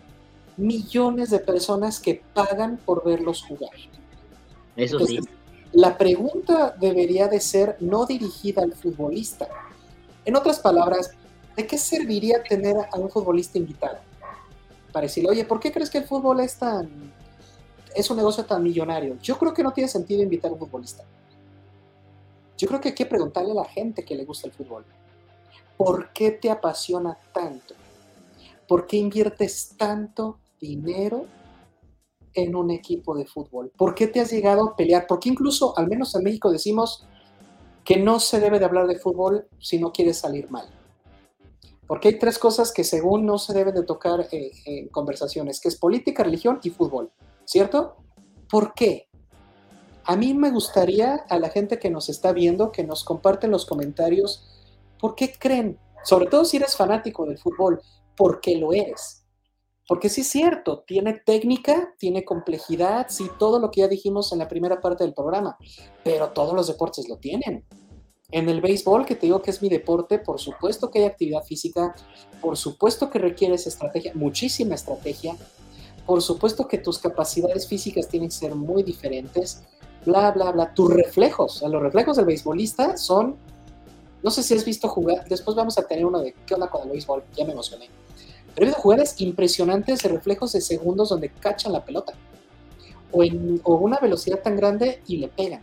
millones 0.56 1.30
de 1.30 1.38
personas 1.38 2.00
que 2.00 2.22
pagan 2.34 2.78
por 2.84 3.04
verlos 3.04 3.42
jugar. 3.42 3.70
Eso 4.76 4.98
sí. 5.06 5.20
La 5.72 5.96
pregunta 5.96 6.74
debería 6.80 7.28
de 7.28 7.40
ser 7.40 7.76
no 7.80 8.06
dirigida 8.06 8.62
al 8.62 8.72
futbolista. 8.72 9.48
En 10.24 10.34
otras 10.34 10.58
palabras, 10.60 11.12
¿de 11.56 11.66
qué 11.66 11.78
serviría 11.78 12.42
tener 12.42 12.76
a 12.90 12.96
un 12.96 13.10
futbolista 13.10 13.58
invitado? 13.58 13.98
Para 14.92 15.04
decirle, 15.04 15.30
oye, 15.30 15.44
¿por 15.44 15.60
qué 15.60 15.70
crees 15.70 15.90
que 15.90 15.98
el 15.98 16.04
fútbol 16.04 16.40
es 16.40 16.56
tan 16.56 16.88
es 17.94 18.10
un 18.10 18.16
negocio 18.16 18.44
tan 18.44 18.62
millonario? 18.62 19.18
Yo 19.22 19.38
creo 19.38 19.52
que 19.52 19.62
no 19.62 19.72
tiene 19.72 19.88
sentido 19.88 20.22
invitar 20.22 20.50
a 20.50 20.54
un 20.54 20.60
futbolista. 20.60 21.04
Yo 22.58 22.66
creo 22.66 22.80
que 22.80 22.88
hay 22.88 22.94
que 22.94 23.06
preguntarle 23.06 23.52
a 23.52 23.62
la 23.62 23.64
gente 23.64 24.04
que 24.04 24.16
le 24.16 24.24
gusta 24.24 24.48
el 24.48 24.52
fútbol. 24.52 24.84
¿Por 25.76 26.12
qué 26.12 26.32
te 26.32 26.50
apasiona 26.50 27.16
tanto? 27.32 27.74
¿Por 28.66 28.86
qué 28.86 28.96
inviertes 28.96 29.74
tanto 29.78 30.40
dinero 30.60 31.26
en 32.34 32.56
un 32.56 32.72
equipo 32.72 33.16
de 33.16 33.26
fútbol? 33.26 33.70
¿Por 33.76 33.94
qué 33.94 34.08
te 34.08 34.20
has 34.20 34.32
llegado 34.32 34.70
a 34.70 34.76
pelear? 34.76 35.06
Porque 35.06 35.28
incluso, 35.28 35.78
al 35.78 35.86
menos 35.86 36.14
en 36.16 36.24
México, 36.24 36.50
decimos 36.50 37.06
que 37.84 37.96
no 37.96 38.18
se 38.18 38.40
debe 38.40 38.58
de 38.58 38.64
hablar 38.64 38.88
de 38.88 38.98
fútbol 38.98 39.46
si 39.60 39.78
no 39.78 39.92
quieres 39.92 40.18
salir 40.18 40.50
mal. 40.50 40.68
Porque 41.86 42.08
hay 42.08 42.18
tres 42.18 42.38
cosas 42.38 42.72
que 42.72 42.82
según 42.84 43.24
no 43.24 43.38
se 43.38 43.54
deben 43.54 43.74
de 43.74 43.84
tocar 43.84 44.28
eh, 44.32 44.50
en 44.66 44.88
conversaciones, 44.88 45.60
que 45.60 45.68
es 45.68 45.76
política, 45.76 46.24
religión 46.24 46.58
y 46.62 46.70
fútbol, 46.70 47.12
¿cierto? 47.46 47.96
¿Por 48.50 48.74
qué? 48.74 49.07
A 50.08 50.16
mí 50.16 50.32
me 50.32 50.50
gustaría 50.50 51.16
a 51.28 51.38
la 51.38 51.50
gente 51.50 51.78
que 51.78 51.90
nos 51.90 52.08
está 52.08 52.32
viendo 52.32 52.72
que 52.72 52.82
nos 52.82 53.04
comparten 53.04 53.50
los 53.50 53.66
comentarios 53.66 54.42
por 54.98 55.14
qué 55.14 55.34
creen, 55.38 55.78
sobre 56.02 56.24
todo 56.24 56.46
si 56.46 56.56
eres 56.56 56.76
fanático 56.76 57.26
del 57.26 57.36
fútbol, 57.36 57.82
por 58.16 58.40
qué 58.40 58.56
lo 58.56 58.72
eres. 58.72 59.26
Porque 59.86 60.08
sí 60.08 60.22
es 60.22 60.28
cierto, 60.28 60.82
tiene 60.86 61.20
técnica, 61.26 61.94
tiene 61.98 62.24
complejidad, 62.24 63.08
sí, 63.10 63.28
todo 63.38 63.58
lo 63.58 63.70
que 63.70 63.82
ya 63.82 63.88
dijimos 63.88 64.32
en 64.32 64.38
la 64.38 64.48
primera 64.48 64.80
parte 64.80 65.04
del 65.04 65.12
programa, 65.12 65.58
pero 66.02 66.30
todos 66.30 66.54
los 66.54 66.68
deportes 66.68 67.06
lo 67.06 67.18
tienen. 67.18 67.66
En 68.30 68.48
el 68.48 68.62
béisbol, 68.62 69.04
que 69.04 69.14
te 69.14 69.26
digo 69.26 69.42
que 69.42 69.50
es 69.50 69.60
mi 69.60 69.68
deporte, 69.68 70.18
por 70.18 70.40
supuesto 70.40 70.90
que 70.90 71.00
hay 71.00 71.04
actividad 71.04 71.42
física, 71.42 71.94
por 72.40 72.56
supuesto 72.56 73.10
que 73.10 73.18
requieres 73.18 73.66
estrategia, 73.66 74.12
muchísima 74.14 74.74
estrategia, 74.74 75.36
por 76.06 76.22
supuesto 76.22 76.66
que 76.66 76.78
tus 76.78 76.98
capacidades 76.98 77.68
físicas 77.68 78.08
tienen 78.08 78.30
que 78.30 78.36
ser 78.36 78.54
muy 78.54 78.82
diferentes, 78.82 79.64
bla, 80.08 80.32
bla, 80.32 80.50
bla. 80.52 80.74
Tus 80.74 80.92
reflejos, 80.92 81.62
los 81.62 81.82
reflejos 81.82 82.16
del 82.16 82.26
beisbolista 82.26 82.96
son, 82.96 83.36
no 84.22 84.30
sé 84.30 84.42
si 84.42 84.54
has 84.54 84.64
visto 84.64 84.88
jugar, 84.88 85.24
después 85.28 85.56
vamos 85.56 85.78
a 85.78 85.82
tener 85.82 86.04
uno 86.04 86.20
de 86.20 86.34
qué 86.44 86.54
onda 86.54 86.68
con 86.68 86.82
el 86.82 86.90
béisbol, 86.90 87.22
ya 87.36 87.44
me 87.44 87.52
emocioné 87.52 87.88
pero 88.58 88.66
he 88.66 88.70
visto 88.70 88.82
jugadas 88.82 89.20
impresionantes 89.20 90.02
de 90.02 90.08
reflejos 90.08 90.50
de 90.50 90.60
segundos 90.60 91.10
donde 91.10 91.28
cachan 91.28 91.72
la 91.72 91.84
pelota. 91.84 92.14
O 93.12 93.22
en 93.22 93.60
una 93.64 94.00
velocidad 94.00 94.42
tan 94.42 94.56
grande 94.56 95.00
y 95.06 95.18
le 95.18 95.28
pegan. 95.28 95.62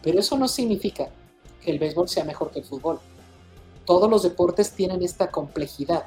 Pero 0.00 0.20
eso 0.20 0.38
no 0.38 0.46
significa 0.46 1.08
que 1.60 1.72
el 1.72 1.80
béisbol 1.80 2.08
sea 2.08 2.22
mejor 2.22 2.52
que 2.52 2.60
el 2.60 2.64
fútbol. 2.64 3.00
Todos 3.84 4.08
los 4.08 4.22
deportes 4.22 4.70
tienen 4.70 5.02
esta 5.02 5.32
complejidad. 5.32 6.04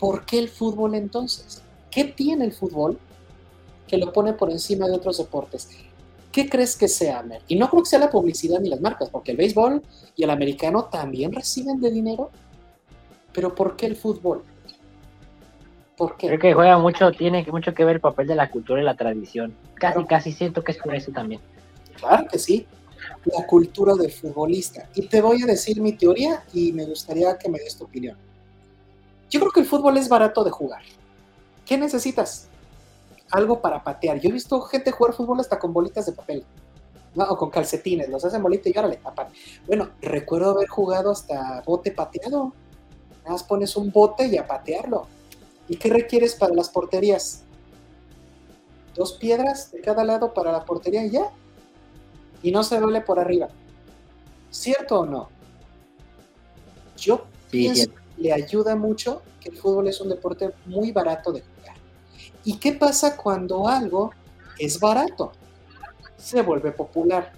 ¿Por 0.00 0.26
qué 0.26 0.40
el 0.40 0.48
fútbol 0.48 0.96
entonces? 0.96 1.62
¿Qué 1.88 2.06
tiene 2.06 2.44
el 2.44 2.52
fútbol 2.52 2.98
que 3.86 3.96
lo 3.96 4.12
pone 4.12 4.32
por 4.32 4.50
encima 4.50 4.88
de 4.88 4.96
otros 4.96 5.18
deportes? 5.18 5.68
¿Qué 6.34 6.48
crees 6.48 6.74
que 6.76 6.88
sea, 6.88 7.22
Mer? 7.22 7.42
Y 7.46 7.54
no 7.54 7.70
creo 7.70 7.84
que 7.84 7.90
sea 7.90 8.00
la 8.00 8.10
publicidad 8.10 8.58
ni 8.58 8.68
las 8.68 8.80
marcas, 8.80 9.08
porque 9.08 9.30
el 9.30 9.36
béisbol 9.36 9.80
y 10.16 10.24
el 10.24 10.30
americano 10.30 10.86
también 10.86 11.30
reciben 11.30 11.80
de 11.80 11.92
dinero. 11.92 12.32
Pero 13.32 13.54
¿por 13.54 13.76
qué 13.76 13.86
el 13.86 13.94
fútbol? 13.94 14.42
Creo 16.18 16.38
que 16.40 16.52
juega 16.52 16.76
mucho, 16.76 17.12
tiene 17.12 17.46
mucho 17.52 17.72
que 17.72 17.84
ver 17.84 17.94
el 17.94 18.00
papel 18.00 18.26
de 18.26 18.34
la 18.34 18.50
cultura 18.50 18.80
y 18.80 18.84
la 18.84 18.96
tradición. 18.96 19.54
Casi, 19.74 20.04
casi 20.06 20.32
siento 20.32 20.64
que 20.64 20.72
es 20.72 20.78
por 20.78 20.92
eso 20.96 21.12
también. 21.12 21.40
Claro 22.00 22.26
que 22.26 22.40
sí, 22.40 22.66
la 23.26 23.46
cultura 23.46 23.94
del 23.94 24.10
futbolista. 24.10 24.88
Y 24.96 25.06
te 25.06 25.22
voy 25.22 25.40
a 25.40 25.46
decir 25.46 25.80
mi 25.80 25.92
teoría 25.92 26.42
y 26.52 26.72
me 26.72 26.84
gustaría 26.84 27.38
que 27.38 27.48
me 27.48 27.60
des 27.60 27.78
tu 27.78 27.84
opinión. 27.84 28.18
Yo 29.30 29.38
creo 29.38 29.52
que 29.52 29.60
el 29.60 29.66
fútbol 29.66 29.98
es 29.98 30.08
barato 30.08 30.42
de 30.42 30.50
jugar. 30.50 30.82
¿Qué 31.64 31.78
necesitas? 31.78 32.48
Algo 33.30 33.60
para 33.60 33.82
patear. 33.82 34.20
Yo 34.20 34.28
he 34.28 34.32
visto 34.32 34.60
gente 34.62 34.90
jugar 34.90 35.14
fútbol 35.14 35.40
hasta 35.40 35.58
con 35.58 35.72
bolitas 35.72 36.06
de 36.06 36.12
papel. 36.12 36.44
o 37.16 37.36
con 37.36 37.50
calcetines, 37.50 38.08
los 38.08 38.24
hacen 38.24 38.42
bolita 38.42 38.68
y 38.68 38.76
órale, 38.76 38.96
papá. 38.96 39.28
Bueno, 39.66 39.90
recuerdo 40.00 40.50
haber 40.50 40.68
jugado 40.68 41.12
hasta 41.12 41.62
bote 41.64 41.92
pateado. 41.92 42.52
Nada 43.18 43.30
más 43.30 43.44
pones 43.44 43.76
un 43.76 43.90
bote 43.90 44.26
y 44.26 44.36
a 44.36 44.46
patearlo 44.46 45.06
¿Y 45.68 45.76
qué 45.76 45.88
requieres 45.88 46.34
para 46.34 46.54
las 46.54 46.68
porterías? 46.68 47.42
Dos 48.94 49.14
piedras 49.14 49.72
de 49.72 49.80
cada 49.80 50.04
lado 50.04 50.34
para 50.34 50.52
la 50.52 50.64
portería 50.64 51.04
y 51.04 51.10
ya. 51.10 51.30
Y 52.42 52.52
no 52.52 52.62
se 52.62 52.78
duele 52.78 53.00
por 53.00 53.18
arriba. 53.18 53.48
¿Cierto 54.50 55.00
o 55.00 55.06
no? 55.06 55.28
Yo 56.96 57.24
pienso 57.50 57.90
que 57.90 58.22
le 58.22 58.32
ayuda 58.32 58.76
mucho 58.76 59.22
que 59.40 59.48
el 59.48 59.56
fútbol 59.56 59.88
es 59.88 60.00
un 60.00 60.10
deporte 60.10 60.52
muy 60.66 60.92
barato 60.92 61.32
de 61.32 61.40
jugar. 61.40 61.53
¿Y 62.44 62.58
qué 62.58 62.72
pasa 62.72 63.16
cuando 63.16 63.68
algo 63.68 64.12
es 64.58 64.78
barato? 64.78 65.32
Se 66.16 66.42
vuelve 66.42 66.72
popular. 66.72 67.32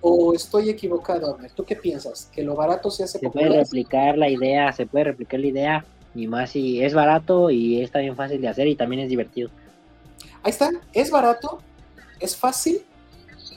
¿O 0.00 0.32
estoy 0.32 0.70
equivocado, 0.70 1.36
¿Tú 1.56 1.64
qué 1.64 1.74
piensas? 1.74 2.30
¿Que 2.32 2.42
lo 2.42 2.54
barato 2.54 2.88
se 2.90 3.02
hace 3.02 3.18
popular? 3.18 3.44
Se 3.44 3.50
puede 3.50 3.62
replicar 3.64 4.16
la 4.16 4.28
idea, 4.28 4.72
se 4.72 4.86
puede 4.86 5.04
replicar 5.04 5.40
la 5.40 5.46
idea 5.46 5.84
y 6.14 6.26
más 6.28 6.50
si 6.50 6.82
es 6.82 6.94
barato 6.94 7.50
y 7.50 7.82
es 7.82 7.90
también 7.90 8.14
fácil 8.14 8.40
de 8.40 8.48
hacer 8.48 8.68
y 8.68 8.76
también 8.76 9.02
es 9.02 9.08
divertido. 9.08 9.50
Ahí 10.42 10.50
está, 10.50 10.70
es 10.92 11.10
barato, 11.10 11.60
es 12.20 12.36
fácil 12.36 12.82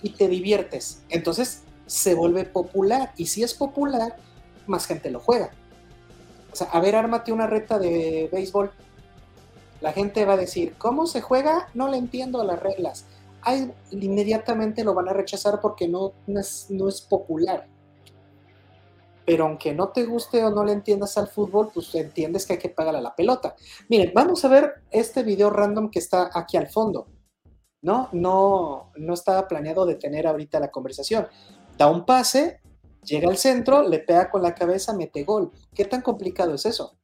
y 0.02 0.10
te 0.10 0.28
diviertes. 0.28 1.04
Entonces 1.10 1.64
se 1.86 2.16
vuelve 2.16 2.44
popular 2.46 3.14
y 3.18 3.28
si 3.28 3.44
es 3.44 3.54
popular, 3.54 4.16
más 4.66 4.88
gente 4.88 5.12
lo 5.12 5.20
juega. 5.20 5.52
O 6.52 6.56
sea, 6.56 6.68
a 6.68 6.80
ver, 6.80 6.96
ármate 6.96 7.32
una 7.32 7.48
reta 7.48 7.80
de 7.80 8.30
béisbol. 8.32 8.72
La 9.82 9.94
gente 9.94 10.26
va 10.26 10.34
a 10.34 10.38
decir, 10.38 10.76
¿cómo 10.78 11.08
se 11.08 11.22
juega? 11.22 11.70
No 11.74 11.90
le 11.90 11.98
entiendo 11.98 12.44
las 12.44 12.62
reglas. 12.62 13.06
Ahí 13.42 13.72
inmediatamente 13.92 14.84
lo 14.84 14.94
van 14.94 15.10
a 15.10 15.14
rechazar 15.14 15.60
porque 15.60 15.88
no, 15.88 16.14
no 16.28 16.40
es 16.88 17.02
popular 17.02 17.68
pero 19.26 19.46
aunque 19.46 19.74
no 19.74 19.90
te 19.90 20.06
guste 20.06 20.44
o 20.44 20.50
no 20.50 20.64
le 20.64 20.74
entiendas 20.74 21.18
al 21.18 21.28
fútbol, 21.28 21.70
pues 21.74 21.94
entiendes 21.96 22.46
que 22.46 22.54
hay 22.54 22.60
que 22.60 22.70
pagarle 22.70 23.00
a 23.00 23.04
la 23.04 23.16
pelota. 23.16 23.56
Miren, 23.90 24.12
vamos 24.14 24.44
a 24.44 24.50
ver 24.50 24.84
este 24.90 25.24
video 25.24 25.50
random 25.50 25.90
que 25.90 26.00
está 26.00 26.30
aquí 26.34 26.58
al 26.58 26.68
fondo. 26.68 27.08
No, 27.82 28.10
no, 28.12 28.92
no 28.96 29.14
estaba 29.14 29.48
planeado 29.48 29.86
detener 29.86 30.28
ahorita 30.28 30.60
la 30.60 30.70
conversación. 30.70 31.28
Da 31.78 31.88
un 31.88 32.06
pase, 32.06 32.60
llega 33.04 33.30
al 33.30 33.38
centro, 33.38 33.88
le 33.88 34.00
pega 34.00 34.30
con 34.30 34.44
la 34.44 34.54
cabeza, 34.54 34.94
mete 34.94 35.24
gol. 35.24 35.52
¿Qué 35.74 35.86
tan 35.86 36.02
complicado 36.02 36.54
es 36.54 36.66
eso? 36.66 36.98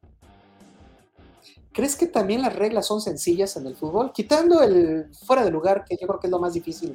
¿Crees 1.77 1.95
que 1.95 2.07
también 2.07 2.41
las 2.41 2.55
reglas 2.55 2.87
son 2.87 3.01
sencillas 3.01 3.55
en 3.55 3.67
el 3.67 3.75
fútbol? 3.75 4.11
Quitando 4.11 4.63
el 4.63 5.11
fuera 5.13 5.45
de 5.45 5.51
lugar, 5.51 5.85
que 5.87 5.95
yo 5.95 6.07
creo 6.07 6.19
que 6.19 6.25
es 6.25 6.31
lo 6.31 6.39
más 6.39 6.55
difícil 6.55 6.91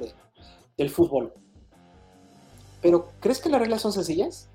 del 0.77 0.89
fútbol. 0.89 1.31
Pero 2.81 3.07
¿crees 3.21 3.39
que 3.39 3.47
las 3.47 3.61
reglas 3.61 3.81
son 3.81 3.93
sencillas? 3.93 4.49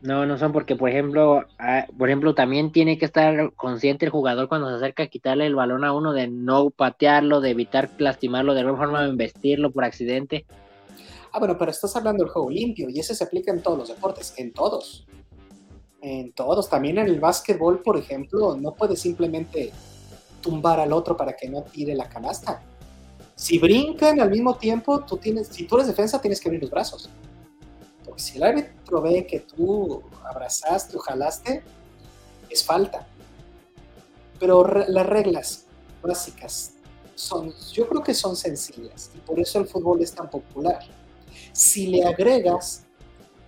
No, 0.00 0.24
no 0.24 0.38
son 0.38 0.50
porque, 0.50 0.76
por 0.76 0.88
ejemplo, 0.88 1.44
ah, 1.58 1.84
por 1.98 2.08
ejemplo, 2.08 2.34
también 2.34 2.72
tiene 2.72 2.96
que 2.96 3.04
estar 3.04 3.52
consciente 3.52 4.06
el 4.06 4.12
jugador 4.12 4.48
cuando 4.48 4.70
se 4.70 4.76
acerca 4.76 5.02
a 5.02 5.08
quitarle 5.08 5.44
el 5.44 5.54
balón 5.54 5.84
a 5.84 5.92
uno 5.92 6.14
de 6.14 6.26
no 6.26 6.70
patearlo, 6.70 7.42
de 7.42 7.50
evitar 7.50 7.90
lastimarlo, 7.98 8.54
de 8.54 8.60
alguna 8.60 8.78
forma 8.78 9.02
de 9.02 9.10
investirlo 9.10 9.72
por 9.72 9.84
accidente. 9.84 10.46
Ah, 11.32 11.38
bueno, 11.38 11.58
pero 11.58 11.70
estás 11.70 11.94
hablando 11.96 12.24
del 12.24 12.32
juego 12.32 12.48
limpio 12.48 12.88
y 12.88 12.98
ese 12.98 13.14
se 13.14 13.24
aplica 13.24 13.52
en 13.52 13.62
todos 13.62 13.76
los 13.76 13.88
deportes, 13.88 14.32
en 14.38 14.54
todos. 14.54 15.06
En 16.06 16.32
todos. 16.32 16.68
También 16.68 16.98
en 16.98 17.06
el 17.06 17.18
básquetbol, 17.18 17.80
por 17.80 17.96
ejemplo, 17.96 18.56
no 18.56 18.74
puedes 18.74 19.00
simplemente 19.00 19.72
tumbar 20.42 20.78
al 20.80 20.92
otro 20.92 21.16
para 21.16 21.34
que 21.34 21.48
no 21.48 21.62
tire 21.62 21.94
la 21.94 22.08
canasta. 22.08 22.62
Si 23.34 23.58
brincan 23.58 24.20
al 24.20 24.30
mismo 24.30 24.56
tiempo, 24.56 25.00
tú 25.00 25.16
tienes, 25.16 25.48
si 25.48 25.66
tú 25.66 25.76
eres 25.76 25.88
defensa, 25.88 26.20
tienes 26.20 26.40
que 26.40 26.48
abrir 26.48 26.62
los 26.62 26.70
brazos 26.70 27.08
si 28.16 28.36
el 28.36 28.44
árbitro 28.44 29.02
ve 29.02 29.26
que 29.26 29.40
tú 29.40 30.02
abrazaste 30.24 30.96
o 30.96 31.00
jalaste, 31.00 31.62
es 32.48 32.64
falta. 32.64 33.06
Pero 34.38 34.64
las 34.88 35.06
reglas 35.06 35.66
básicas 36.02 36.72
son, 37.14 37.52
yo 37.72 37.88
creo 37.88 38.02
que 38.02 38.14
son 38.14 38.36
sencillas 38.36 39.10
y 39.14 39.18
por 39.18 39.38
eso 39.40 39.58
el 39.60 39.66
fútbol 39.66 40.02
es 40.02 40.12
tan 40.12 40.28
popular. 40.28 40.80
Si 41.52 41.86
le 41.86 42.04
agregas 42.04 42.84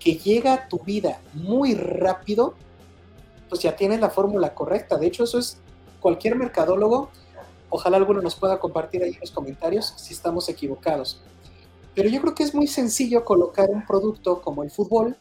que 0.06 0.14
llega 0.14 0.54
a 0.54 0.68
tu 0.68 0.78
vida 0.78 1.20
muy 1.34 1.74
rápido, 1.74 2.54
pues 3.48 3.60
ya 3.60 3.74
tienes 3.74 3.98
la 3.98 4.08
fórmula 4.08 4.54
correcta. 4.54 4.96
De 4.98 5.08
hecho, 5.08 5.24
eso 5.24 5.36
es 5.36 5.58
cualquier 5.98 6.36
mercadólogo. 6.36 7.10
Ojalá 7.70 7.96
alguno 7.96 8.22
nos 8.22 8.36
pueda 8.36 8.60
compartir 8.60 9.02
ahí 9.02 9.14
en 9.14 9.20
los 9.20 9.32
comentarios 9.32 9.94
si 9.96 10.14
estamos 10.14 10.48
equivocados. 10.48 11.20
Pero 11.96 12.08
yo 12.08 12.20
creo 12.20 12.36
que 12.36 12.44
es 12.44 12.54
muy 12.54 12.68
sencillo 12.68 13.24
colocar 13.24 13.68
un 13.68 13.84
producto 13.84 14.42
como 14.42 14.62
el 14.62 14.70
fútbol 14.70 15.16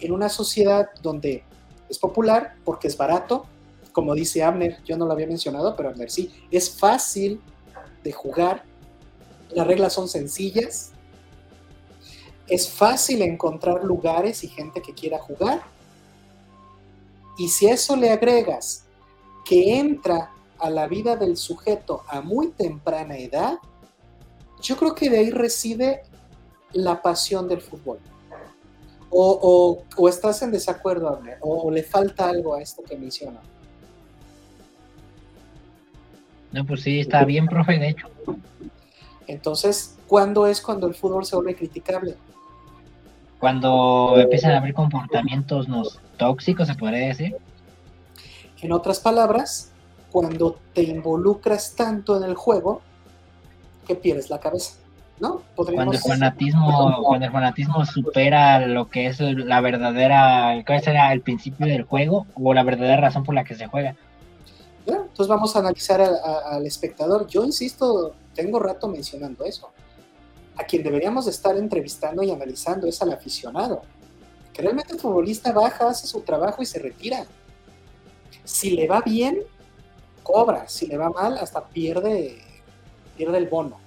en 0.00 0.12
una 0.12 0.30
sociedad 0.30 0.88
donde 1.02 1.44
es 1.90 1.98
popular 1.98 2.54
porque 2.64 2.88
es 2.88 2.96
barato, 2.96 3.44
como 3.92 4.14
dice 4.14 4.42
Abner, 4.42 4.82
yo 4.86 4.96
no 4.96 5.04
lo 5.04 5.12
había 5.12 5.26
mencionado, 5.26 5.76
pero 5.76 5.90
Abner 5.90 6.10
sí, 6.10 6.32
es 6.50 6.70
fácil 6.70 7.38
de 8.02 8.12
jugar, 8.12 8.64
las 9.50 9.66
reglas 9.66 9.92
son 9.92 10.08
sencillas, 10.08 10.92
es 12.48 12.70
fácil 12.70 13.22
encontrar 13.22 13.84
lugares 13.84 14.44
y 14.44 14.48
gente 14.48 14.82
que 14.82 14.94
quiera 14.94 15.18
jugar, 15.18 15.62
y 17.38 17.48
si 17.48 17.68
a 17.68 17.74
eso 17.74 17.96
le 17.96 18.10
agregas 18.10 18.84
que 19.44 19.78
entra 19.78 20.32
a 20.58 20.70
la 20.70 20.86
vida 20.88 21.16
del 21.16 21.36
sujeto 21.36 22.02
a 22.08 22.20
muy 22.20 22.48
temprana 22.48 23.16
edad, 23.16 23.58
yo 24.60 24.76
creo 24.76 24.94
que 24.94 25.10
de 25.10 25.18
ahí 25.18 25.30
reside 25.30 26.02
la 26.72 27.02
pasión 27.02 27.46
del 27.48 27.60
fútbol. 27.60 27.98
O, 29.10 29.84
estás 30.08 30.42
en 30.42 30.50
desacuerdo, 30.50 31.08
Abner, 31.08 31.38
o, 31.40 31.70
le 31.70 31.82
falta 31.82 32.28
algo 32.28 32.54
a 32.54 32.60
esto 32.60 32.82
que 32.82 32.96
menciona. 32.96 33.40
No, 36.52 36.66
pues 36.66 36.82
sí, 36.82 37.00
está 37.00 37.24
bien, 37.24 37.46
profe, 37.46 37.78
de 37.78 37.90
hecho. 37.90 38.08
Entonces, 39.26 39.96
¿cuándo 40.06 40.46
es 40.46 40.60
cuando 40.60 40.86
el 40.86 40.94
fútbol 40.94 41.24
se 41.24 41.36
vuelve 41.36 41.54
criticable? 41.54 42.16
Cuando 43.38 44.14
empiezan 44.18 44.52
a 44.52 44.58
haber 44.58 44.74
comportamientos 44.74 45.66
tóxicos, 46.16 46.68
se 46.68 46.74
podría 46.74 47.08
decir. 47.08 47.36
En 48.62 48.72
otras 48.72 49.00
palabras, 49.00 49.72
cuando 50.10 50.58
te 50.72 50.82
involucras 50.82 51.74
tanto 51.74 52.16
en 52.16 52.24
el 52.24 52.34
juego 52.34 52.80
que 53.86 53.94
pierdes 53.94 54.30
la 54.30 54.40
cabeza. 54.40 54.76
¿no? 55.20 55.42
Cuando 55.54 55.92
el 55.92 55.98
fanatismo, 55.98 57.02
cuando 57.04 57.26
el 57.26 57.32
fanatismo 57.32 57.84
supera 57.86 58.66
lo 58.66 58.88
que 58.88 59.06
es 59.06 59.20
la 59.20 59.60
verdadera, 59.60 60.62
¿cuál 60.66 60.82
será 60.82 61.12
el 61.12 61.22
principio 61.22 61.66
del 61.66 61.84
juego 61.84 62.26
o 62.34 62.52
la 62.52 62.62
verdadera 62.62 63.00
razón 63.00 63.24
por 63.24 63.34
la 63.34 63.44
que 63.44 63.54
se 63.54 63.66
juega? 63.66 63.94
entonces 64.86 65.28
vamos 65.28 65.56
a 65.56 65.60
analizar 65.60 66.00
al 66.00 66.66
espectador. 66.66 67.26
Yo 67.26 67.44
insisto, 67.44 68.14
tengo 68.34 68.58
rato 68.58 68.86
mencionando 68.86 69.44
eso. 69.44 69.70
A 70.56 70.64
quien 70.64 70.82
deberíamos 70.82 71.26
estar 71.26 71.56
entrevistando 71.56 72.22
y 72.22 72.30
analizando 72.30 72.86
es 72.86 73.00
al 73.02 73.12
aficionado. 73.12 73.82
Que 74.52 74.62
realmente 74.62 74.94
el 74.94 75.00
futbolista 75.00 75.52
baja, 75.52 75.88
hace 75.88 76.06
su 76.06 76.20
trabajo 76.22 76.62
y 76.62 76.66
se 76.66 76.78
retira. 76.78 77.26
Si 78.44 78.70
le 78.70 78.86
va 78.88 79.02
bien, 79.02 79.40
cobra. 80.22 80.68
Si 80.68 80.86
le 80.86 80.96
va 80.96 81.10
mal, 81.10 81.38
hasta 81.38 81.66
pierde, 81.66 82.38
pierde 83.16 83.38
el 83.38 83.48
bono. 83.48 83.78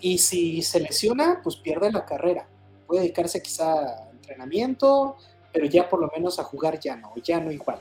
Y 0.00 0.18
si 0.18 0.62
se 0.62 0.80
lesiona, 0.80 1.40
pues 1.42 1.56
pierde 1.56 1.92
la 1.92 2.04
carrera. 2.04 2.46
Puede 2.86 3.02
dedicarse 3.02 3.40
quizá 3.40 3.72
a 3.84 4.10
entrenamiento, 4.10 5.16
pero 5.52 5.66
ya 5.66 5.88
por 5.88 6.00
lo 6.00 6.10
menos 6.14 6.38
a 6.38 6.44
jugar 6.44 6.80
ya 6.80 6.96
no, 6.96 7.12
ya 7.22 7.38
no 7.38 7.52
igual. 7.52 7.78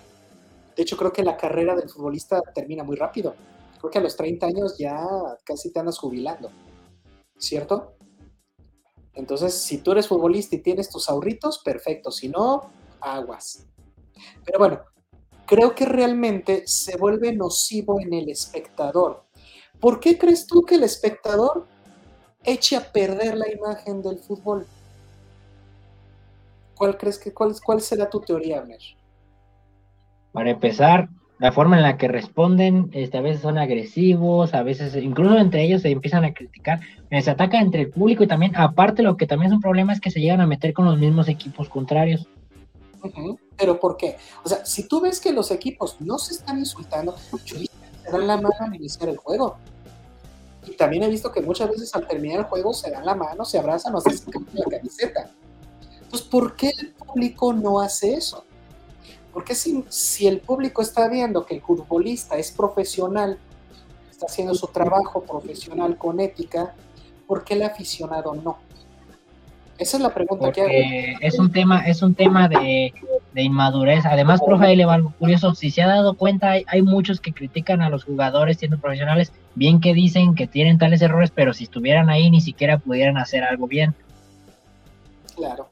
De 0.75 0.83
hecho, 0.83 0.97
creo 0.97 1.11
que 1.11 1.23
la 1.23 1.37
carrera 1.37 1.75
del 1.75 1.89
futbolista 1.89 2.41
termina 2.53 2.83
muy 2.83 2.95
rápido. 2.95 3.35
Creo 3.79 3.91
que 3.91 3.97
a 3.97 4.01
los 4.01 4.15
30 4.15 4.45
años 4.45 4.77
ya 4.77 5.03
casi 5.43 5.71
te 5.71 5.79
andas 5.79 5.97
jubilando, 5.97 6.51
¿cierto? 7.41 7.97
Entonces, 9.13 9.53
si 9.53 9.79
tú 9.79 9.91
eres 9.91 10.07
futbolista 10.07 10.55
y 10.55 10.59
tienes 10.59 10.89
tus 10.89 11.09
ahorritos, 11.09 11.59
perfecto. 11.59 12.11
Si 12.11 12.29
no, 12.29 12.71
aguas. 13.01 13.67
Pero 14.45 14.59
bueno, 14.59 14.81
creo 15.45 15.75
que 15.75 15.85
realmente 15.85 16.63
se 16.65 16.95
vuelve 16.95 17.33
nocivo 17.33 17.99
en 17.99 18.13
el 18.13 18.29
espectador. 18.29 19.25
¿Por 19.79 19.99
qué 19.99 20.17
crees 20.17 20.47
tú 20.47 20.63
que 20.63 20.75
el 20.75 20.83
espectador 20.83 21.67
eche 22.43 22.75
a 22.75 22.91
perder 22.91 23.37
la 23.37 23.51
imagen 23.51 24.01
del 24.01 24.17
fútbol. 24.19 24.65
¿Cuál 26.75 26.97
crees 26.97 27.19
que 27.19 27.33
cuál, 27.33 27.55
cuál 27.63 27.81
será 27.81 28.09
tu 28.09 28.19
teoría, 28.21 28.63
Mer? 28.63 28.79
Para 30.31 30.49
empezar, 30.49 31.09
la 31.41 31.51
forma 31.51 31.75
en 31.75 31.81
la 31.81 31.97
que 31.97 32.07
responden, 32.07 32.91
este, 32.93 33.17
a 33.17 33.21
veces 33.21 33.41
son 33.41 33.57
agresivos, 33.57 34.53
a 34.53 34.61
veces 34.61 34.95
incluso 34.95 35.39
entre 35.39 35.63
ellos 35.63 35.81
se 35.81 35.89
empiezan 35.89 36.23
a 36.23 36.35
criticar, 36.35 36.81
se 37.09 37.31
ataca 37.31 37.59
entre 37.59 37.81
el 37.81 37.89
público 37.89 38.23
y 38.23 38.27
también, 38.27 38.55
aparte 38.55 39.01
lo 39.01 39.17
que 39.17 39.25
también 39.25 39.51
es 39.51 39.55
un 39.55 39.61
problema 39.61 39.91
es 39.91 39.99
que 39.99 40.11
se 40.11 40.19
llegan 40.19 40.39
a 40.39 40.45
meter 40.45 40.71
con 40.71 40.85
los 40.85 40.99
mismos 40.99 41.27
equipos 41.27 41.67
contrarios. 41.67 42.27
Pero 43.57 43.79
¿por 43.79 43.97
qué? 43.97 44.17
O 44.43 44.49
sea, 44.49 44.63
si 44.63 44.87
tú 44.87 45.01
ves 45.01 45.19
que 45.19 45.33
los 45.33 45.49
equipos 45.49 45.99
no 45.99 46.19
se 46.19 46.35
están 46.35 46.59
insultando, 46.59 47.15
se 47.17 48.11
dan 48.11 48.27
la 48.27 48.35
mano 48.35 48.53
al 48.59 48.75
iniciar 48.75 49.09
el 49.09 49.17
juego. 49.17 49.57
Y 50.67 50.73
también 50.73 51.01
he 51.01 51.09
visto 51.09 51.31
que 51.31 51.41
muchas 51.41 51.71
veces 51.71 51.95
al 51.95 52.07
terminar 52.07 52.41
el 52.41 52.45
juego 52.45 52.71
se 52.71 52.91
dan 52.91 53.03
la 53.03 53.15
mano, 53.15 53.45
se 53.45 53.57
abrazan 53.57 53.95
o 53.95 53.99
se 53.99 54.11
cambian 54.29 54.57
la 54.69 54.77
camiseta. 54.77 55.31
Entonces, 56.03 56.21
¿por 56.21 56.55
qué 56.55 56.71
el 56.79 56.91
público 56.91 57.51
no 57.51 57.79
hace 57.79 58.13
eso? 58.13 58.45
Porque 59.33 59.55
si, 59.55 59.83
si 59.89 60.27
el 60.27 60.39
público 60.39 60.81
está 60.81 61.07
viendo 61.07 61.45
que 61.45 61.55
el 61.55 61.61
futbolista 61.61 62.37
es 62.37 62.51
profesional, 62.51 63.37
está 64.09 64.25
haciendo 64.25 64.53
su 64.53 64.67
trabajo 64.67 65.23
profesional 65.23 65.97
con 65.97 66.19
ética, 66.19 66.73
¿por 67.27 67.43
qué 67.43 67.53
el 67.53 67.63
aficionado 67.63 68.33
no? 68.35 68.57
Esa 69.77 69.97
es 69.97 70.03
la 70.03 70.13
pregunta 70.13 70.51
que 70.51 70.61
hago. 70.61 71.17
Es 71.21 71.39
un 71.39 71.51
tema, 71.51 71.79
es 71.87 72.03
un 72.03 72.13
tema 72.13 72.47
de, 72.47 72.93
inmadurez. 73.33 74.05
Además, 74.05 74.39
profe, 74.45 74.67
ahí 74.67 74.75
le 74.75 74.85
va 74.85 74.93
algo 74.93 75.11
curioso. 75.17 75.55
Si 75.55 75.71
se 75.71 75.81
ha 75.81 75.87
dado 75.87 76.13
cuenta, 76.13 76.51
hay, 76.51 76.65
hay, 76.67 76.83
muchos 76.83 77.19
que 77.19 77.33
critican 77.33 77.81
a 77.81 77.89
los 77.89 78.03
jugadores 78.03 78.57
siendo 78.57 78.77
profesionales, 78.77 79.31
bien 79.55 79.81
que 79.81 79.95
dicen 79.95 80.35
que 80.35 80.45
tienen 80.45 80.77
tales 80.77 81.01
errores, 81.01 81.31
pero 81.33 81.53
si 81.53 81.63
estuvieran 81.63 82.11
ahí 82.11 82.29
ni 82.29 82.41
siquiera 82.41 82.77
pudieran 82.77 83.17
hacer 83.17 83.43
algo 83.43 83.65
bien. 83.65 83.95
Claro. 85.35 85.71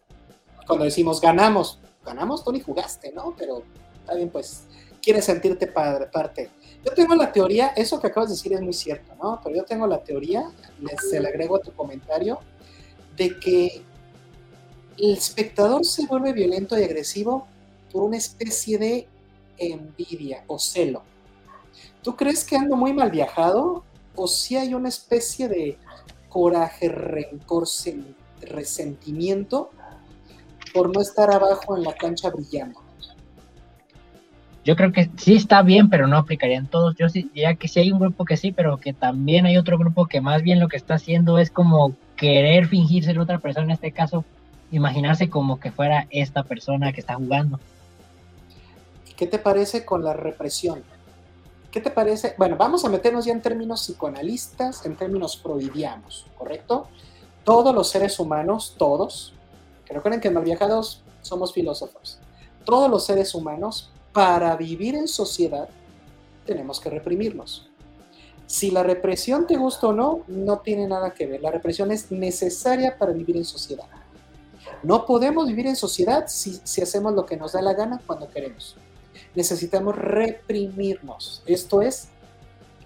Cuando 0.66 0.86
decimos 0.86 1.22
ganamos, 1.22 1.80
ganamos, 2.06 2.44
tú 2.44 2.52
ni 2.52 2.60
jugaste, 2.60 3.12
¿no? 3.12 3.36
Pero 3.38 3.64
está 4.00 4.32
pues, 4.32 4.64
quieres 5.02 5.26
sentirte 5.26 5.68
parte. 5.68 6.50
Yo 6.84 6.94
tengo 6.94 7.16
la 7.16 7.32
teoría, 7.32 7.68
eso 7.76 8.00
que 8.00 8.08
acabas 8.08 8.30
de 8.30 8.36
decir 8.36 8.54
es 8.54 8.62
muy 8.62 8.74
cierto, 8.74 9.14
¿no? 9.22 9.40
Pero 9.44 9.58
yo 9.58 9.64
tengo 9.66 9.86
la 9.86 10.04
teoría, 10.04 10.50
se 11.10 11.20
le 11.20 11.28
agrego 11.28 11.58
a 11.58 11.60
tu 11.60 11.74
comentario, 11.74 12.40
de 13.18 13.38
que 13.40 13.84
el 14.98 15.14
espectador 15.14 15.86
se 15.86 16.06
vuelve 16.06 16.34
violento 16.34 16.78
y 16.78 16.84
agresivo 16.84 17.48
por 17.92 18.04
una 18.04 18.18
especie 18.18 18.78
de 18.78 19.08
envidia 19.58 20.44
o 20.48 20.58
celo. 20.58 21.04
¿Tú 22.02 22.16
crees 22.16 22.46
que 22.46 22.56
ando 22.56 22.76
muy 22.76 22.94
mal 22.94 23.12
viajado? 23.12 23.84
¿O 24.16 24.28
si 24.28 24.56
hay 24.56 24.74
una 24.74 24.90
especie 24.90 25.50
de 25.50 25.78
coraje, 26.30 26.88
rencor, 26.90 27.68
resentimiento 28.42 29.72
por 30.74 30.94
no 30.94 31.02
estar 31.02 31.32
abajo 31.32 31.78
en 31.78 31.84
la 31.84 31.94
cancha 31.94 32.30
brillando? 32.30 32.80
Yo 34.66 34.76
creo 34.76 34.92
que 34.92 35.10
sí 35.18 35.36
está 35.36 35.62
bien, 35.62 35.90
pero 35.90 36.08
no 36.08 36.18
aplicarían 36.18 36.68
todos. 36.68 36.96
Yo 36.96 37.10
sí, 37.10 37.32
ya 37.34 37.56
que 37.56 37.68
sí 37.68 37.80
hay 37.80 37.92
un 37.92 38.00
grupo 38.00 38.26
que 38.26 38.38
sí, 38.38 38.52
pero 38.52 38.78
que 38.78 38.94
también 38.94 39.46
hay 39.46 39.58
otro 39.58 39.78
grupo 39.78 40.06
que 40.06 40.22
más 40.22 40.44
bien 40.44 40.60
lo 40.60 40.68
que 40.68 40.78
está 40.78 40.96
haciendo 40.96 41.40
es 41.40 41.50
como 41.50 41.96
querer 42.16 42.68
fingir 42.68 43.04
ser 43.04 43.20
otra 43.20 43.40
persona, 43.40 43.66
en 43.66 43.72
este 43.72 43.92
caso 43.92 44.26
imaginarse 44.72 45.30
como 45.30 45.60
que 45.60 45.72
fuera 45.72 46.08
esta 46.10 46.44
persona 46.44 46.92
que 46.92 47.00
está 47.00 47.16
jugando. 47.16 47.60
¿Qué 49.16 49.26
te 49.26 49.40
parece 49.40 49.86
con 49.86 50.04
la 50.04 50.14
represión? 50.14 50.84
¿Qué 51.72 51.82
te 51.82 51.90
parece? 51.90 52.36
Bueno, 52.38 52.56
vamos 52.58 52.84
a 52.86 52.90
meternos 52.90 53.26
ya 53.26 53.32
en 53.32 53.42
términos 53.42 53.82
psicoanalistas, 53.82 54.86
en 54.86 54.96
términos 54.96 55.42
freudianos, 55.42 56.26
¿correcto? 56.38 56.88
Todos 57.44 57.74
los 57.74 57.90
seres 57.90 58.20
humanos, 58.20 58.76
todos, 58.78 59.34
recuerden 59.94 60.22
que 60.22 60.28
en 60.28 60.36
Malviajados 60.36 61.04
somos 61.22 61.54
filósofos, 61.54 62.20
todos 62.66 62.90
los 62.90 63.06
seres 63.06 63.34
humanos, 63.34 63.92
para 64.14 64.56
vivir 64.56 64.96
en 64.96 65.08
sociedad, 65.08 65.70
tenemos 66.46 66.80
que 66.80 66.90
reprimirnos. 66.90 67.70
Si 68.48 68.72
la 68.72 68.82
represión 68.82 69.46
te 69.46 69.58
gusta 69.58 69.88
o 69.88 69.94
no, 69.94 70.24
no 70.28 70.60
tiene 70.60 70.88
nada 70.88 71.14
que 71.14 71.28
ver. 71.28 71.42
La 71.42 71.52
represión 71.52 71.92
es 71.92 72.12
necesaria 72.12 72.98
para 72.98 73.12
vivir 73.12 73.38
en 73.38 73.46
sociedad. 73.46 73.86
No 74.82 75.06
podemos 75.06 75.48
vivir 75.48 75.68
en 75.68 75.76
sociedad 75.76 76.26
si, 76.28 76.60
hacemos 76.82 77.14
lo 77.14 77.26
que 77.26 77.38
nos 77.38 77.54
da 77.54 77.62
la 77.62 77.74
gana 77.74 78.02
cuando 78.06 78.30
queremos. 78.30 78.76
Necesitamos 79.36 79.96
reprimirnos. 79.96 81.44
Esto 81.46 81.82
es 81.82 82.10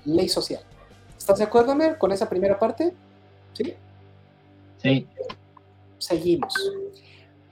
ley 0.03 0.27
social. 0.27 0.63
¿Estás 1.17 1.37
de 1.37 1.45
acuerdo, 1.45 1.75
Mer, 1.75 1.97
con 1.97 2.11
esa 2.11 2.27
primera 2.27 2.59
parte? 2.59 2.93
¿Sí? 3.53 3.73
Sí. 4.81 5.07
Seguimos. 6.03 6.53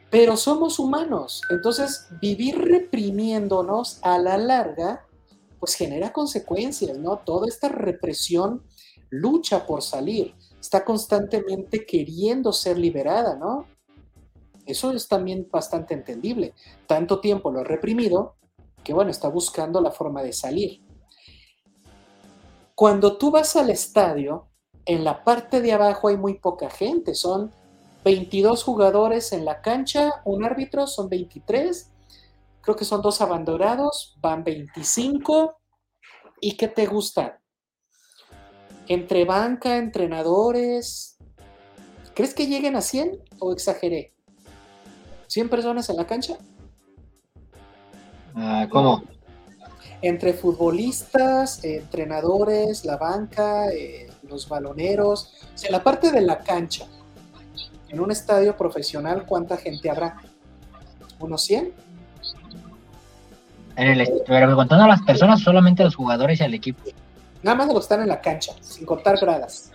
Pero 0.10 0.36
somos 0.36 0.78
humanos. 0.78 1.42
Entonces, 1.50 2.08
vivir 2.22 2.58
reprimiéndonos 2.58 4.00
a 4.02 4.18
la 4.18 4.38
larga, 4.38 5.06
pues 5.60 5.76
genera 5.76 6.12
consecuencias, 6.12 6.98
¿no? 6.98 7.20
Toda 7.20 7.48
esta 7.48 7.70
represión 7.70 8.64
lucha 9.10 9.66
por 9.66 9.82
salir, 9.82 10.34
está 10.60 10.84
constantemente 10.84 11.86
queriendo 11.86 12.52
ser 12.52 12.78
liberada, 12.78 13.36
¿no? 13.36 13.66
Eso 14.66 14.92
es 14.92 15.08
también 15.08 15.48
bastante 15.52 15.94
entendible. 15.94 16.54
Tanto 16.88 17.20
tiempo 17.20 17.52
lo 17.52 17.60
ha 17.60 17.64
reprimido 17.64 18.36
que, 18.84 18.94
bueno, 18.94 19.12
está 19.12 19.28
buscando 19.28 19.82
la 19.82 19.92
forma 19.92 20.24
de 20.24 20.34
salir. 20.34 20.82
Cuando 22.76 23.18
tú 23.18 23.32
vas 23.32 23.56
al 23.56 23.70
estadio, 23.70 24.48
en 24.86 25.04
la 25.04 25.24
parte 25.24 25.62
de 25.62 25.74
abajo 25.74 26.08
hay 26.08 26.18
muy 26.18 26.36
poca 26.36 26.70
gente, 26.70 27.16
son 27.16 27.52
22 28.04 28.64
jugadores 28.64 29.32
en 29.32 29.46
la 29.46 29.62
cancha, 29.62 30.22
un 30.26 30.44
árbitro, 30.44 30.88
son 30.88 31.08
23, 31.10 31.92
creo 32.62 32.76
que 32.76 32.86
son 32.86 33.02
dos 33.02 33.22
abandonados, 33.22 34.18
van 34.22 34.44
25. 34.44 35.58
¿Y 36.40 36.58
qué 36.58 36.68
te 36.68 36.88
gusta? 36.88 37.40
Entre 38.88 39.26
banca, 39.26 39.78
entrenadores, 39.78 41.18
¿crees 42.16 42.34
que 42.34 42.48
lleguen 42.48 42.76
a 42.76 42.82
100 42.82 43.24
o 43.40 43.54
exageré? 43.54 44.14
¿100 45.28 45.50
personas 45.50 45.90
en 45.90 45.98
la 45.98 46.08
cancha? 46.08 46.38
Ah, 48.36 48.68
¿Cómo? 48.70 49.04
Entre 50.02 50.34
futbolistas, 50.34 51.64
entrenadores, 51.64 52.86
la 52.86 52.98
banca, 52.98 53.70
eh, 53.70 54.10
los 54.24 54.50
baloneros, 54.50 55.34
o 55.54 55.58
sea, 55.58 55.72
la 55.72 55.84
parte 55.84 56.12
de 56.12 56.22
la 56.22 56.40
cancha. 56.40 56.88
En 57.92 58.00
un 58.00 58.10
estadio 58.10 58.56
profesional, 58.56 59.26
¿cuánta 59.26 59.58
gente 59.58 59.90
habrá? 59.90 60.16
¿Unos 61.20 61.44
100? 61.44 61.74
En 63.76 63.88
el, 63.88 64.10
pero 64.26 64.56
contando 64.56 64.86
a 64.86 64.88
las 64.88 65.02
personas, 65.02 65.42
solamente 65.42 65.84
los 65.84 65.96
jugadores 65.96 66.40
y 66.40 66.44
el 66.44 66.54
equipo. 66.54 66.82
Nada 67.44 67.58
más 67.58 67.68
de 67.68 67.74
los 67.74 67.84
que 67.84 67.94
están 67.94 68.02
en 68.02 68.08
la 68.08 68.22
cancha, 68.22 68.54
sin 68.62 68.86
contar 68.86 69.18
gradas. 69.20 69.72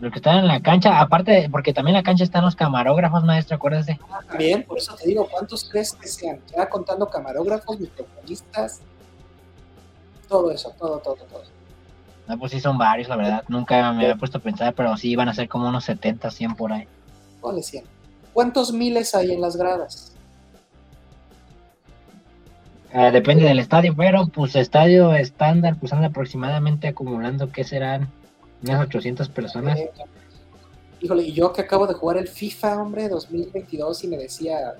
Los 0.00 0.10
que 0.10 0.18
están 0.18 0.38
en 0.38 0.48
la 0.48 0.60
cancha, 0.60 0.98
aparte, 1.00 1.48
porque 1.50 1.74
también 1.74 1.96
en 1.96 2.00
la 2.00 2.02
cancha 2.02 2.24
están 2.24 2.44
los 2.44 2.56
camarógrafos, 2.56 3.24
maestro, 3.24 3.56
acuérdese. 3.56 3.98
Ah, 4.10 4.20
también, 4.26 4.62
por 4.62 4.78
eso 4.78 4.94
te 4.94 5.06
digo, 5.06 5.28
¿cuántos 5.30 5.68
crees 5.68 5.92
que 5.92 6.08
sean? 6.08 6.40
Ya 6.56 6.68
contando 6.68 7.08
camarógrafos, 7.08 7.78
microfonistas, 7.78 8.80
todo 10.28 10.50
eso, 10.50 10.74
todo, 10.78 10.98
todo, 10.98 11.16
todo. 11.16 11.42
No, 12.26 12.38
pues 12.38 12.52
sí 12.52 12.60
son 12.60 12.78
varios, 12.78 13.08
la 13.08 13.16
verdad. 13.16 13.44
Nunca 13.48 13.92
me 13.92 14.04
había 14.04 14.16
puesto 14.16 14.38
a 14.38 14.40
pensar, 14.40 14.72
pero 14.74 14.96
sí 14.96 15.14
van 15.14 15.28
a 15.28 15.34
ser 15.34 15.46
como 15.48 15.68
unos 15.68 15.84
70, 15.84 16.30
100 16.30 16.54
por 16.54 16.72
ahí. 16.72 16.88
Ponle 17.44 17.62
100. 17.62 17.84
¿Cuántos 18.32 18.72
miles 18.72 19.14
hay 19.14 19.30
en 19.32 19.42
las 19.42 19.54
gradas? 19.54 20.14
Eh, 22.94 23.10
depende 23.12 23.44
del 23.44 23.58
estadio, 23.58 23.94
pero 23.94 24.26
pues 24.28 24.56
estadio 24.56 25.12
estándar, 25.12 25.76
pues 25.78 25.92
anda 25.92 26.06
aproximadamente 26.06 26.88
acumulando, 26.88 27.52
¿qué 27.52 27.62
serán? 27.62 28.08
Unas 28.62 28.80
800 28.86 29.28
personas. 29.28 29.78
Eh, 29.78 29.90
híjole, 31.02 31.24
y 31.24 31.34
yo 31.34 31.52
que 31.52 31.60
acabo 31.60 31.86
de 31.86 31.92
jugar 31.92 32.16
el 32.16 32.28
FIFA, 32.28 32.80
hombre, 32.80 33.10
2022, 33.10 34.04
y 34.04 34.08
me 34.08 34.16
decía, 34.16 34.76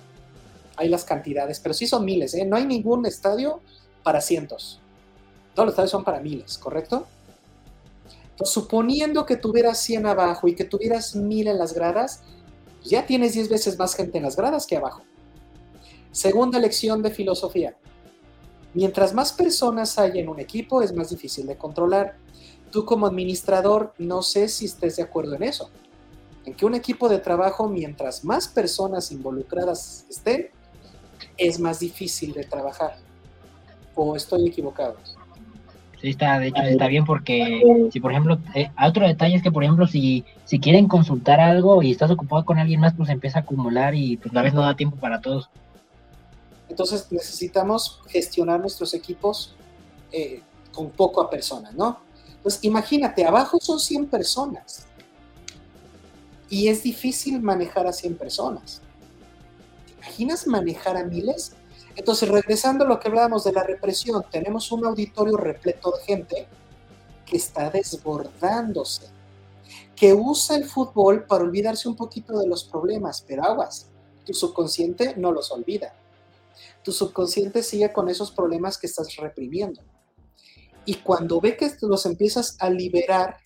hay 0.76 0.88
las 0.88 1.04
cantidades, 1.04 1.60
pero 1.60 1.74
sí 1.74 1.86
son 1.86 2.06
miles, 2.06 2.32
¿eh? 2.32 2.46
No 2.46 2.56
hay 2.56 2.64
ningún 2.64 3.04
estadio 3.04 3.60
para 4.02 4.22
cientos. 4.22 4.80
Todos 5.52 5.66
los 5.66 5.72
estadios 5.74 5.90
son 5.90 6.02
para 6.02 6.18
miles, 6.18 6.56
¿correcto? 6.56 7.06
Entonces, 8.30 8.54
suponiendo 8.54 9.26
que 9.26 9.36
tuvieras 9.36 9.80
100 9.80 10.06
abajo 10.06 10.48
y 10.48 10.54
que 10.54 10.64
tuvieras 10.64 11.14
1000 11.14 11.48
en 11.48 11.58
las 11.58 11.74
gradas, 11.74 12.22
ya 12.84 13.06
tienes 13.06 13.32
10 13.32 13.48
veces 13.48 13.78
más 13.78 13.94
gente 13.94 14.18
en 14.18 14.24
las 14.24 14.36
gradas 14.36 14.66
que 14.66 14.76
abajo. 14.76 15.02
Segunda 16.12 16.58
lección 16.58 17.02
de 17.02 17.10
filosofía. 17.10 17.76
Mientras 18.74 19.14
más 19.14 19.32
personas 19.32 19.98
hay 19.98 20.18
en 20.18 20.28
un 20.28 20.38
equipo, 20.38 20.82
es 20.82 20.94
más 20.94 21.10
difícil 21.10 21.46
de 21.46 21.56
controlar. 21.56 22.16
Tú 22.70 22.84
como 22.84 23.06
administrador, 23.06 23.94
no 23.98 24.22
sé 24.22 24.48
si 24.48 24.66
estés 24.66 24.96
de 24.96 25.02
acuerdo 25.02 25.34
en 25.34 25.44
eso. 25.44 25.70
En 26.44 26.54
que 26.54 26.66
un 26.66 26.74
equipo 26.74 27.08
de 27.08 27.18
trabajo, 27.18 27.68
mientras 27.68 28.24
más 28.24 28.48
personas 28.48 29.10
involucradas 29.12 30.04
estén, 30.10 30.50
es 31.36 31.58
más 31.58 31.80
difícil 31.80 32.32
de 32.32 32.44
trabajar. 32.44 32.96
¿O 33.94 34.14
estoy 34.16 34.48
equivocado? 34.48 34.96
Sí, 36.04 36.10
está, 36.10 36.38
de 36.38 36.48
hecho, 36.48 36.60
está 36.60 36.86
bien 36.86 37.06
porque 37.06 37.62
si, 37.90 37.98
por 37.98 38.10
ejemplo, 38.10 38.38
eh, 38.54 38.70
otro 38.86 39.06
detalle 39.06 39.36
es 39.36 39.42
que, 39.42 39.50
por 39.50 39.64
ejemplo, 39.64 39.86
si, 39.86 40.22
si 40.44 40.60
quieren 40.60 40.86
consultar 40.86 41.40
algo 41.40 41.82
y 41.82 41.92
estás 41.92 42.10
ocupado 42.10 42.44
con 42.44 42.58
alguien 42.58 42.80
más, 42.80 42.92
pues 42.94 43.08
empieza 43.08 43.38
a 43.38 43.42
acumular 43.42 43.94
y 43.94 44.18
pues 44.18 44.36
a 44.36 44.42
vez 44.42 44.52
no 44.52 44.60
da 44.60 44.76
tiempo 44.76 44.98
para 44.98 45.22
todos. 45.22 45.48
Entonces 46.68 47.10
necesitamos 47.10 48.02
gestionar 48.08 48.60
nuestros 48.60 48.92
equipos 48.92 49.54
eh, 50.12 50.42
con 50.74 50.90
poco 50.90 51.22
a 51.22 51.30
personas, 51.30 51.72
¿no? 51.72 52.00
Pues 52.42 52.58
imagínate, 52.60 53.24
abajo 53.24 53.56
son 53.58 53.80
100 53.80 54.04
personas 54.08 54.84
y 56.50 56.68
es 56.68 56.82
difícil 56.82 57.40
manejar 57.40 57.86
a 57.86 57.94
100 57.94 58.18
personas. 58.18 58.82
¿Te 59.86 59.94
imaginas 59.94 60.46
manejar 60.46 60.98
a 60.98 61.04
miles? 61.04 61.56
Entonces, 61.96 62.28
regresando 62.28 62.84
a 62.84 62.88
lo 62.88 62.98
que 62.98 63.08
hablábamos 63.08 63.44
de 63.44 63.52
la 63.52 63.62
represión, 63.62 64.24
tenemos 64.30 64.72
un 64.72 64.84
auditorio 64.84 65.36
repleto 65.36 65.92
de 65.92 66.04
gente 66.04 66.48
que 67.24 67.36
está 67.36 67.70
desbordándose, 67.70 69.08
que 69.94 70.12
usa 70.12 70.56
el 70.56 70.64
fútbol 70.64 71.24
para 71.24 71.44
olvidarse 71.44 71.88
un 71.88 71.96
poquito 71.96 72.38
de 72.38 72.46
los 72.46 72.64
problemas, 72.64 73.24
pero 73.26 73.44
aguas, 73.44 73.88
tu 74.26 74.34
subconsciente 74.34 75.14
no 75.16 75.32
los 75.32 75.50
olvida 75.52 75.94
tu 76.84 76.92
subconsciente 76.92 77.62
sigue 77.62 77.92
con 77.92 78.08
esos 78.08 78.30
problemas 78.30 78.78
que 78.78 78.86
estás 78.86 79.16
reprimiendo. 79.16 79.80
Y 80.84 80.96
cuando 80.96 81.40
ve 81.40 81.56
que 81.56 81.72
los 81.80 82.04
empiezas 82.06 82.56
a 82.60 82.68
liberar, 82.68 83.38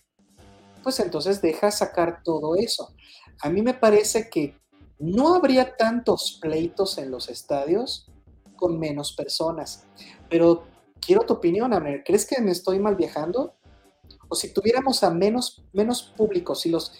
pues 0.83 0.99
entonces 0.99 1.41
deja 1.41 1.71
sacar 1.71 2.21
todo 2.23 2.55
eso. 2.55 2.93
A 3.41 3.49
mí 3.49 3.61
me 3.61 3.73
parece 3.73 4.29
que 4.29 4.59
no 4.99 5.33
habría 5.33 5.77
tantos 5.77 6.37
pleitos 6.41 6.97
en 6.97 7.09
los 7.09 7.29
estadios 7.29 8.11
con 8.59 8.79
menos 8.79 9.13
personas. 9.13 9.87
Pero 10.29 10.63
quiero 10.99 11.21
tu 11.21 11.33
opinión, 11.33 11.73
Amner. 11.73 12.03
¿Crees 12.03 12.25
que 12.25 12.41
me 12.41 12.51
estoy 12.51 12.79
mal 12.79 12.95
viajando? 12.95 13.55
O 14.27 14.35
si 14.35 14.53
tuviéramos 14.53 15.03
a 15.03 15.09
menos, 15.09 15.63
menos 15.73 16.13
público, 16.15 16.55
si 16.55 16.69
los... 16.69 16.93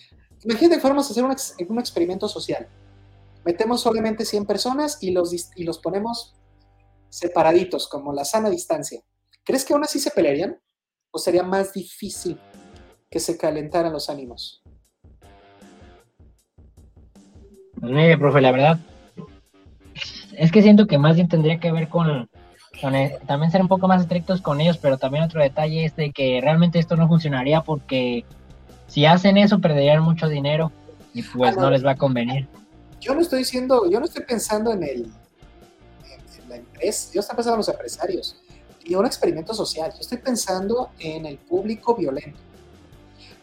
Imagínate 0.44 0.76
que 0.76 0.82
fuéramos 0.82 1.08
a 1.08 1.12
hacer 1.12 1.24
un, 1.24 1.36
un 1.70 1.80
experimento 1.80 2.28
social 2.28 2.70
metemos 3.46 3.82
solamente 3.82 4.26
100 4.26 4.46
personas 4.46 4.98
y 5.02 5.12
los, 5.12 5.34
y 5.56 5.64
los 5.64 5.80
ponemos 5.80 6.36
separaditos, 7.10 7.88
como 7.88 8.14
la 8.14 8.26
sana 8.26 8.50
distancia. 8.50 9.02
¿Crees 9.44 9.66
que 9.66 9.74
aún 9.74 9.84
así 9.84 10.00
se 10.00 10.12
pelearían? 10.12 10.60
¿O 11.12 11.18
sería 11.18 11.44
más 11.44 11.74
difícil 11.74 12.40
que 13.10 13.20
se 13.20 13.38
calentaran 13.38 13.92
los 13.92 14.10
ánimos? 14.10 14.62
Mire, 17.82 18.18
profe, 18.18 18.42
la 18.42 18.52
verdad, 18.52 18.80
es 20.34 20.52
que 20.52 20.62
siento 20.62 20.88
que 20.88 20.98
más 20.98 21.16
bien 21.16 21.28
tendría 21.28 21.60
que 21.60 21.72
ver 21.72 21.90
con, 21.90 22.30
también 23.28 23.52
ser 23.52 23.62
un 23.62 23.68
poco 23.68 23.88
más 23.88 24.02
estrictos 24.02 24.42
con 24.42 24.62
ellos, 24.62 24.78
pero 24.78 24.98
también 24.98 25.24
otro 25.24 25.42
detalle 25.42 25.86
es 25.86 25.96
de 25.96 26.12
que 26.12 26.40
realmente 26.42 26.80
esto 26.80 26.96
no 26.96 27.08
funcionaría 27.08 27.62
porque 27.62 28.26
si 28.88 29.06
hacen 29.06 29.38
eso 29.38 29.60
perderían 29.60 30.02
mucho 30.02 30.28
dinero 30.28 30.72
y 31.14 31.24
pues 31.24 31.58
no 31.58 31.70
les 31.70 31.86
va 31.86 31.92
a 31.92 31.96
convenir 31.96 32.48
yo 33.00 33.16
no 33.16 33.22
estoy 33.22 33.40
diciendo, 33.40 33.90
yo 33.90 34.00
no 34.00 34.06
estoy 34.06 34.24
pensando 34.24 34.72
en 34.72 34.84
el 34.84 35.12
en, 36.06 36.50
la 36.50 36.58
empresa, 36.58 37.12
yo 37.14 37.22
estoy 37.22 37.36
pensando 37.36 37.56
en 37.56 37.60
los 37.60 37.70
empresarios 37.70 38.36
y 38.84 38.96
un 38.96 39.06
experimento 39.06 39.54
social. 39.54 39.92
Yo 39.94 40.00
estoy 40.00 40.18
pensando 40.18 40.90
en 41.00 41.26
el 41.26 41.38
público 41.38 41.96
violento. 41.96 42.40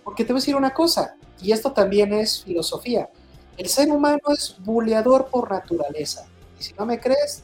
Porque 0.02 0.24
te 0.24 0.32
voy 0.32 0.38
a 0.38 0.42
decir 0.42 0.57
una 0.57 0.74
cosa, 0.74 1.16
y 1.40 1.52
esto 1.52 1.72
también 1.72 2.12
es 2.12 2.42
filosofía. 2.42 3.09
El 3.57 3.68
ser 3.68 3.90
humano 3.90 4.20
es 4.28 4.57
buleador 4.59 5.26
por 5.26 5.50
naturaleza. 5.50 6.26
Y 6.59 6.62
si 6.62 6.74
no 6.74 6.86
me 6.86 7.00
crees, 7.00 7.42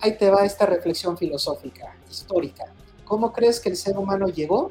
ahí 0.00 0.16
te 0.16 0.30
va 0.30 0.44
esta 0.44 0.66
reflexión 0.66 1.16
filosófica, 1.16 1.96
histórica. 2.10 2.64
¿Cómo 3.04 3.32
crees 3.32 3.60
que 3.60 3.68
el 3.68 3.76
ser 3.76 3.96
humano 3.96 4.28
llegó 4.28 4.70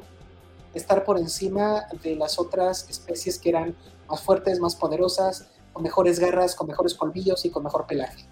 a 0.74 0.78
estar 0.78 1.04
por 1.04 1.18
encima 1.18 1.86
de 2.02 2.16
las 2.16 2.38
otras 2.38 2.88
especies 2.88 3.38
que 3.38 3.50
eran 3.50 3.76
más 4.08 4.22
fuertes, 4.22 4.60
más 4.60 4.76
poderosas, 4.76 5.46
con 5.72 5.82
mejores 5.82 6.18
garras, 6.18 6.54
con 6.54 6.66
mejores 6.66 6.94
colmillos 6.94 7.44
y 7.44 7.50
con 7.50 7.62
mejor 7.62 7.86
pelaje. 7.86 8.26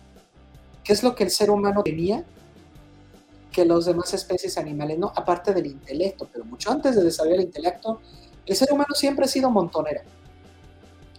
¿Qué 0.84 0.92
es 0.92 1.02
lo 1.02 1.14
que 1.14 1.24
el 1.24 1.30
ser 1.30 1.50
humano 1.50 1.82
tenía 1.82 2.24
que 3.50 3.64
los 3.64 3.86
demás 3.86 4.12
especies 4.14 4.58
animales 4.58 4.98
no? 4.98 5.12
Aparte 5.14 5.52
del 5.52 5.66
intelecto, 5.66 6.28
pero 6.30 6.44
mucho 6.44 6.70
antes 6.70 6.94
de 6.96 7.02
desarrollar 7.02 7.38
el 7.38 7.46
intelecto, 7.46 8.00
el 8.46 8.56
ser 8.56 8.72
humano 8.72 8.94
siempre 8.94 9.24
ha 9.24 9.28
sido 9.28 9.50
montonera. 9.50 10.02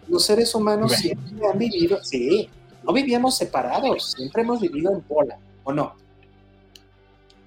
Los 0.08 0.26
seres 0.26 0.54
humanos 0.54 0.92
siempre 0.94 1.48
han 1.48 1.58
vivido, 1.58 2.04
sí, 2.04 2.50
no 2.84 2.94
vivíamos 2.94 3.38
separados, 3.38 4.14
siempre 4.14 4.42
hemos 4.42 4.60
vivido 4.60 4.92
en 4.92 5.06
bola, 5.08 5.38
¿o 5.64 5.74
no? 5.74 5.96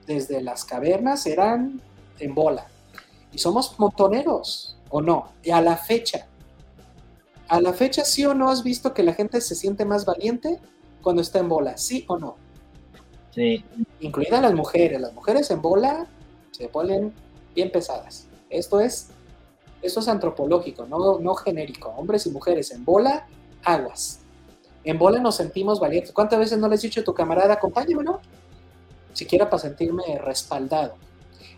Desde 0.06 0.40
las 0.42 0.64
cavernas 0.64 1.26
eran 1.26 1.80
en 2.18 2.34
bola. 2.34 2.66
Y 3.32 3.38
somos 3.38 3.78
montoneros, 3.78 4.76
¿o 4.90 5.00
no? 5.00 5.32
Y 5.42 5.50
a 5.50 5.60
la 5.60 5.76
fecha, 5.76 6.28
a 7.48 7.60
la 7.60 7.72
fecha, 7.72 8.04
¿sí 8.04 8.24
o 8.24 8.34
no 8.34 8.50
has 8.50 8.62
visto 8.62 8.94
que 8.94 9.02
la 9.02 9.12
gente 9.12 9.40
se 9.40 9.54
siente 9.54 9.84
más 9.84 10.04
valiente 10.04 10.58
cuando 11.02 11.22
está 11.22 11.38
en 11.38 11.48
bola? 11.48 11.76
¿Sí 11.76 12.04
o 12.08 12.18
no? 12.18 12.36
Sí. 13.32 13.64
Incluidas 14.00 14.40
las 14.40 14.54
mujeres. 14.54 15.00
Las 15.00 15.12
mujeres 15.12 15.50
en 15.50 15.60
bola 15.60 16.06
se 16.52 16.68
ponen 16.68 17.12
bien 17.54 17.70
pesadas. 17.70 18.26
Esto 18.48 18.80
es 18.80 19.08
Esto 19.82 20.00
es 20.00 20.08
antropológico, 20.08 20.86
no, 20.86 21.18
no 21.18 21.34
genérico. 21.34 21.90
Hombres 21.90 22.26
y 22.26 22.30
mujeres 22.30 22.70
en 22.70 22.84
bola, 22.84 23.26
aguas. 23.62 24.20
En 24.84 24.98
bola 24.98 25.18
nos 25.18 25.36
sentimos 25.36 25.80
valientes. 25.80 26.12
¿Cuántas 26.12 26.38
veces 26.38 26.58
no 26.58 26.68
le 26.68 26.74
has 26.74 26.82
dicho 26.82 27.00
a 27.00 27.04
tu 27.04 27.14
camarada, 27.14 27.54
acompáñame, 27.54 28.04
no? 28.04 28.20
Siquiera 29.12 29.48
para 29.48 29.62
sentirme 29.62 30.02
respaldado. 30.18 30.94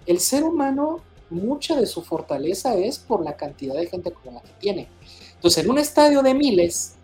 El 0.07 0.21
ser 0.21 0.45
humano, 0.45 1.01
mucha 1.31 1.75
de 1.75 1.87
su 1.87 2.03
fortaleza 2.03 2.77
es 2.77 2.99
por 2.99 3.25
la 3.25 3.37
cantidad 3.37 3.75
de 3.75 3.87
gente 3.87 4.13
como 4.13 4.33
la 4.33 4.43
que 4.43 4.53
tiene. 4.61 4.89
Entonces, 5.35 5.65
en 5.65 5.71
un 5.71 5.79
estadio 5.79 6.23
de 6.23 6.35
miles, 6.35 6.95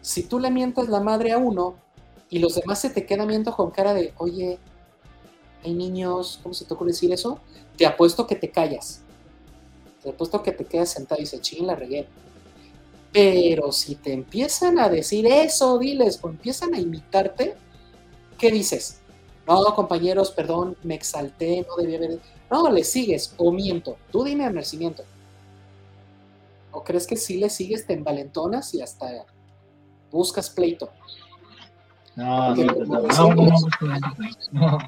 si 0.00 0.22
tú 0.22 0.38
le 0.38 0.50
mientas 0.50 0.88
la 0.88 1.00
madre 1.00 1.32
a 1.32 1.38
uno 1.38 1.74
y 2.30 2.38
los 2.38 2.54
demás 2.54 2.80
se 2.80 2.90
te 2.90 3.04
quedan 3.04 3.28
viendo 3.28 3.54
con 3.54 3.70
cara 3.70 3.92
de, 3.92 4.14
oye, 4.16 4.58
hay 5.62 5.74
niños, 5.74 6.40
¿cómo 6.42 6.54
se 6.54 6.64
te 6.64 6.72
ocurre 6.72 6.92
decir 6.92 7.12
eso? 7.12 7.38
Te 7.76 7.84
apuesto 7.84 8.26
que 8.26 8.36
te 8.36 8.50
callas. 8.50 9.02
Te 10.02 10.10
apuesto 10.10 10.42
que 10.42 10.52
te 10.52 10.64
quedas 10.64 10.90
sentado 10.90 11.20
y 11.20 11.26
se 11.26 11.40
ching 11.40 11.66
la 11.66 11.74
reguera. 11.74 12.08
Pero 13.12 13.72
si 13.72 13.96
te 13.96 14.12
empiezan 14.12 14.78
a 14.78 14.88
decir 14.88 15.26
eso, 15.26 15.78
diles, 15.78 16.18
o 16.22 16.28
empiezan 16.28 16.74
a 16.74 16.78
imitarte, 16.78 17.56
¿qué 18.38 18.50
dices? 18.50 19.00
No, 19.48 19.64
compañeros, 19.74 20.30
perdón, 20.30 20.76
me 20.84 20.94
exalté, 20.94 21.66
no 21.68 21.76
debía 21.76 21.98
haber. 21.98 22.20
No, 22.50 22.70
le 22.70 22.84
sigues, 22.84 23.34
o 23.36 23.50
miento. 23.50 23.96
Tú 24.12 24.22
dime 24.22 24.48
nacimiento. 24.50 25.02
¿O 26.72 26.84
crees 26.84 27.06
que 27.06 27.16
si 27.16 27.38
le 27.38 27.50
sigues, 27.50 27.84
te 27.86 27.94
envalentonas 27.94 28.72
y 28.74 28.80
hasta 28.82 29.24
buscas 30.12 30.50
pleito? 30.50 30.90
No, 32.14 32.54
Porque 32.54 32.64
no, 32.64 32.74
como 32.74 32.94
no, 32.94 33.02
decimos- 33.02 33.66
no, 33.80 33.88
no, 33.88 33.98
no, 34.52 34.70
no. 34.70 34.78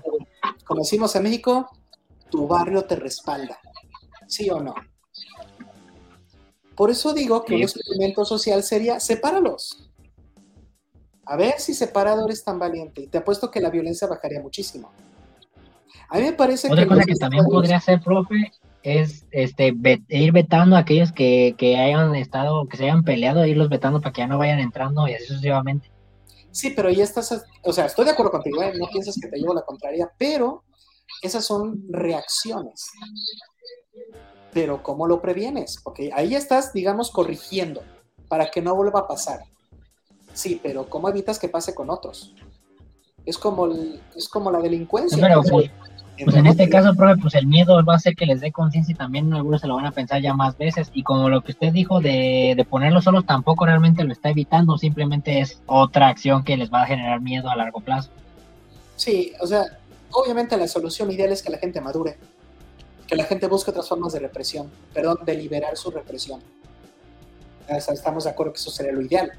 Como 0.65 0.81
decimos 0.83 1.15
en 1.17 1.23
México, 1.25 1.69
tu 2.31 2.47
barrio 2.47 2.85
te 2.85 2.95
respalda. 2.97 3.59
¿Sí 4.29 4.49
o 4.49 4.61
no? 4.61 4.75
Por 6.77 6.91
eso 6.91 7.13
digo 7.13 7.45
que 7.45 7.55
Sí. 7.55 7.57
un 7.57 7.63
experimento 7.63 8.25
social 8.25 8.63
sería, 8.63 9.01
sepáralos. 9.01 9.91
A 11.25 11.37
ver 11.37 11.55
si 11.59 11.75
separado 11.75 12.25
eres 12.27 12.43
tan 12.43 12.59
valiente. 12.59 13.03
Y 13.03 13.07
te 13.07 13.19
apuesto 13.19 13.51
que 13.51 13.61
la 13.61 13.71
violencia 13.71 14.09
bajaría 14.09 14.41
muchísimo. 14.41 14.91
A 16.09 16.17
mí 16.19 16.25
me 16.25 16.33
parece 16.33 16.69
Otra 16.69 16.83
que... 16.83 16.89
cosa 16.89 16.99
los 16.99 17.07
que 17.07 17.15
también 17.15 17.45
podría 17.47 17.77
hacer, 17.77 18.01
profe, 18.01 18.53
es 18.83 19.27
este 19.31 19.75
ir 20.09 20.33
vetando 20.33 20.77
a 20.77 20.81
aquellos 20.81 21.13
que, 21.13 21.55
que 21.57 21.77
hayan 21.79 22.15
estado, 22.17 22.67
que 22.69 22.77
se 22.77 22.85
hayan 22.85 23.05
peleado, 23.05 23.47
irlos 23.47 23.69
vetando 23.69 24.01
para 24.01 24.13
que 24.13 24.21
ya 24.23 24.27
no 24.27 24.39
vayan 24.39 24.59
entrando 24.59 25.07
y 25.09 25.15
así 25.15 25.27
sucesivamente. 25.27 25.91
Sí, 26.51 26.71
pero 26.77 26.91
ya 26.91 27.05
estás, 27.05 27.45
o 27.63 27.73
sea, 27.73 27.87
estoy 27.87 28.05
de 28.05 28.11
acuerdo 28.11 28.33
contigo, 28.33 28.63
¿eh? 28.63 28.73
no 28.79 28.87
piensas 28.89 29.19
que 29.19 29.29
te 29.29 29.39
llevo 29.39 29.55
la 29.55 29.63
contraria, 29.63 30.11
pero 30.19 30.65
esas 31.23 31.47
son 31.47 31.83
reacciones. 31.89 32.91
Pero 34.53 34.83
¿cómo 34.83 35.07
lo 35.07 35.21
previenes? 35.21 35.79
Porque 35.83 36.11
ahí 36.15 36.35
estás, 36.35 36.73
digamos, 36.73 37.11
corrigiendo 37.11 37.83
para 38.29 38.51
que 38.51 38.61
no 38.63 38.75
vuelva 38.75 39.01
a 39.01 39.09
pasar. 39.09 39.41
Sí, 40.35 40.61
pero 40.63 40.89
¿cómo 40.89 41.09
evitas 41.09 41.39
que 41.39 41.49
pase 41.49 41.75
con 41.75 41.91
otros? 41.91 42.35
Es 43.25 43.39
como, 43.39 43.67
el- 43.67 44.01
es 44.17 44.29
como 44.29 44.51
la 44.51 44.61
delincuencia. 44.61 45.19
Pero 45.21 45.43
pues, 45.43 45.71
pues 46.25 46.37
en 46.37 46.47
este 46.47 46.69
caso, 46.69 46.95
profe, 46.95 47.21
pues 47.21 47.35
el 47.35 47.47
miedo 47.47 47.83
va 47.85 47.95
a 47.95 47.97
hacer 47.97 48.15
que 48.15 48.27
les 48.27 48.41
dé 48.41 48.53
conciencia 48.53 48.93
y 48.93 48.97
también 48.97 49.33
algunos 49.33 49.61
se 49.61 49.67
lo 49.67 49.77
van 49.77 49.87
a 49.87 49.93
pensar 49.93 50.21
ya 50.21 50.35
más 50.35 50.57
veces. 50.59 50.91
Y 50.93 51.03
como 51.03 51.29
lo 51.29 51.43
que 51.43 51.53
usted 51.53 51.73
dijo 51.73 52.01
de, 52.01 52.55
de 52.57 52.65
ponerlos 52.65 53.05
solos 53.05 53.25
tampoco 53.27 53.65
realmente 53.67 54.05
lo 54.05 54.13
está 54.13 54.31
evitando, 54.31 54.77
simplemente 54.79 55.41
es 55.41 55.61
otra 55.67 56.09
acción 56.09 56.45
que 56.45 56.57
les 56.57 56.73
va 56.73 56.83
a 56.83 56.87
generar 56.87 57.21
miedo 57.21 57.49
a 57.49 57.57
largo 57.57 57.81
plazo. 57.81 58.11
Sí, 58.97 59.33
o 59.41 59.47
sea, 59.47 59.65
obviamente 60.11 60.57
la 60.57 60.69
solución 60.69 61.11
ideal 61.11 61.33
es 61.33 61.43
que 61.43 61.51
la 61.51 61.59
gente 61.59 61.81
madure, 61.81 62.19
que 63.13 63.17
la 63.17 63.25
gente 63.25 63.47
busque 63.47 63.71
otras 63.71 63.87
formas 63.87 64.15
de 64.15 64.21
represión, 64.21 64.71
perdón, 64.95 65.19
de 65.27 65.35
liberar 65.35 65.77
su 65.77 65.91
represión. 65.91 66.41
O 67.69 67.79
sea, 67.79 67.93
estamos 67.93 68.25
de 68.25 68.31
acuerdo 68.31 68.55
que 68.55 68.59
eso 68.59 68.71
sería 68.71 68.91
lo 68.91 69.03
ideal. 69.03 69.31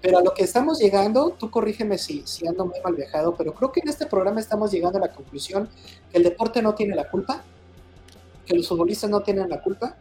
Pero 0.00 0.18
a 0.18 0.22
lo 0.22 0.34
que 0.34 0.42
estamos 0.42 0.80
llegando, 0.80 1.30
tú 1.38 1.52
corrígeme 1.52 1.98
si, 1.98 2.26
si 2.26 2.48
ando 2.48 2.66
muy 2.66 2.80
mal 2.80 2.96
viajado, 2.96 3.36
pero 3.36 3.54
creo 3.54 3.70
que 3.70 3.78
en 3.78 3.90
este 3.90 4.06
programa 4.06 4.40
estamos 4.40 4.72
llegando 4.72 4.98
a 4.98 5.02
la 5.02 5.12
conclusión 5.12 5.68
que 6.10 6.18
el 6.18 6.24
deporte 6.24 6.62
no 6.62 6.74
tiene 6.74 6.96
la 6.96 7.08
culpa, 7.08 7.44
que 8.44 8.56
los 8.56 8.66
futbolistas 8.66 9.08
no 9.08 9.20
tienen 9.20 9.48
la 9.48 9.62
culpa 9.62 9.94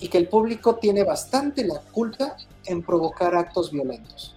y 0.00 0.08
que 0.08 0.18
el 0.18 0.28
público 0.28 0.76
tiene 0.76 1.02
bastante 1.02 1.64
la 1.64 1.80
culpa 1.80 2.36
en 2.66 2.82
provocar 2.82 3.34
actos 3.34 3.72
violentos. 3.72 4.36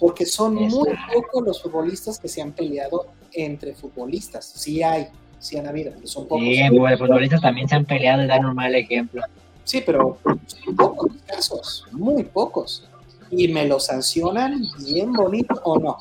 Porque 0.00 0.26
son 0.26 0.56
muy 0.56 0.88
pocos 1.14 1.44
los 1.46 1.62
futbolistas 1.62 2.18
que 2.18 2.26
se 2.26 2.42
han 2.42 2.50
peleado 2.50 3.06
entre 3.30 3.76
futbolistas. 3.76 4.44
Sí 4.44 4.82
hay, 4.82 5.06
sí 5.42 5.58
han 5.58 5.66
habido, 5.66 5.92
pero 5.92 6.06
son 6.06 6.28
pocos. 6.28 6.44
Sí, 6.44 6.68
los 6.70 6.98
futbolistas 6.98 7.40
también 7.40 7.68
se 7.68 7.74
han 7.74 7.84
peleado 7.84 8.22
y 8.22 8.28
dan 8.28 8.44
un 8.46 8.54
mal 8.54 8.74
ejemplo. 8.74 9.22
Sí, 9.64 9.82
pero 9.84 10.18
son 10.46 10.76
pocos 10.76 11.12
casos, 11.26 11.86
muy 11.90 12.22
pocos. 12.22 12.88
Y 13.30 13.48
me 13.48 13.66
lo 13.66 13.80
sancionan 13.80 14.62
bien 14.86 15.12
bonito 15.12 15.54
o 15.64 15.78
no. 15.78 15.96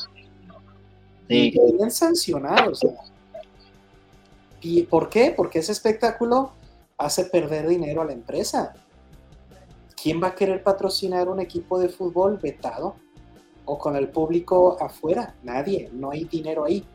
Sí. 1.28 1.54
Y 1.54 1.76
bien 1.78 1.89
sancionados. 1.89 2.84
o 2.84 2.88
sea. 2.88 2.98
¿Y 4.62 4.84
por 4.84 5.10
qué? 5.10 5.34
Porque 5.36 5.60
ese 5.60 5.72
espectáculo 5.72 6.52
hace 6.98 7.26
perder 7.26 7.68
dinero 7.68 8.02
a 8.02 8.06
la 8.06 8.14
empresa. 8.14 8.74
¿Quién 10.02 10.22
va 10.22 10.28
a 10.28 10.36
querer 10.36 10.62
patrocinar 10.62 11.30
un 11.30 11.39
equipo 11.39 11.80
de 11.80 11.89
fútbol 11.89 12.38
vetado? 12.38 12.96
¿O 13.66 13.78
con 13.78 13.96
el 13.96 14.10
público 14.10 14.78
afuera? 14.80 15.36
Nadie, 15.42 15.89
no 15.94 16.12
hay 16.12 16.26
dinero 16.26 16.66
ahí. 16.66 16.86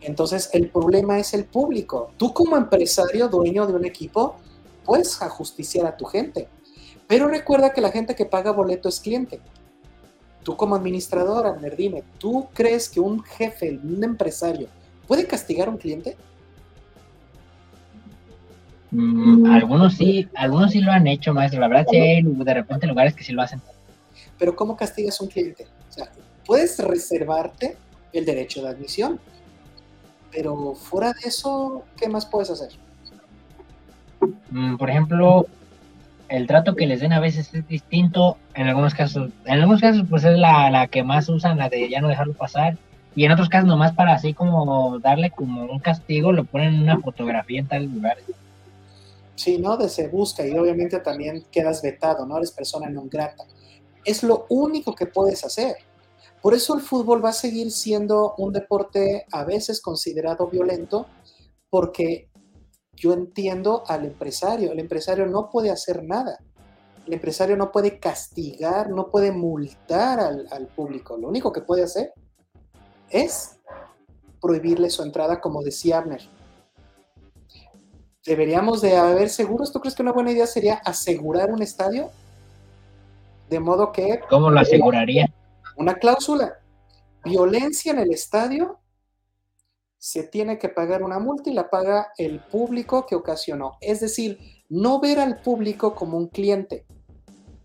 Entonces 0.00 0.50
el 0.52 0.68
problema 0.68 1.18
es 1.18 1.34
el 1.34 1.44
público. 1.44 2.12
Tú 2.16 2.32
como 2.32 2.56
empresario, 2.56 3.28
dueño 3.28 3.66
de 3.66 3.74
un 3.74 3.84
equipo, 3.84 4.36
puedes 4.84 5.20
ajusticiar 5.20 5.86
a 5.86 5.96
tu 5.96 6.04
gente. 6.04 6.48
Pero 7.06 7.28
recuerda 7.28 7.72
que 7.72 7.80
la 7.80 7.90
gente 7.90 8.14
que 8.14 8.24
paga 8.24 8.52
boleto 8.52 8.88
es 8.88 9.00
cliente. 9.00 9.40
Tú 10.42 10.56
como 10.56 10.74
administrador, 10.74 11.46
Abner, 11.46 11.76
dime, 11.76 12.02
¿tú 12.18 12.48
crees 12.54 12.88
que 12.88 13.00
un 13.00 13.22
jefe, 13.22 13.78
un 13.82 14.02
empresario, 14.02 14.68
puede 15.06 15.26
castigar 15.26 15.68
a 15.68 15.70
un 15.72 15.76
cliente? 15.76 16.16
Mm, 18.90 19.46
algunos 19.46 19.94
sí, 19.94 20.28
algunos 20.34 20.72
sí 20.72 20.80
lo 20.80 20.90
han 20.90 21.06
hecho, 21.06 21.32
maestro. 21.34 21.60
La 21.60 21.68
verdad, 21.68 21.86
sí 21.90 21.96
hay 21.96 22.22
de 22.22 22.54
repente 22.54 22.86
lugares 22.86 23.14
que 23.14 23.22
sí 23.22 23.32
lo 23.32 23.42
hacen. 23.42 23.60
Pero 24.38 24.56
¿cómo 24.56 24.76
castigas 24.76 25.20
a 25.20 25.24
un 25.24 25.30
cliente? 25.30 25.66
O 25.88 25.92
sea, 25.92 26.10
puedes 26.46 26.78
reservarte 26.78 27.76
el 28.12 28.24
derecho 28.24 28.62
de 28.62 28.70
admisión. 28.70 29.20
Pero 30.32 30.74
fuera 30.74 31.12
de 31.12 31.28
eso, 31.28 31.84
¿qué 31.96 32.08
más 32.08 32.26
puedes 32.26 32.50
hacer? 32.50 32.70
Mm, 34.50 34.76
por 34.76 34.90
ejemplo, 34.90 35.46
el 36.28 36.46
trato 36.46 36.76
que 36.76 36.86
les 36.86 37.00
den 37.00 37.12
a 37.12 37.20
veces 37.20 37.52
es 37.52 37.66
distinto. 37.66 38.36
En 38.54 38.68
algunos 38.68 38.94
casos, 38.94 39.30
en 39.44 39.60
algunos 39.60 39.80
casos, 39.80 40.04
pues 40.08 40.24
es 40.24 40.38
la, 40.38 40.70
la 40.70 40.86
que 40.86 41.02
más 41.02 41.28
usan, 41.28 41.58
la 41.58 41.68
de 41.68 41.88
ya 41.88 42.00
no 42.00 42.08
dejarlo 42.08 42.34
pasar. 42.34 42.76
Y 43.16 43.24
en 43.24 43.32
otros 43.32 43.48
casos, 43.48 43.68
nomás 43.68 43.92
para 43.92 44.14
así 44.14 44.34
como 44.34 44.98
darle 45.00 45.30
como 45.30 45.64
un 45.64 45.80
castigo, 45.80 46.32
lo 46.32 46.44
ponen 46.44 46.74
en 46.74 46.82
una 46.82 47.00
fotografía 47.00 47.60
en 47.60 47.66
tales 47.66 47.90
lugares. 47.90 48.24
Sí, 49.34 49.58
¿no? 49.58 49.76
De 49.76 49.88
se 49.88 50.06
busca 50.08 50.46
y 50.46 50.56
obviamente 50.56 51.00
también 51.00 51.44
quedas 51.50 51.82
vetado, 51.82 52.26
¿no? 52.26 52.36
Eres 52.36 52.52
persona 52.52 52.88
non 52.88 53.08
grata. 53.08 53.44
Es 54.04 54.22
lo 54.22 54.46
único 54.48 54.94
que 54.94 55.06
puedes 55.06 55.44
hacer. 55.44 55.76
Por 56.42 56.54
eso 56.54 56.74
el 56.74 56.80
fútbol 56.80 57.24
va 57.24 57.30
a 57.30 57.34
seguir 57.34 57.70
siendo 57.70 58.34
un 58.38 58.52
deporte 58.52 59.26
a 59.30 59.44
veces 59.44 59.80
considerado 59.80 60.48
violento, 60.48 61.06
porque 61.68 62.30
yo 62.94 63.12
entiendo 63.12 63.84
al 63.86 64.04
empresario. 64.06 64.72
El 64.72 64.80
empresario 64.80 65.26
no 65.26 65.50
puede 65.50 65.70
hacer 65.70 66.02
nada. 66.02 66.38
El 67.06 67.14
empresario 67.14 67.56
no 67.56 67.72
puede 67.72 67.98
castigar, 67.98 68.90
no 68.90 69.10
puede 69.10 69.32
multar 69.32 70.20
al, 70.20 70.46
al 70.50 70.66
público. 70.68 71.16
Lo 71.16 71.28
único 71.28 71.52
que 71.52 71.62
puede 71.62 71.82
hacer 71.82 72.12
es 73.10 73.58
prohibirle 74.40 74.88
su 74.88 75.02
entrada, 75.02 75.40
como 75.40 75.62
decía 75.62 75.98
Abner 75.98 76.22
deberíamos 78.24 78.80
de 78.80 78.96
haber 78.96 79.28
seguros. 79.28 79.72
¿Tú 79.72 79.80
crees 79.80 79.94
que 79.94 80.02
una 80.02 80.12
buena 80.12 80.32
idea 80.32 80.46
sería 80.46 80.74
asegurar 80.84 81.52
un 81.52 81.62
estadio? 81.62 82.10
De 83.48 83.60
modo 83.60 83.92
que 83.92 84.20
¿Cómo 84.28 84.50
lo 84.50 84.60
aseguraría? 84.60 85.28
Una 85.80 85.94
cláusula, 85.94 86.58
violencia 87.24 87.92
en 87.92 88.00
el 88.00 88.12
estadio, 88.12 88.78
se 89.96 90.24
tiene 90.24 90.58
que 90.58 90.68
pagar 90.68 91.02
una 91.02 91.18
multa 91.18 91.48
y 91.48 91.54
la 91.54 91.70
paga 91.70 92.12
el 92.18 92.40
público 92.40 93.06
que 93.06 93.14
ocasionó. 93.14 93.78
Es 93.80 94.00
decir, 94.00 94.38
no 94.68 95.00
ver 95.00 95.18
al 95.18 95.40
público 95.40 95.94
como 95.94 96.18
un 96.18 96.28
cliente. 96.28 96.84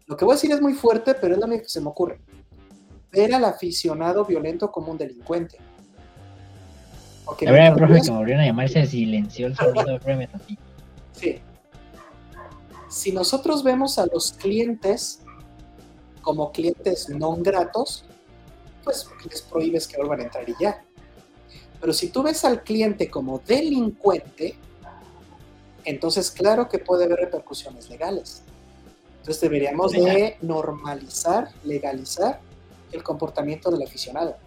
Lo 0.06 0.16
que 0.16 0.24
voy 0.24 0.34
a 0.34 0.36
decir 0.36 0.52
es 0.52 0.62
muy 0.62 0.74
fuerte, 0.74 1.14
pero 1.16 1.34
es 1.34 1.40
lo 1.40 1.46
único 1.46 1.64
que 1.64 1.70
se 1.70 1.82
me 1.82 1.90
ocurre. 1.90 2.22
Ver 3.12 3.34
al 3.36 3.44
aficionado 3.44 4.24
violento 4.24 4.72
como 4.72 4.92
un 4.92 4.98
delincuente. 4.98 5.58
La 7.42 7.52
verdad, 7.52 7.76
profe, 7.76 8.02
que 8.02 8.12
me 8.12 8.18
volvieron 8.18 8.44
a 8.44 8.46
llamar, 8.46 8.70
se 8.70 8.86
silenció 8.86 9.48
el 9.48 9.56
sonido. 9.56 10.00
tantito. 10.00 10.62
Sí. 11.14 11.40
Si 12.90 13.12
nosotros 13.12 13.62
vemos 13.64 14.00
a 14.00 14.06
los 14.06 14.32
clientes 14.34 15.22
como 16.22 16.52
clientes 16.52 17.08
no 17.10 17.36
gratos, 17.36 18.05
pues 18.86 19.06
les 19.30 19.42
prohíbes 19.42 19.88
que 19.88 19.98
vuelvan 19.98 20.22
a 20.22 20.24
entrar 20.24 20.48
y 20.48 20.56
ya. 20.58 20.86
Pero 21.82 21.92
si 21.92 22.08
tú 22.08 22.24
ves 22.24 22.46
al 22.46 22.64
cliente 22.64 23.10
como 23.10 23.40
delincuente, 23.46 24.56
entonces 25.84 26.32
claro 26.32 26.70
que 26.70 26.80
puede 26.80 27.04
haber 27.04 27.20
repercusiones 27.20 27.90
legales. 27.90 28.44
Entonces 29.18 29.42
deberíamos 29.42 29.92
de 29.92 30.38
normalizar, 30.42 31.50
legalizar 31.64 32.40
el 32.92 33.04
comportamiento 33.04 33.70
del 33.72 33.84
aficionado. 33.84 34.38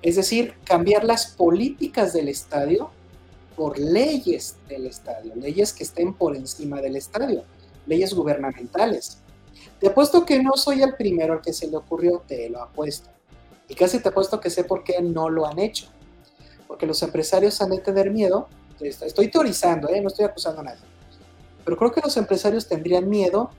Es 0.00 0.16
decir, 0.16 0.54
cambiar 0.64 1.04
las 1.04 1.26
políticas 1.26 2.12
del 2.12 2.28
estadio 2.28 2.90
por 3.54 3.78
leyes 3.78 4.56
del 4.68 4.86
estadio, 4.86 5.34
leyes 5.34 5.72
que 5.72 5.82
estén 5.82 6.14
por 6.14 6.34
encima 6.34 6.80
del 6.80 6.96
estadio, 6.96 7.44
leyes 7.86 8.14
gubernamentales. 8.14 9.18
Te 9.78 9.88
apuesto 9.88 10.24
que 10.24 10.42
no 10.42 10.52
soy 10.54 10.82
el 10.82 10.94
primero 10.94 11.34
al 11.34 11.42
que 11.42 11.52
se 11.52 11.66
le 11.66 11.76
ocurrió, 11.76 12.22
te 12.26 12.48
lo 12.48 12.62
apuesto. 12.62 13.10
Y 13.70 13.76
casi 13.76 14.00
te 14.00 14.08
apuesto 14.08 14.40
que 14.40 14.50
sé 14.50 14.64
por 14.64 14.82
qué 14.82 15.00
no 15.00 15.30
lo 15.30 15.46
han 15.46 15.60
hecho. 15.60 15.86
Porque 16.66 16.86
los 16.86 17.02
empresarios 17.02 17.62
han 17.62 17.70
de 17.70 17.78
tener 17.78 18.10
miedo, 18.10 18.48
estoy 18.80 19.30
teorizando, 19.30 19.88
¿eh? 19.88 20.00
no 20.00 20.08
estoy 20.08 20.24
acusando 20.24 20.60
a 20.60 20.64
nadie, 20.64 20.80
pero 21.64 21.76
creo 21.76 21.92
que 21.92 22.00
los 22.00 22.16
empresarios 22.16 22.66
tendrían 22.66 23.08
miedo 23.08 23.50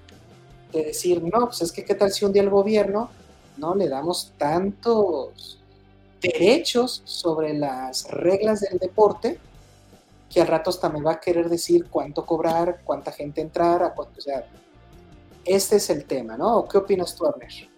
de 0.74 0.84
decir, 0.84 1.24
no, 1.24 1.46
pues 1.46 1.62
es 1.62 1.72
que 1.72 1.86
qué 1.86 1.96
tal 1.96 2.12
si 2.12 2.26
un 2.26 2.34
día 2.34 2.42
el 2.42 2.50
gobierno 2.50 3.10
no 3.58 3.76
le 3.76 3.88
damos 3.88 4.34
tantos 4.38 5.60
derechos 6.22 7.02
sobre 7.06 7.54
las 7.54 8.10
reglas 8.10 8.62
del 8.62 8.80
deporte 8.80 9.40
que 10.30 10.42
al 10.42 10.48
rato 10.48 10.72
también 10.74 11.06
va 11.06 11.14
a 11.14 11.20
querer 11.20 11.50
decir 11.50 11.88
cuánto 11.90 12.26
cobrar, 12.26 12.82
cuánta 12.84 13.12
gente 13.12 13.42
entrar, 13.42 13.84
a 13.84 13.94
cuánto, 13.94 14.20
o 14.20 14.44
este 15.44 15.76
es 15.78 15.90
el 15.90 16.06
tema, 16.06 16.38
¿no? 16.38 16.68
¿Qué 16.68 16.78
opinas 16.78 17.16
tú, 17.16 17.26
Abner? 17.26 17.71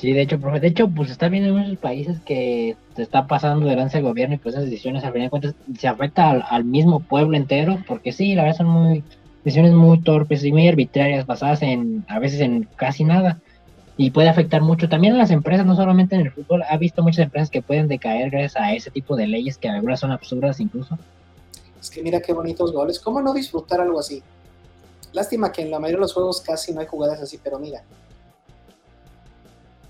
Sí, 0.00 0.14
de 0.14 0.22
hecho, 0.22 0.40
profe, 0.40 0.60
de 0.60 0.68
hecho, 0.68 0.88
pues 0.88 1.10
está 1.10 1.28
viendo 1.28 1.50
en 1.50 1.56
muchos 1.56 1.78
países 1.78 2.20
que 2.20 2.74
se 2.96 3.02
está 3.02 3.26
pasando 3.26 3.66
delante 3.68 3.98
del 3.98 4.06
gobierno 4.06 4.34
y 4.34 4.38
pues 4.38 4.54
esas 4.54 4.64
decisiones, 4.64 5.04
al 5.04 5.12
final 5.12 5.26
de 5.26 5.30
cuentas, 5.30 5.54
se 5.78 5.88
afecta 5.88 6.30
al, 6.30 6.64
mismo 6.64 7.00
pueblo 7.00 7.36
entero, 7.36 7.78
porque 7.86 8.10
sí, 8.10 8.34
la 8.34 8.44
verdad 8.44 8.56
son 8.56 8.68
muy, 8.68 9.04
decisiones 9.44 9.74
muy 9.74 10.00
torpes 10.00 10.42
y 10.42 10.52
muy 10.52 10.66
arbitrarias, 10.66 11.26
basadas 11.26 11.60
en, 11.60 12.06
a 12.08 12.18
veces 12.18 12.40
en 12.40 12.66
casi 12.76 13.04
nada 13.04 13.40
y 13.98 14.10
puede 14.10 14.30
afectar 14.30 14.62
mucho 14.62 14.88
también 14.88 15.12
a 15.12 15.18
las 15.18 15.30
empresas, 15.30 15.66
no 15.66 15.76
solamente 15.76 16.14
en 16.14 16.22
el 16.22 16.32
fútbol. 16.32 16.62
Ha 16.62 16.78
visto 16.78 17.02
muchas 17.02 17.24
empresas 17.26 17.50
que 17.50 17.60
pueden 17.60 17.86
decaer 17.86 18.30
gracias 18.30 18.56
a 18.56 18.72
ese 18.72 18.90
tipo 18.90 19.16
de 19.16 19.26
leyes 19.26 19.58
que 19.58 19.68
algunas 19.68 20.00
son 20.00 20.12
absurdas 20.12 20.60
incluso. 20.60 20.98
Es 21.78 21.90
que 21.90 22.02
mira 22.02 22.22
qué 22.22 22.32
bonitos 22.32 22.72
goles. 22.72 22.98
¿Cómo 22.98 23.20
no 23.20 23.34
disfrutar 23.34 23.82
algo 23.82 24.00
así? 24.00 24.22
Lástima 25.12 25.52
que 25.52 25.60
en 25.60 25.70
la 25.70 25.78
mayoría 25.78 25.98
de 25.98 26.02
los 26.04 26.14
juegos 26.14 26.40
casi 26.40 26.72
no 26.72 26.80
hay 26.80 26.86
jugadas 26.86 27.20
así, 27.20 27.38
pero 27.44 27.58
mira. 27.58 27.82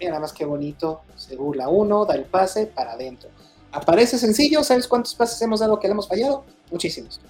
Mira 0.01 0.13
nada 0.13 0.23
más 0.23 0.33
qué 0.33 0.45
bonito. 0.45 1.03
Se 1.15 1.37
burla 1.37 1.69
uno, 1.69 2.05
da 2.05 2.15
el 2.15 2.25
pase 2.25 2.67
para 2.67 2.93
adentro. 2.93 3.31
Aparece 3.71 4.19
sencillo. 4.19 4.65
¿Sabes 4.65 4.89
cuántos 4.89 5.15
pases 5.15 5.41
hemos 5.43 5.61
dado 5.61 5.79
que 5.79 5.87
le 5.87 5.93
hemos 5.93 6.09
fallado? 6.09 6.45
Muchísimos. 6.73 7.21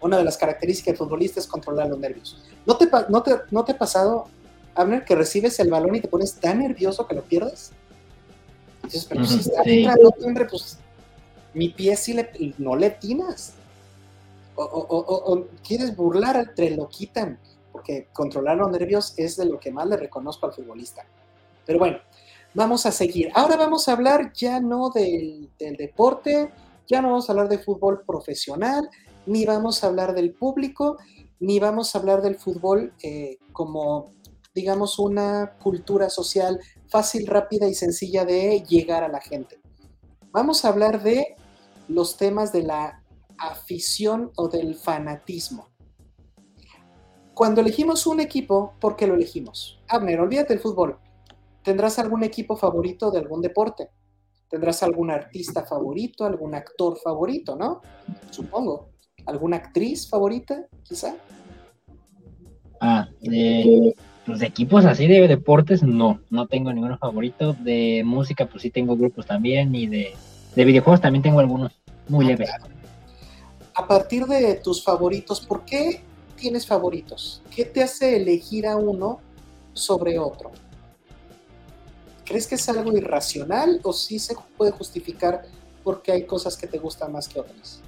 Una 0.00 0.18
de 0.18 0.24
las 0.24 0.36
características 0.36 0.92
del 0.92 0.96
futbolista 0.98 1.40
es 1.40 1.46
controlar 1.46 1.88
los 1.88 1.98
nervios. 1.98 2.42
¿No 2.66 2.76
te, 2.76 2.88
no 3.08 3.22
te, 3.22 3.32
no 3.50 3.64
te 3.64 3.72
ha 3.72 3.78
pasado 3.78 4.28
Abner, 4.74 5.04
que 5.04 5.14
recibes 5.14 5.58
el 5.60 5.70
balón 5.70 5.96
y 5.96 6.00
te 6.00 6.08
pones 6.08 6.34
tan 6.34 6.60
nervioso 6.60 7.06
que 7.06 7.14
lo 7.14 7.22
pierdes. 7.22 7.72
dices, 8.84 9.04
pero 9.04 9.24
si 9.24 9.40
está 9.40 9.62
hombre, 10.24 10.46
pues 10.46 10.78
mi 11.54 11.70
pie 11.70 11.96
sí 11.96 12.12
le, 12.12 12.54
no 12.58 12.76
le 12.76 12.90
tinas. 12.90 13.54
O, 14.54 15.46
quieres 15.66 15.96
burlar, 15.96 16.52
te 16.54 16.70
lo 16.70 16.88
quitan, 16.88 17.38
porque 17.72 18.08
controlar 18.12 18.58
los 18.58 18.70
nervios 18.70 19.14
es 19.16 19.36
de 19.36 19.46
lo 19.46 19.58
que 19.58 19.72
más 19.72 19.86
le 19.88 19.96
reconozco 19.96 20.46
al 20.46 20.52
futbolista. 20.52 21.04
Pero 21.66 21.78
bueno, 21.78 21.98
vamos 22.54 22.86
a 22.86 22.92
seguir. 22.92 23.30
Ahora 23.34 23.56
vamos 23.56 23.88
a 23.88 23.92
hablar 23.92 24.32
ya 24.32 24.60
no 24.60 24.90
del, 24.90 25.50
deporte, 25.58 26.52
ya 26.86 27.02
no 27.02 27.08
vamos 27.08 27.28
a 27.28 27.32
hablar 27.32 27.48
de 27.48 27.58
fútbol 27.58 28.02
profesional, 28.06 28.88
ni 29.26 29.44
vamos 29.44 29.82
a 29.82 29.88
hablar 29.88 30.14
del 30.14 30.32
público, 30.32 30.98
ni 31.38 31.58
vamos 31.58 31.94
a 31.94 31.98
hablar 31.98 32.22
del 32.22 32.36
fútbol 32.36 32.92
eh, 33.02 33.38
como 33.52 34.12
digamos, 34.54 34.98
una 34.98 35.56
cultura 35.62 36.10
social 36.10 36.60
fácil, 36.88 37.26
rápida 37.26 37.68
y 37.68 37.74
sencilla 37.74 38.24
de 38.24 38.64
llegar 38.68 39.04
a 39.04 39.08
la 39.08 39.20
gente. 39.20 39.60
Vamos 40.32 40.64
a 40.64 40.68
hablar 40.68 41.02
de 41.02 41.36
los 41.88 42.16
temas 42.16 42.52
de 42.52 42.62
la 42.62 43.02
afición 43.38 44.32
o 44.36 44.48
del 44.48 44.74
fanatismo. 44.74 45.68
Cuando 47.34 47.60
elegimos 47.60 48.06
un 48.06 48.20
equipo, 48.20 48.74
¿por 48.80 48.96
qué 48.96 49.06
lo 49.06 49.14
elegimos? 49.14 49.80
Abner, 49.88 50.20
olvídate 50.20 50.52
del 50.54 50.62
fútbol. 50.62 50.98
¿Tendrás 51.62 51.98
algún 51.98 52.24
equipo 52.24 52.56
favorito 52.56 53.10
de 53.10 53.18
algún 53.18 53.42
deporte? 53.42 53.88
¿Tendrás 54.48 54.82
algún 54.82 55.10
artista 55.10 55.64
favorito, 55.64 56.24
algún 56.24 56.54
actor 56.54 56.98
favorito, 56.98 57.54
no? 57.56 57.82
Supongo. 58.30 58.90
¿Alguna 59.26 59.58
actriz 59.58 60.08
favorita, 60.08 60.66
quizá? 60.82 61.14
Ah, 62.80 63.08
eh, 63.22 63.94
pues 64.24 64.38
de 64.38 64.46
equipos 64.46 64.86
así 64.86 65.06
de 65.06 65.28
deportes, 65.28 65.82
no, 65.82 66.20
no 66.30 66.46
tengo 66.46 66.72
ninguno 66.72 66.96
favorito. 66.98 67.52
De 67.52 68.02
música, 68.04 68.46
pues 68.46 68.62
sí 68.62 68.70
tengo 68.70 68.96
grupos 68.96 69.26
también. 69.26 69.74
Y 69.74 69.86
de, 69.86 70.14
videojuegos 70.56 71.00
también 71.00 71.22
tengo 71.22 71.40
algunos, 71.40 71.72
muy 72.08 72.24
ah, 72.24 72.28
leves. 72.28 72.50
A 73.74 73.86
partir 73.86 74.24
de 74.26 74.56
tus 74.56 74.82
favoritos, 74.82 75.40
¿por 75.42 75.64
qué 75.64 76.00
tienes 76.36 76.66
favoritos? 76.66 77.42
¿Qué 77.54 77.66
te 77.66 77.82
hace 77.82 78.16
elegir 78.16 78.66
a 78.66 78.76
uno 78.76 79.20
sobre 79.74 80.18
otro? 80.18 80.50
¿Crees 82.30 82.46
que 82.46 82.54
es 82.54 82.68
algo 82.68 82.96
irracional 82.96 83.80
o 83.82 83.92
sí 83.92 84.20
se 84.20 84.36
puede 84.56 84.70
justificar 84.70 85.42
porque 85.82 86.12
hay 86.12 86.26
cosas 86.26 86.56
que 86.56 86.68
te 86.68 86.78
gustan 86.78 87.10
más 87.10 87.28
que 87.28 87.40
otras? 87.40 87.82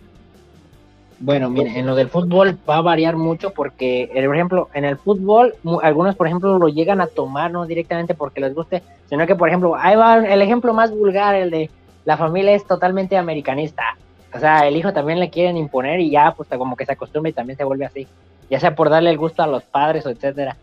Bueno, 1.20 1.48
mire, 1.48 1.78
en 1.78 1.86
lo 1.86 1.94
del 1.94 2.08
fútbol 2.08 2.58
va 2.68 2.78
a 2.78 2.80
variar 2.80 3.14
mucho 3.14 3.50
porque, 3.52 4.10
eh, 4.12 4.26
por 4.26 4.34
ejemplo, 4.34 4.68
en 4.74 4.84
el 4.84 4.96
fútbol, 4.96 5.54
algunos, 5.82 6.16
por 6.16 6.26
ejemplo, 6.26 6.58
lo 6.58 6.66
llegan 6.66 7.00
a 7.00 7.06
tomar 7.06 7.52
no 7.52 7.66
directamente 7.66 8.14
porque 8.14 8.40
les 8.40 8.52
guste, 8.52 8.82
sino 9.08 9.24
que, 9.28 9.36
por 9.36 9.48
ejemplo, 9.48 9.76
ahí 9.76 9.94
va 9.94 10.16
el 10.16 10.42
ejemplo 10.42 10.74
más 10.74 10.90
vulgar, 10.90 11.36
el 11.36 11.52
de 11.52 11.70
la 12.04 12.16
familia 12.16 12.52
es 12.52 12.66
totalmente 12.66 13.16
americanista. 13.16 13.96
O 14.34 14.40
sea, 14.40 14.66
el 14.66 14.76
hijo 14.76 14.92
también 14.92 15.20
le 15.20 15.30
quieren 15.30 15.56
imponer 15.56 16.00
y 16.00 16.10
ya, 16.10 16.34
pues 16.36 16.48
como 16.48 16.74
que 16.74 16.84
se 16.84 16.94
acostumbra 16.94 17.30
y 17.30 17.32
también 17.32 17.56
se 17.56 17.62
vuelve 17.62 17.84
así. 17.84 18.08
Ya 18.50 18.58
sea 18.58 18.74
por 18.74 18.90
darle 18.90 19.10
el 19.10 19.18
gusto 19.18 19.44
a 19.44 19.46
los 19.46 19.62
padres 19.62 20.04
o 20.04 20.10
etcétera. 20.10 20.56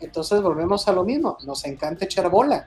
Entonces 0.00 0.40
volvemos 0.40 0.88
a 0.88 0.92
lo 0.92 1.04
mismo, 1.04 1.36
nos 1.44 1.62
encanta 1.66 2.06
echar 2.06 2.30
bola. 2.30 2.66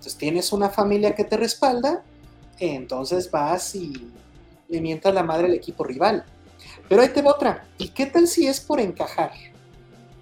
Entonces 0.00 0.16
tienes 0.16 0.50
una 0.54 0.70
familia 0.70 1.14
que 1.14 1.24
te 1.24 1.36
respalda, 1.36 2.02
entonces 2.58 3.30
vas 3.30 3.74
y 3.74 4.10
le 4.70 4.80
mientas 4.80 5.12
la 5.12 5.22
madre 5.22 5.44
al 5.44 5.52
equipo 5.52 5.84
rival. 5.84 6.24
Pero 6.88 7.02
ahí 7.02 7.08
te 7.10 7.20
va 7.20 7.32
otra. 7.32 7.66
¿Y 7.76 7.88
qué 7.88 8.06
tal 8.06 8.26
si 8.26 8.46
es 8.46 8.62
por 8.62 8.80
encajar? 8.80 9.32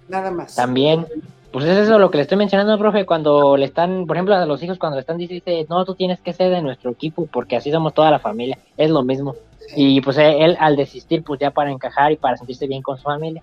Nada 0.09 0.31
más. 0.31 0.55
También, 0.55 1.07
pues 1.53 1.63
es 1.63 1.77
eso 1.77 1.97
lo 1.97 2.11
que 2.11 2.17
le 2.17 2.23
estoy 2.23 2.37
mencionando, 2.37 2.77
profe, 2.77 3.05
cuando 3.05 3.55
le 3.55 3.67
están, 3.67 4.05
por 4.05 4.17
ejemplo, 4.17 4.35
a 4.35 4.45
los 4.45 4.61
hijos 4.61 4.77
cuando 4.77 4.97
le 4.97 4.99
están 4.99 5.17
diciendo, 5.17 5.45
no, 5.69 5.85
tú 5.85 5.95
tienes 5.95 6.19
que 6.19 6.33
ser 6.33 6.51
de 6.51 6.61
nuestro 6.61 6.91
equipo 6.91 7.25
porque 7.27 7.55
así 7.55 7.71
somos 7.71 7.93
toda 7.93 8.11
la 8.11 8.19
familia, 8.19 8.59
es 8.75 8.89
lo 8.89 9.01
mismo. 9.01 9.37
Y 9.77 10.01
pues 10.01 10.17
él 10.17 10.57
al 10.59 10.75
desistir, 10.75 11.23
pues 11.23 11.39
ya 11.39 11.51
para 11.51 11.71
encajar 11.71 12.11
y 12.11 12.17
para 12.17 12.35
sentirse 12.35 12.67
bien 12.67 12.81
con 12.81 12.97
su 12.97 13.03
familia. 13.03 13.41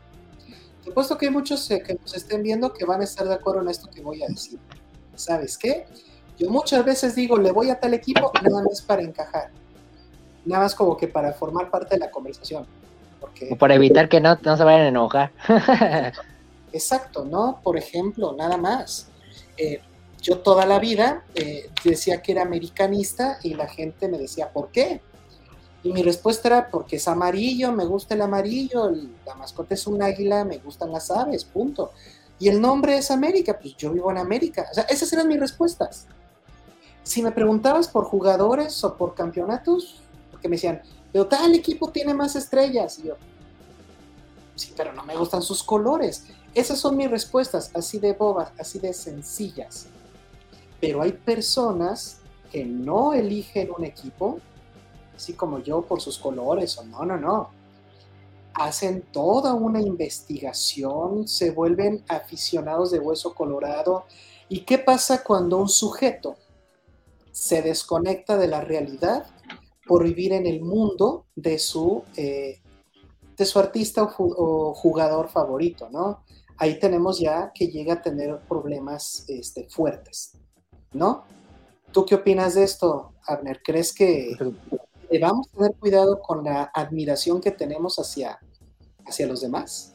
Supuesto 0.84 1.16
que 1.16 1.28
hay 1.28 1.32
muchos 1.32 1.70
eh, 1.70 1.82
que 1.82 1.94
nos 1.94 2.14
estén 2.14 2.42
viendo 2.42 2.74
que 2.74 2.84
van 2.84 3.00
a 3.00 3.04
estar 3.04 3.26
de 3.26 3.32
acuerdo 3.32 3.62
en 3.62 3.68
esto 3.68 3.88
que 3.90 4.02
voy 4.02 4.22
a 4.22 4.26
decir. 4.26 4.58
¿Sabes 5.14 5.56
qué? 5.56 5.86
Yo 6.38 6.50
muchas 6.50 6.84
veces 6.84 7.14
digo, 7.14 7.38
le 7.38 7.52
voy 7.52 7.70
a 7.70 7.80
tal 7.80 7.94
equipo, 7.94 8.30
nada 8.42 8.62
más 8.62 8.82
para 8.82 9.02
encajar 9.02 9.50
nada 10.46 10.62
más 10.62 10.74
como 10.74 10.96
que 10.96 11.08
para 11.08 11.32
formar 11.32 11.70
parte 11.70 11.96
de 11.96 12.00
la 12.00 12.10
conversación. 12.10 12.66
Porque, 13.20 13.48
o 13.50 13.56
para 13.56 13.74
evitar 13.74 14.08
que 14.08 14.20
no, 14.20 14.38
no 14.42 14.56
se 14.56 14.64
vayan 14.64 14.82
a 14.82 14.88
enojar. 14.88 15.32
Exacto, 16.72 17.24
¿no? 17.24 17.60
Por 17.62 17.76
ejemplo, 17.76 18.34
nada 18.36 18.56
más. 18.56 19.08
Eh, 19.56 19.80
yo 20.22 20.38
toda 20.38 20.66
la 20.66 20.78
vida 20.78 21.24
eh, 21.34 21.70
decía 21.84 22.22
que 22.22 22.32
era 22.32 22.42
americanista 22.42 23.38
y 23.42 23.54
la 23.54 23.68
gente 23.68 24.08
me 24.08 24.18
decía, 24.18 24.50
¿por 24.50 24.70
qué? 24.70 25.00
Y 25.82 25.92
mi 25.92 26.02
respuesta 26.02 26.48
era, 26.48 26.68
porque 26.68 26.96
es 26.96 27.06
amarillo, 27.06 27.70
me 27.70 27.84
gusta 27.84 28.14
el 28.14 28.22
amarillo, 28.22 28.90
la 29.24 29.34
mascota 29.36 29.74
es 29.74 29.86
un 29.86 30.02
águila, 30.02 30.44
me 30.44 30.58
gustan 30.58 30.90
las 30.90 31.10
aves, 31.10 31.44
punto. 31.44 31.92
Y 32.38 32.48
el 32.48 32.60
nombre 32.60 32.98
es 32.98 33.10
América, 33.10 33.58
pues 33.58 33.76
yo 33.76 33.92
vivo 33.92 34.10
en 34.10 34.18
América. 34.18 34.66
O 34.70 34.74
sea, 34.74 34.84
esas 34.84 35.12
eran 35.12 35.28
mis 35.28 35.38
respuestas. 35.38 36.06
Si 37.06 37.22
me 37.22 37.30
preguntabas 37.30 37.86
por 37.86 38.04
jugadores 38.04 38.82
o 38.82 38.96
por 38.96 39.14
campeonatos, 39.14 40.00
porque 40.28 40.48
me 40.48 40.56
decían, 40.56 40.82
pero 41.12 41.28
tal 41.28 41.54
equipo 41.54 41.92
tiene 41.92 42.12
más 42.12 42.34
estrellas. 42.34 42.98
Y 42.98 43.04
yo, 43.04 43.14
sí, 44.56 44.74
pero 44.76 44.92
no 44.92 45.04
me 45.04 45.16
gustan 45.16 45.40
sus 45.40 45.62
colores. 45.62 46.24
Esas 46.52 46.80
son 46.80 46.96
mis 46.96 47.08
respuestas, 47.08 47.70
así 47.74 48.00
de 48.00 48.12
bobas, 48.12 48.50
así 48.58 48.80
de 48.80 48.92
sencillas. 48.92 49.86
Pero 50.80 51.00
hay 51.00 51.12
personas 51.12 52.18
que 52.50 52.64
no 52.64 53.14
eligen 53.14 53.70
un 53.78 53.84
equipo, 53.84 54.40
así 55.14 55.34
como 55.34 55.60
yo, 55.60 55.82
por 55.82 56.00
sus 56.00 56.18
colores, 56.18 56.76
o 56.76 56.82
no, 56.82 57.04
no, 57.04 57.16
no. 57.16 57.50
Hacen 58.52 59.02
toda 59.12 59.54
una 59.54 59.80
investigación, 59.80 61.28
se 61.28 61.52
vuelven 61.52 62.02
aficionados 62.08 62.90
de 62.90 62.98
hueso 62.98 63.32
colorado. 63.32 64.06
¿Y 64.48 64.62
qué 64.62 64.78
pasa 64.78 65.22
cuando 65.22 65.58
un 65.58 65.68
sujeto 65.68 66.36
se 67.36 67.60
desconecta 67.60 68.38
de 68.38 68.48
la 68.48 68.62
realidad 68.62 69.26
por 69.86 70.04
vivir 70.04 70.32
en 70.32 70.46
el 70.46 70.62
mundo 70.62 71.26
de 71.34 71.58
su, 71.58 72.02
eh, 72.16 72.62
de 73.36 73.44
su 73.44 73.58
artista 73.58 74.08
o, 74.18 74.72
jugador 74.74 75.28
favorito, 75.28 75.90
¿no? 75.90 76.24
Ahí 76.56 76.78
tenemos 76.78 77.20
ya 77.20 77.52
que 77.54 77.68
llega 77.68 77.94
a 77.94 78.02
tener 78.02 78.40
problemas 78.48 79.26
este, 79.28 79.68
fuertes, 79.68 80.32
¿no? 80.94 81.24
¿Tú 81.92 82.06
qué 82.06 82.14
opinas 82.14 82.54
de 82.54 82.64
esto, 82.64 83.12
Abner? 83.26 83.60
¿Crees 83.62 83.92
que 83.92 84.34
debamos 85.10 85.50
tener 85.50 85.74
cuidado 85.74 86.18
con 86.20 86.42
la 86.42 86.70
admiración 86.72 87.42
que 87.42 87.50
tenemos 87.50 87.98
hacia, 87.98 88.38
hacia 89.06 89.26
los 89.26 89.42
demás? 89.42 89.94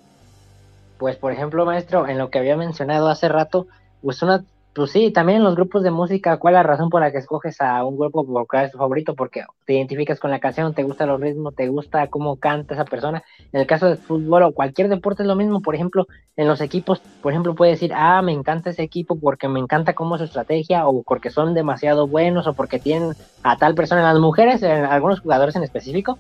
Pues, 1.00 1.16
por 1.16 1.32
ejemplo, 1.32 1.66
maestro, 1.66 2.08
en 2.08 2.20
lo 2.20 2.30
que 2.30 2.38
había 2.38 2.56
mencionado 2.56 3.08
hace 3.10 3.30
rato, 3.30 3.66
pues 4.04 4.22
una 4.22 4.46
pues 4.74 4.92
sí, 4.92 5.12
también 5.12 5.40
en 5.40 5.44
los 5.44 5.56
grupos 5.56 5.84
de 5.84 5.92
música, 5.92 6.38
¿cuál 6.38 6.54
es 6.54 6.60
la 6.60 6.64
razón 6.64 6.90
por 6.90 7.02
la 7.02 7.12
que 7.12 7.18
escoges 7.18 7.60
a 7.60 7.84
un 7.84 7.98
grupo 7.98 8.26
porque 8.26 8.64
es 8.64 8.72
tu 8.72 8.78
favorito? 8.78 9.16
Porque 9.16 9.44
te 9.66 9.74
identificas 9.74 10.18
con 10.18 10.32
la 10.32 10.40
canción, 10.40 10.74
te 10.74 10.84
gusta 10.84 11.06
los 11.06 11.20
ritmos, 11.20 11.56
te 11.56 11.68
gusta 11.68 12.08
cómo 12.08 12.38
canta 12.38 12.76
esa 12.76 12.86
persona. 12.86 13.22
En 13.52 13.60
el 13.60 13.68
caso 13.68 13.88
del 13.88 13.98
fútbol 13.98 14.44
o 14.44 14.54
cualquier 14.54 14.88
deporte 14.88 15.24
es 15.24 15.28
lo 15.28 15.36
mismo. 15.36 15.62
Por 15.62 15.76
ejemplo, 15.76 16.08
en 16.38 16.48
los 16.48 16.62
equipos, 16.62 17.02
por 17.22 17.34
ejemplo, 17.34 17.54
puede 17.54 17.72
decir, 17.72 17.92
ah, 17.94 18.22
me 18.22 18.32
encanta 18.32 18.70
ese 18.70 18.82
equipo 18.82 19.20
porque 19.20 19.50
me 19.50 19.60
encanta 19.60 19.94
cómo 19.94 20.16
es 20.16 20.20
su 20.20 20.26
estrategia 20.26 20.88
o 20.88 21.04
porque 21.04 21.32
son 21.32 21.54
demasiado 21.54 22.08
buenos 22.08 22.48
o 22.48 22.54
porque 22.54 22.80
tienen 22.80 23.12
a 23.44 23.58
tal 23.58 23.76
persona. 23.76 24.02
Las 24.02 24.22
mujeres, 24.22 24.64
en 24.64 24.86
algunos 24.86 25.20
jugadores 25.20 25.54
en 25.58 25.64
específico. 25.64 26.18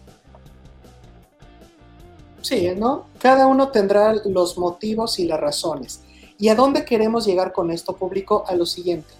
Sí, 2.42 2.74
¿no? 2.76 3.06
Cada 3.18 3.48
uno 3.48 3.70
tendrá 3.70 4.14
los 4.26 4.58
motivos 4.58 5.20
y 5.20 5.26
las 5.26 5.40
razones 5.40 6.04
¿Y 6.42 6.50
a 6.50 6.56
dónde 6.56 6.86
queremos 6.86 7.28
llegar 7.28 7.54
con 7.54 7.70
esto 7.70 7.96
público? 7.96 8.44
A 8.48 8.56
lo 8.56 8.66
siguiente. 8.66 9.14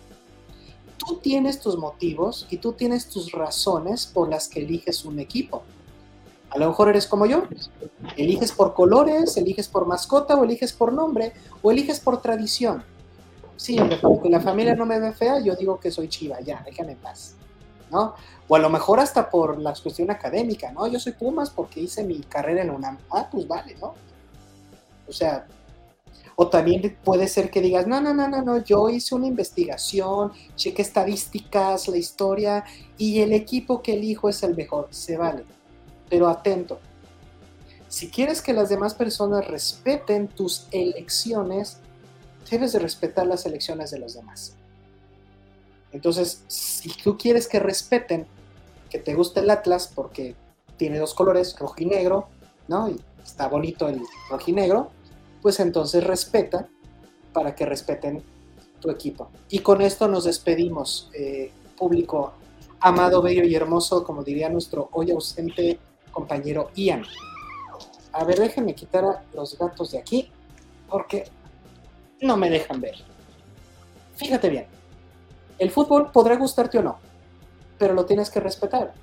Tú 0.98 1.18
tienes 1.18 1.60
tus 1.60 1.78
motivos 1.78 2.48
y 2.50 2.58
tú 2.58 2.74
tienes 2.74 3.08
tus 3.10 3.32
razones 3.32 4.08
por 4.08 4.28
las 4.28 4.48
que 4.48 4.62
eliges 4.62 5.06
un 5.06 5.20
equipo. 5.20 5.62
A 6.50 6.58
lo 6.58 6.70
mejor 6.70 6.90
eres 6.90 7.06
como 7.06 7.28
yo. 7.28 7.44
Eliges 8.18 8.52
por 8.52 8.74
colores, 8.74 9.38
eliges 9.38 9.68
por 9.68 9.86
mascota 9.86 10.36
o 10.36 10.44
eliges 10.44 10.74
por 10.74 10.92
nombre 10.92 11.34
o 11.62 11.70
eliges 11.70 12.00
por 12.00 12.24
tradición. 12.24 12.84
Sí, 13.56 13.78
porque 14.02 14.28
la 14.28 14.42
familia 14.42 14.74
no 14.74 14.88
me 14.88 15.00
ve 15.00 15.14
fea, 15.14 15.40
yo 15.42 15.56
digo 15.56 15.80
que 15.80 15.92
soy 15.92 16.10
chiva, 16.10 16.42
ya, 16.42 16.64
déjame 16.66 16.94
en 16.94 16.98
paz. 16.98 17.36
¿no? 17.92 18.16
O 18.48 18.56
a 18.56 18.60
lo 18.60 18.72
mejor 18.72 19.00
hasta 19.00 19.30
por 19.30 19.60
la 19.60 19.76
cuestión 19.76 20.10
académica, 20.10 20.72
¿no? 20.72 20.88
Yo 20.88 21.00
soy 21.00 21.12
Pumas 21.12 21.52
porque 21.52 21.82
hice 21.82 22.04
mi 22.04 22.22
carrera 22.22 22.64
en 22.64 22.72
UNAM. 22.72 22.98
Ah, 23.12 23.30
pues 23.32 23.48
vale, 23.48 23.76
¿no? 23.80 23.94
O 25.08 25.14
sea, 25.14 25.46
o 26.36 26.48
también 26.48 26.98
puede 27.04 27.28
ser 27.28 27.52
que 27.52 27.62
digas, 27.62 27.88
no, 27.88 28.02
no, 28.02 28.14
no, 28.14 28.28
no, 28.28 28.42
no, 28.42 28.64
yo 28.64 28.90
hice 28.90 29.14
una 29.16 29.28
investigación, 29.28 30.32
cheque 30.56 30.82
estadísticas, 30.82 31.88
la 31.88 31.98
historia, 31.98 32.64
y 32.98 33.20
el 33.20 33.34
equipo 33.34 33.82
que 33.82 33.94
elijo 33.94 34.30
es 34.30 34.42
el 34.44 34.56
mejor, 34.56 34.88
se 34.90 35.18
vale. 35.18 35.44
Pero 36.10 36.28
atento, 36.28 36.80
si 37.88 38.10
quieres 38.10 38.42
que 38.42 38.54
las 38.54 38.70
demás 38.70 38.94
personas 38.94 39.48
respeten 39.48 40.30
tus 40.30 40.68
elecciones, 40.72 41.80
debes 42.50 42.72
de 42.72 42.80
respetar 42.80 43.28
las 43.28 43.46
elecciones 43.46 43.92
de 43.92 44.00
los 44.00 44.14
demás. 44.14 44.56
Entonces, 45.92 46.44
si 46.48 46.90
tú 46.90 47.18
quieres 47.18 47.48
que 47.48 47.60
respeten, 47.60 48.26
que 48.90 48.98
te 48.98 49.14
guste 49.14 49.42
el 49.42 49.50
Atlas 49.50 49.92
porque 49.94 50.36
tiene 50.78 51.00
dos 51.00 51.14
colores, 51.14 51.56
rojo 51.60 51.76
y 51.80 51.86
negro, 51.86 52.30
¿no? 52.68 52.90
Y 52.90 53.00
está 53.22 53.48
bonito 53.48 53.88
el 53.90 54.02
rojo 54.30 54.46
y 54.48 54.54
negro, 54.54 54.92
pues 55.42 55.60
entonces 55.60 56.04
respeta 56.04 56.68
para 57.34 57.56
que 57.56 57.66
respeten 57.66 58.24
tu 58.80 58.90
equipo. 58.90 59.30
Y 59.50 59.60
con 59.60 59.82
esto 59.82 60.08
nos 60.08 60.26
despedimos, 60.26 61.10
eh, 61.14 61.52
público 61.78 62.34
amado, 62.80 63.22
bello 63.22 63.44
y 63.44 63.56
hermoso, 63.56 64.04
como 64.04 64.24
diría 64.24 64.50
nuestro 64.50 64.90
hoy 64.94 65.12
ausente 65.12 65.80
compañero 66.12 66.72
Ian. 66.76 67.04
A 68.12 68.24
ver, 68.26 68.40
déjenme 68.40 68.76
quitar 68.76 69.06
a 69.06 69.24
los 69.34 69.58
gatos 69.58 69.92
de 69.92 70.00
aquí, 70.00 70.30
porque 70.90 71.26
no 72.22 72.36
me 72.38 72.50
dejan 72.50 72.82
ver. 72.82 72.96
Fíjate 74.16 74.50
bien, 74.50 74.68
el 75.58 75.72
fútbol 75.72 76.12
podrá 76.12 76.36
gustarte 76.36 76.80
o 76.80 76.84
no, 76.84 76.98
pero 77.78 77.94
lo 77.94 78.06
tienes 78.06 78.30
que 78.30 78.40
respetar, 78.40 78.94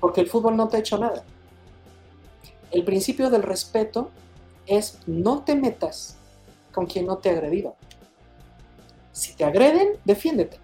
porque 0.00 0.22
el 0.22 0.28
fútbol 0.28 0.56
no 0.56 0.68
te 0.68 0.76
ha 0.76 0.80
hecho 0.80 0.98
nada. 0.98 1.24
El 2.70 2.84
principio 2.84 3.28
del 3.28 3.42
respeto 3.42 4.10
es 4.66 4.98
no 5.06 5.42
te 5.42 5.54
metas 5.54 6.16
con 6.72 6.86
quien 6.86 7.06
no 7.06 7.18
te 7.18 7.30
ha 7.30 7.32
agredido. 7.32 7.76
Si 9.12 9.34
te 9.34 9.44
agreden, 9.44 9.98
defiéndete. 10.04 10.58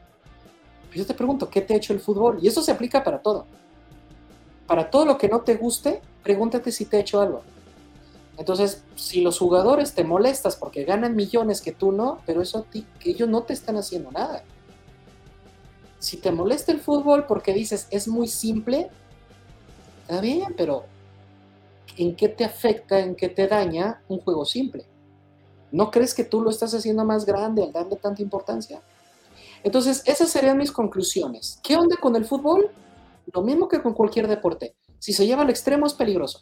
yo 0.95 1.05
te 1.07 1.15
pregunto, 1.15 1.51
¿qué 1.51 1.61
te 1.61 1.75
ha 1.75 1.77
hecho 1.77 1.93
el 1.93 2.01
fútbol? 2.01 2.39
Y 2.43 2.49
eso 2.49 2.63
se 2.63 2.73
aplica 2.73 3.05
para 3.05 3.21
todo. 3.21 3.47
Para 4.67 4.91
todo 4.91 5.05
lo 5.05 5.19
que 5.19 5.29
no 5.29 5.43
te 5.43 5.55
guste, 5.57 6.01
pregúntate 6.23 6.73
si 6.73 6.87
te 6.87 6.97
ha 6.97 7.01
hecho 7.01 7.21
algo. 7.21 7.43
Entonces, 8.39 8.85
si 8.95 9.21
los 9.21 9.39
jugadores 9.39 9.95
te 9.95 10.05
molestas 10.05 10.57
porque 10.57 10.85
ganan 10.85 11.17
millones 11.17 11.61
que 11.61 11.73
tú 11.73 11.93
no, 11.93 12.21
pero 12.25 12.41
eso 12.41 12.59
a 12.59 12.63
ti, 12.63 12.87
que 13.01 13.11
ellos 13.11 13.29
no 13.29 13.43
te 13.43 13.53
están 13.53 13.77
haciendo 13.77 14.11
nada. 14.13 14.45
Si 15.99 16.17
te 16.19 16.31
molesta 16.31 16.71
el 16.71 16.81
fútbol 16.81 17.27
porque 17.27 17.53
dices 17.53 17.89
es 17.91 18.07
muy 18.07 18.29
simple, 18.29 18.91
está 20.03 20.21
bien, 20.21 20.55
pero 20.57 20.85
en 21.99 22.15
qué 22.15 22.29
te 22.29 22.45
afecta, 22.45 23.01
en 23.01 23.17
qué 23.17 23.29
te 23.29 23.49
daña 23.49 24.03
un 24.09 24.21
juego 24.21 24.45
simple. 24.45 24.87
¿No 25.73 25.91
crees 25.91 26.15
que 26.15 26.25
tú 26.25 26.41
lo 26.41 26.51
estás 26.51 26.73
haciendo 26.73 27.05
más 27.05 27.27
grande 27.27 27.65
al 27.65 27.73
darle 27.73 27.97
tanta 27.97 28.23
importancia? 28.23 28.81
Entonces, 29.65 30.03
esas 30.07 30.31
serían 30.31 30.57
mis 30.57 30.71
conclusiones. 30.71 31.59
¿Qué 31.63 31.77
onda 31.77 31.97
con 32.01 32.15
el 32.15 32.25
fútbol? 32.25 32.71
Lo 33.35 33.43
mismo 33.43 33.69
que 33.69 33.83
con 33.83 33.95
cualquier 33.95 34.29
deporte. 34.29 34.77
Si 35.01 35.13
se 35.13 35.27
lleva 35.27 35.43
al 35.43 35.51
extremo 35.51 35.87
es 35.87 35.95
peligroso. 35.95 36.41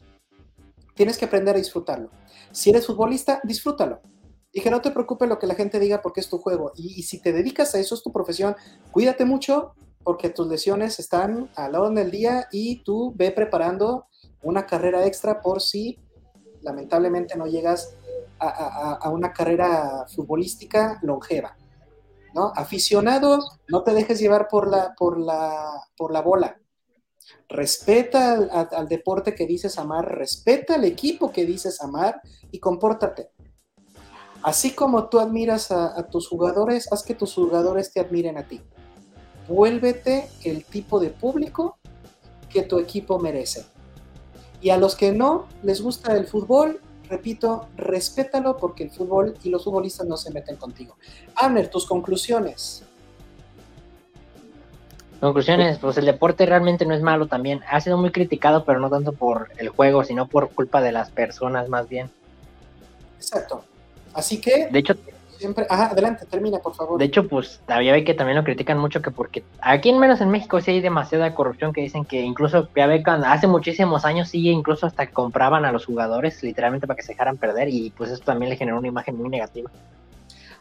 Tienes 0.94 1.16
que 1.16 1.24
aprender 1.24 1.54
a 1.54 1.58
disfrutarlo. 1.58 2.10
Si 2.52 2.70
eres 2.70 2.86
futbolista, 2.86 3.40
disfrútalo. 3.42 4.00
Y 4.52 4.60
que 4.60 4.70
no 4.70 4.82
te 4.82 4.90
preocupe 4.90 5.26
lo 5.26 5.38
que 5.38 5.46
la 5.46 5.54
gente 5.54 5.80
diga 5.80 6.02
porque 6.02 6.20
es 6.20 6.28
tu 6.28 6.38
juego. 6.38 6.72
Y, 6.76 7.00
y 7.00 7.02
si 7.02 7.20
te 7.20 7.32
dedicas 7.32 7.74
a 7.74 7.78
eso, 7.78 7.94
es 7.94 8.02
tu 8.02 8.12
profesión, 8.12 8.54
cuídate 8.92 9.24
mucho 9.24 9.72
porque 10.04 10.30
tus 10.30 10.46
lesiones 10.46 11.00
están 11.00 11.50
a 11.56 11.68
la 11.68 11.80
hora 11.80 11.90
del 11.90 12.10
día 12.10 12.46
y 12.52 12.82
tú 12.84 13.12
ve 13.16 13.32
preparando 13.32 14.06
una 14.42 14.66
carrera 14.66 15.06
extra 15.06 15.40
por 15.40 15.60
si 15.60 15.98
lamentablemente 16.62 17.36
no 17.36 17.46
llegas 17.46 17.96
a, 18.38 19.08
una 19.10 19.32
carrera 19.32 20.06
futbolística 20.08 20.98
longeva. 21.02 21.56
¿no? 22.34 22.52
Aficionado, 22.54 23.38
no 23.68 23.82
te 23.82 23.94
dejes 23.94 24.18
llevar 24.18 24.48
por 24.48 24.68
la, 24.68 24.94
por 24.94 25.18
la, 25.18 25.82
por 25.96 26.12
la 26.12 26.20
bola. 26.20 26.60
Respeta 27.48 28.68
al, 28.72 28.88
deporte 28.88 29.34
que 29.34 29.46
dices 29.46 29.78
amar, 29.78 30.06
respeta 30.16 30.74
al 30.74 30.84
equipo 30.84 31.32
que 31.32 31.46
dices 31.46 31.80
amar 31.80 32.20
y 32.50 32.58
compórtate. 32.58 33.30
Así 34.42 34.72
como 34.72 35.08
tú 35.08 35.18
admiras 35.18 35.70
a, 35.70 35.98
a 35.98 36.06
tus 36.08 36.28
jugadores, 36.28 36.92
haz 36.92 37.02
que 37.02 37.14
tus 37.14 37.34
jugadores 37.34 37.92
te 37.92 38.00
admiren 38.00 38.36
a 38.36 38.46
ti. 38.46 38.60
Vuélvete 39.48 40.28
el 40.44 40.64
tipo 40.64 41.00
de 41.00 41.10
público 41.10 41.78
que 42.50 42.62
tu 42.62 42.78
equipo 42.78 43.18
merece. 43.18 43.64
Y 44.60 44.70
a 44.70 44.76
los 44.76 44.96
que 44.96 45.12
no 45.12 45.46
les 45.62 45.80
gusta 45.80 46.16
el 46.16 46.26
fútbol, 46.26 46.80
repito, 47.08 47.68
respétalo 47.76 48.56
porque 48.56 48.84
el 48.84 48.90
fútbol 48.90 49.36
y 49.42 49.50
los 49.50 49.64
futbolistas 49.64 50.06
no 50.06 50.16
se 50.16 50.32
meten 50.32 50.56
contigo. 50.56 50.96
Amner, 51.36 51.68
tus 51.68 51.86
conclusiones. 51.86 52.82
Conclusiones, 55.20 55.78
pues 55.78 55.96
el 55.96 56.04
deporte 56.04 56.44
realmente 56.44 56.84
no 56.84 56.94
es 56.94 57.00
malo 57.00 57.26
también. 57.26 57.60
Ha 57.70 57.80
sido 57.80 57.96
muy 57.96 58.10
criticado, 58.10 58.64
pero 58.64 58.80
no 58.80 58.90
tanto 58.90 59.12
por 59.12 59.48
el 59.56 59.70
juego, 59.70 60.04
sino 60.04 60.28
por 60.28 60.50
culpa 60.50 60.82
de 60.82 60.92
las 60.92 61.10
personas 61.10 61.68
más 61.68 61.88
bien. 61.88 62.10
Exacto. 63.16 63.64
Así 64.12 64.40
que... 64.40 64.68
De 64.70 64.78
hecho, 64.78 64.94
siempre. 65.38 65.66
Ajá, 65.68 65.86
adelante, 65.86 66.26
termina, 66.26 66.58
por 66.58 66.74
favor. 66.74 66.98
De 66.98 67.04
hecho, 67.04 67.26
pues 67.28 67.60
todavía 67.66 67.92
ve 67.92 68.04
que 68.04 68.14
también 68.14 68.36
lo 68.36 68.44
critican 68.44 68.78
mucho 68.78 69.02
que 69.02 69.10
porque 69.10 69.44
aquí 69.60 69.90
en 69.90 69.98
menos 69.98 70.20
en 70.20 70.30
México 70.30 70.60
sí 70.60 70.72
hay 70.72 70.80
demasiada 70.80 71.34
corrupción 71.34 71.72
que 71.72 71.80
dicen 71.80 72.04
que 72.04 72.20
incluso 72.22 72.68
ya 72.74 72.86
ve 72.86 73.02
cuando 73.02 73.26
hace 73.26 73.46
muchísimos 73.46 74.04
años 74.04 74.28
sí 74.28 74.48
incluso 74.48 74.86
hasta 74.86 75.08
compraban 75.10 75.64
a 75.64 75.72
los 75.72 75.86
jugadores 75.86 76.42
literalmente 76.42 76.86
para 76.86 76.96
que 76.96 77.02
se 77.02 77.12
dejaran 77.12 77.36
perder 77.36 77.68
y 77.68 77.90
pues 77.90 78.10
eso 78.10 78.22
también 78.24 78.50
le 78.50 78.56
generó 78.56 78.78
una 78.78 78.88
imagen 78.88 79.16
muy 79.16 79.28
negativa. 79.28 79.70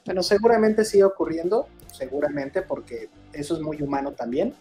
Bueno, 0.05 0.21
seguramente 0.21 0.85
sigue 0.85 1.03
ocurriendo, 1.03 1.67
seguramente 1.91 2.61
porque 2.61 3.09
eso 3.33 3.55
es 3.55 3.61
muy 3.61 3.81
humano 3.81 4.11
también. 4.11 4.53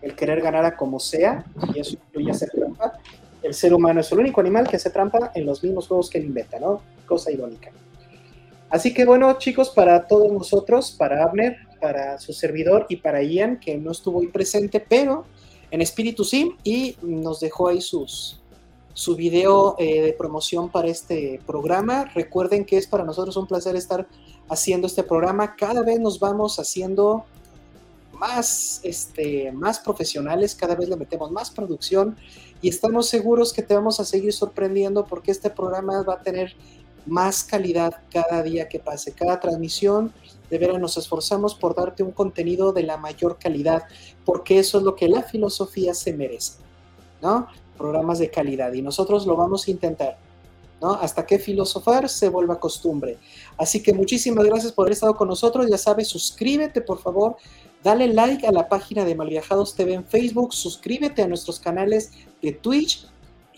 El 0.00 0.16
querer 0.16 0.40
ganar 0.40 0.64
a 0.64 0.76
como 0.76 0.98
sea, 0.98 1.44
y 1.72 1.78
eso 1.78 1.92
incluye 1.92 2.32
hacer 2.32 2.50
trampa. 2.50 2.98
El 3.42 3.54
ser 3.54 3.72
humano 3.74 4.00
es 4.00 4.10
el 4.10 4.18
único 4.18 4.40
animal 4.40 4.68
que 4.68 4.76
hace 4.76 4.90
trampa 4.90 5.30
en 5.34 5.46
los 5.46 5.62
mismos 5.62 5.86
juegos 5.86 6.10
que 6.10 6.18
él 6.18 6.24
inventa, 6.24 6.58
¿no? 6.58 6.82
Cosa 7.06 7.30
irónica. 7.30 7.70
Así 8.72 8.94
que 8.94 9.04
bueno, 9.04 9.36
chicos, 9.36 9.68
para 9.68 10.06
todos 10.06 10.32
nosotros, 10.32 10.92
para 10.92 11.24
Abner, 11.24 11.58
para 11.78 12.18
su 12.18 12.32
servidor 12.32 12.86
y 12.88 12.96
para 12.96 13.22
Ian, 13.22 13.60
que 13.60 13.76
no 13.76 13.90
estuvo 13.90 14.22
ahí 14.22 14.28
presente, 14.28 14.80
pero 14.80 15.26
en 15.70 15.82
espíritu 15.82 16.24
sí, 16.24 16.56
y 16.64 16.96
nos 17.02 17.40
dejó 17.40 17.68
ahí 17.68 17.82
sus, 17.82 18.40
su 18.94 19.14
video 19.14 19.76
eh, 19.78 20.00
de 20.00 20.14
promoción 20.14 20.70
para 20.70 20.88
este 20.88 21.38
programa. 21.46 22.06
Recuerden 22.14 22.64
que 22.64 22.78
es 22.78 22.86
para 22.86 23.04
nosotros 23.04 23.36
un 23.36 23.46
placer 23.46 23.76
estar 23.76 24.06
haciendo 24.48 24.86
este 24.86 25.02
programa. 25.02 25.54
Cada 25.54 25.82
vez 25.82 26.00
nos 26.00 26.18
vamos 26.18 26.58
haciendo 26.58 27.26
más, 28.14 28.80
este, 28.84 29.52
más 29.52 29.80
profesionales, 29.80 30.54
cada 30.54 30.76
vez 30.76 30.88
le 30.88 30.96
metemos 30.96 31.30
más 31.30 31.50
producción 31.50 32.16
y 32.62 32.70
estamos 32.70 33.06
seguros 33.06 33.52
que 33.52 33.60
te 33.60 33.74
vamos 33.74 34.00
a 34.00 34.06
seguir 34.06 34.32
sorprendiendo 34.32 35.04
porque 35.04 35.30
este 35.30 35.50
programa 35.50 36.02
va 36.04 36.14
a 36.14 36.22
tener 36.22 36.54
más 37.06 37.44
calidad 37.44 38.02
cada 38.10 38.42
día 38.42 38.68
que 38.68 38.78
pase, 38.78 39.12
cada 39.12 39.40
transmisión. 39.40 40.12
De 40.50 40.58
veras 40.58 40.80
nos 40.80 40.96
esforzamos 40.96 41.54
por 41.54 41.74
darte 41.74 42.02
un 42.02 42.12
contenido 42.12 42.72
de 42.72 42.82
la 42.82 42.96
mayor 42.96 43.38
calidad, 43.38 43.84
porque 44.24 44.58
eso 44.58 44.78
es 44.78 44.84
lo 44.84 44.94
que 44.94 45.08
la 45.08 45.22
filosofía 45.22 45.94
se 45.94 46.12
merece, 46.12 46.58
¿no? 47.22 47.46
Programas 47.78 48.18
de 48.18 48.30
calidad 48.30 48.72
y 48.72 48.82
nosotros 48.82 49.26
lo 49.26 49.36
vamos 49.36 49.66
a 49.66 49.70
intentar. 49.70 50.18
¿no? 50.82 50.94
Hasta 50.94 51.24
que 51.24 51.38
filosofar 51.38 52.08
se 52.08 52.28
vuelva 52.28 52.58
costumbre. 52.58 53.16
Así 53.56 53.80
que 53.80 53.92
muchísimas 53.92 54.44
gracias 54.44 54.72
por 54.72 54.84
haber 54.84 54.94
estado 54.94 55.14
con 55.14 55.28
nosotros. 55.28 55.70
Ya 55.70 55.78
sabes, 55.78 56.08
suscríbete 56.08 56.80
por 56.80 56.98
favor, 56.98 57.36
dale 57.84 58.08
like 58.08 58.44
a 58.44 58.50
la 58.50 58.68
página 58.68 59.04
de 59.04 59.14
Malviajados 59.14 59.76
TV 59.76 59.94
en 59.94 60.04
Facebook, 60.04 60.52
suscríbete 60.52 61.22
a 61.22 61.28
nuestros 61.28 61.60
canales 61.60 62.10
de 62.42 62.52
Twitch 62.52 63.06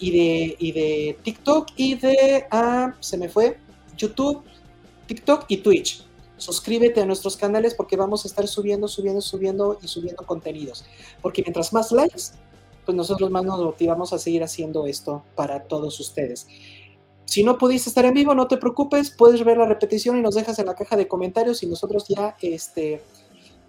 y 0.04 0.10
de, 0.10 0.56
y 0.58 0.72
de 0.72 1.18
TikTok 1.22 1.68
y 1.76 1.94
de, 1.94 2.44
ah, 2.50 2.94
se 3.00 3.16
me 3.16 3.30
fue, 3.30 3.56
YouTube, 3.96 4.42
TikTok 5.06 5.46
y 5.48 5.58
Twitch. 5.58 6.04
Suscríbete 6.36 7.00
a 7.00 7.06
nuestros 7.06 7.38
canales 7.38 7.74
porque 7.74 7.96
vamos 7.96 8.24
a 8.24 8.28
estar 8.28 8.46
subiendo, 8.46 8.86
subiendo, 8.86 9.22
subiendo 9.22 9.78
y 9.80 9.88
subiendo 9.88 10.26
contenidos. 10.26 10.84
Porque 11.22 11.40
mientras 11.40 11.72
más 11.72 11.90
likes, 11.90 12.34
pues 12.84 12.94
nosotros 12.94 13.30
más 13.30 13.44
nos 13.44 13.60
motivamos 13.60 14.12
a 14.12 14.18
seguir 14.18 14.42
haciendo 14.42 14.86
esto 14.86 15.24
para 15.36 15.62
todos 15.62 15.98
ustedes. 15.98 16.48
Si 17.24 17.42
no 17.42 17.56
pudiste 17.56 17.88
estar 17.88 18.04
en 18.04 18.12
vivo, 18.12 18.34
no 18.34 18.46
te 18.46 18.58
preocupes, 18.58 19.10
puedes 19.10 19.42
ver 19.42 19.56
la 19.56 19.64
repetición 19.64 20.18
y 20.18 20.20
nos 20.20 20.34
dejas 20.34 20.58
en 20.58 20.66
la 20.66 20.74
caja 20.74 20.96
de 20.96 21.08
comentarios 21.08 21.62
y 21.62 21.66
nosotros 21.66 22.04
ya 22.08 22.36
este, 22.42 23.02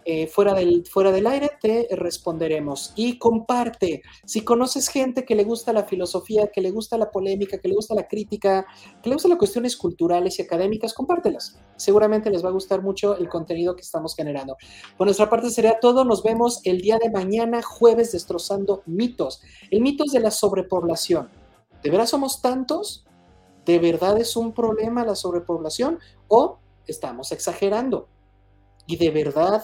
eh, 0.07 0.27
fuera, 0.27 0.53
del, 0.53 0.85
fuera 0.85 1.11
del 1.11 1.25
aire 1.25 1.49
te 1.59 1.87
responderemos. 1.89 2.93
Y 2.95 3.17
comparte, 3.17 4.03
si 4.23 4.41
conoces 4.41 4.87
gente 4.87 5.25
que 5.25 5.33
le 5.33 5.43
gusta 5.43 5.73
la 5.73 5.85
filosofía, 5.85 6.51
que 6.53 6.61
le 6.61 6.69
gusta 6.69 6.95
la 6.99 7.09
polémica, 7.09 7.57
que 7.57 7.67
le 7.67 7.73
gusta 7.73 7.95
la 7.95 8.07
crítica, 8.07 8.67
que 9.01 9.09
le 9.09 9.15
gusta 9.15 9.29
las 9.29 9.39
cuestiones 9.39 9.75
culturales 9.75 10.37
y 10.37 10.43
académicas, 10.43 10.93
compártelas. 10.93 11.57
Seguramente 11.75 12.29
les 12.29 12.45
va 12.45 12.49
a 12.49 12.51
gustar 12.51 12.83
mucho 12.83 13.17
el 13.17 13.27
contenido 13.27 13.75
que 13.75 13.81
estamos 13.81 14.15
generando. 14.15 14.57
Por 14.95 15.07
nuestra 15.07 15.27
parte 15.27 15.49
sería 15.49 15.79
todo. 15.79 16.05
Nos 16.05 16.21
vemos 16.21 16.61
el 16.65 16.81
día 16.81 16.99
de 17.01 17.09
mañana, 17.09 17.63
jueves, 17.63 18.11
destrozando 18.11 18.83
mitos. 18.85 19.41
El 19.71 19.81
mitos 19.81 20.11
de 20.11 20.19
la 20.19 20.29
sobrepoblación. 20.29 21.29
¿De 21.81 21.89
veras 21.89 22.11
somos 22.11 22.43
tantos? 22.43 23.07
¿De 23.65 23.79
verdad 23.79 24.19
es 24.19 24.35
un 24.35 24.53
problema 24.53 25.03
la 25.03 25.15
sobrepoblación? 25.15 25.97
¿O 26.27 26.59
estamos 26.85 27.31
exagerando? 27.31 28.07
Y 28.85 28.97
de 28.97 29.09
verdad 29.09 29.63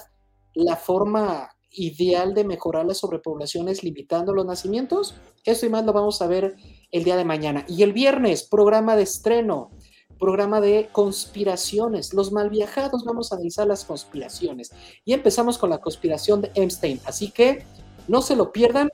la 0.53 0.75
forma 0.75 1.49
ideal 1.71 2.33
de 2.33 2.43
mejorar 2.43 2.85
la 2.85 2.93
sobrepoblación 2.93 3.69
es 3.69 3.83
limitando 3.83 4.33
los 4.33 4.45
nacimientos. 4.45 5.15
Esto 5.45 5.65
y 5.65 5.69
más 5.69 5.85
lo 5.85 5.93
vamos 5.93 6.21
a 6.21 6.27
ver 6.27 6.55
el 6.91 7.03
día 7.03 7.15
de 7.15 7.25
mañana. 7.25 7.65
Y 7.67 7.83
el 7.83 7.93
viernes, 7.93 8.43
programa 8.43 8.95
de 8.95 9.03
estreno, 9.03 9.71
programa 10.19 10.61
de 10.61 10.89
conspiraciones. 10.91 12.13
Los 12.13 12.31
mal 12.31 12.49
viajados, 12.49 13.05
vamos 13.05 13.31
a 13.31 13.35
analizar 13.35 13.67
las 13.67 13.85
conspiraciones. 13.85 14.71
Y 15.05 15.13
empezamos 15.13 15.57
con 15.57 15.69
la 15.69 15.79
conspiración 15.79 16.41
de 16.41 16.51
Epstein. 16.55 16.99
Así 17.05 17.31
que 17.31 17.65
no 18.07 18.21
se 18.21 18.35
lo 18.35 18.51
pierdan 18.51 18.89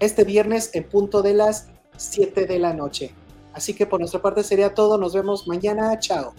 este 0.00 0.24
viernes 0.24 0.70
en 0.74 0.88
punto 0.88 1.22
de 1.22 1.34
las 1.34 1.68
7 1.96 2.46
de 2.46 2.58
la 2.58 2.74
noche. 2.74 3.14
Así 3.52 3.74
que 3.74 3.86
por 3.86 4.00
nuestra 4.00 4.20
parte 4.20 4.42
sería 4.42 4.74
todo. 4.74 4.98
Nos 4.98 5.14
vemos 5.14 5.46
mañana. 5.46 5.98
Chao. 5.98 6.34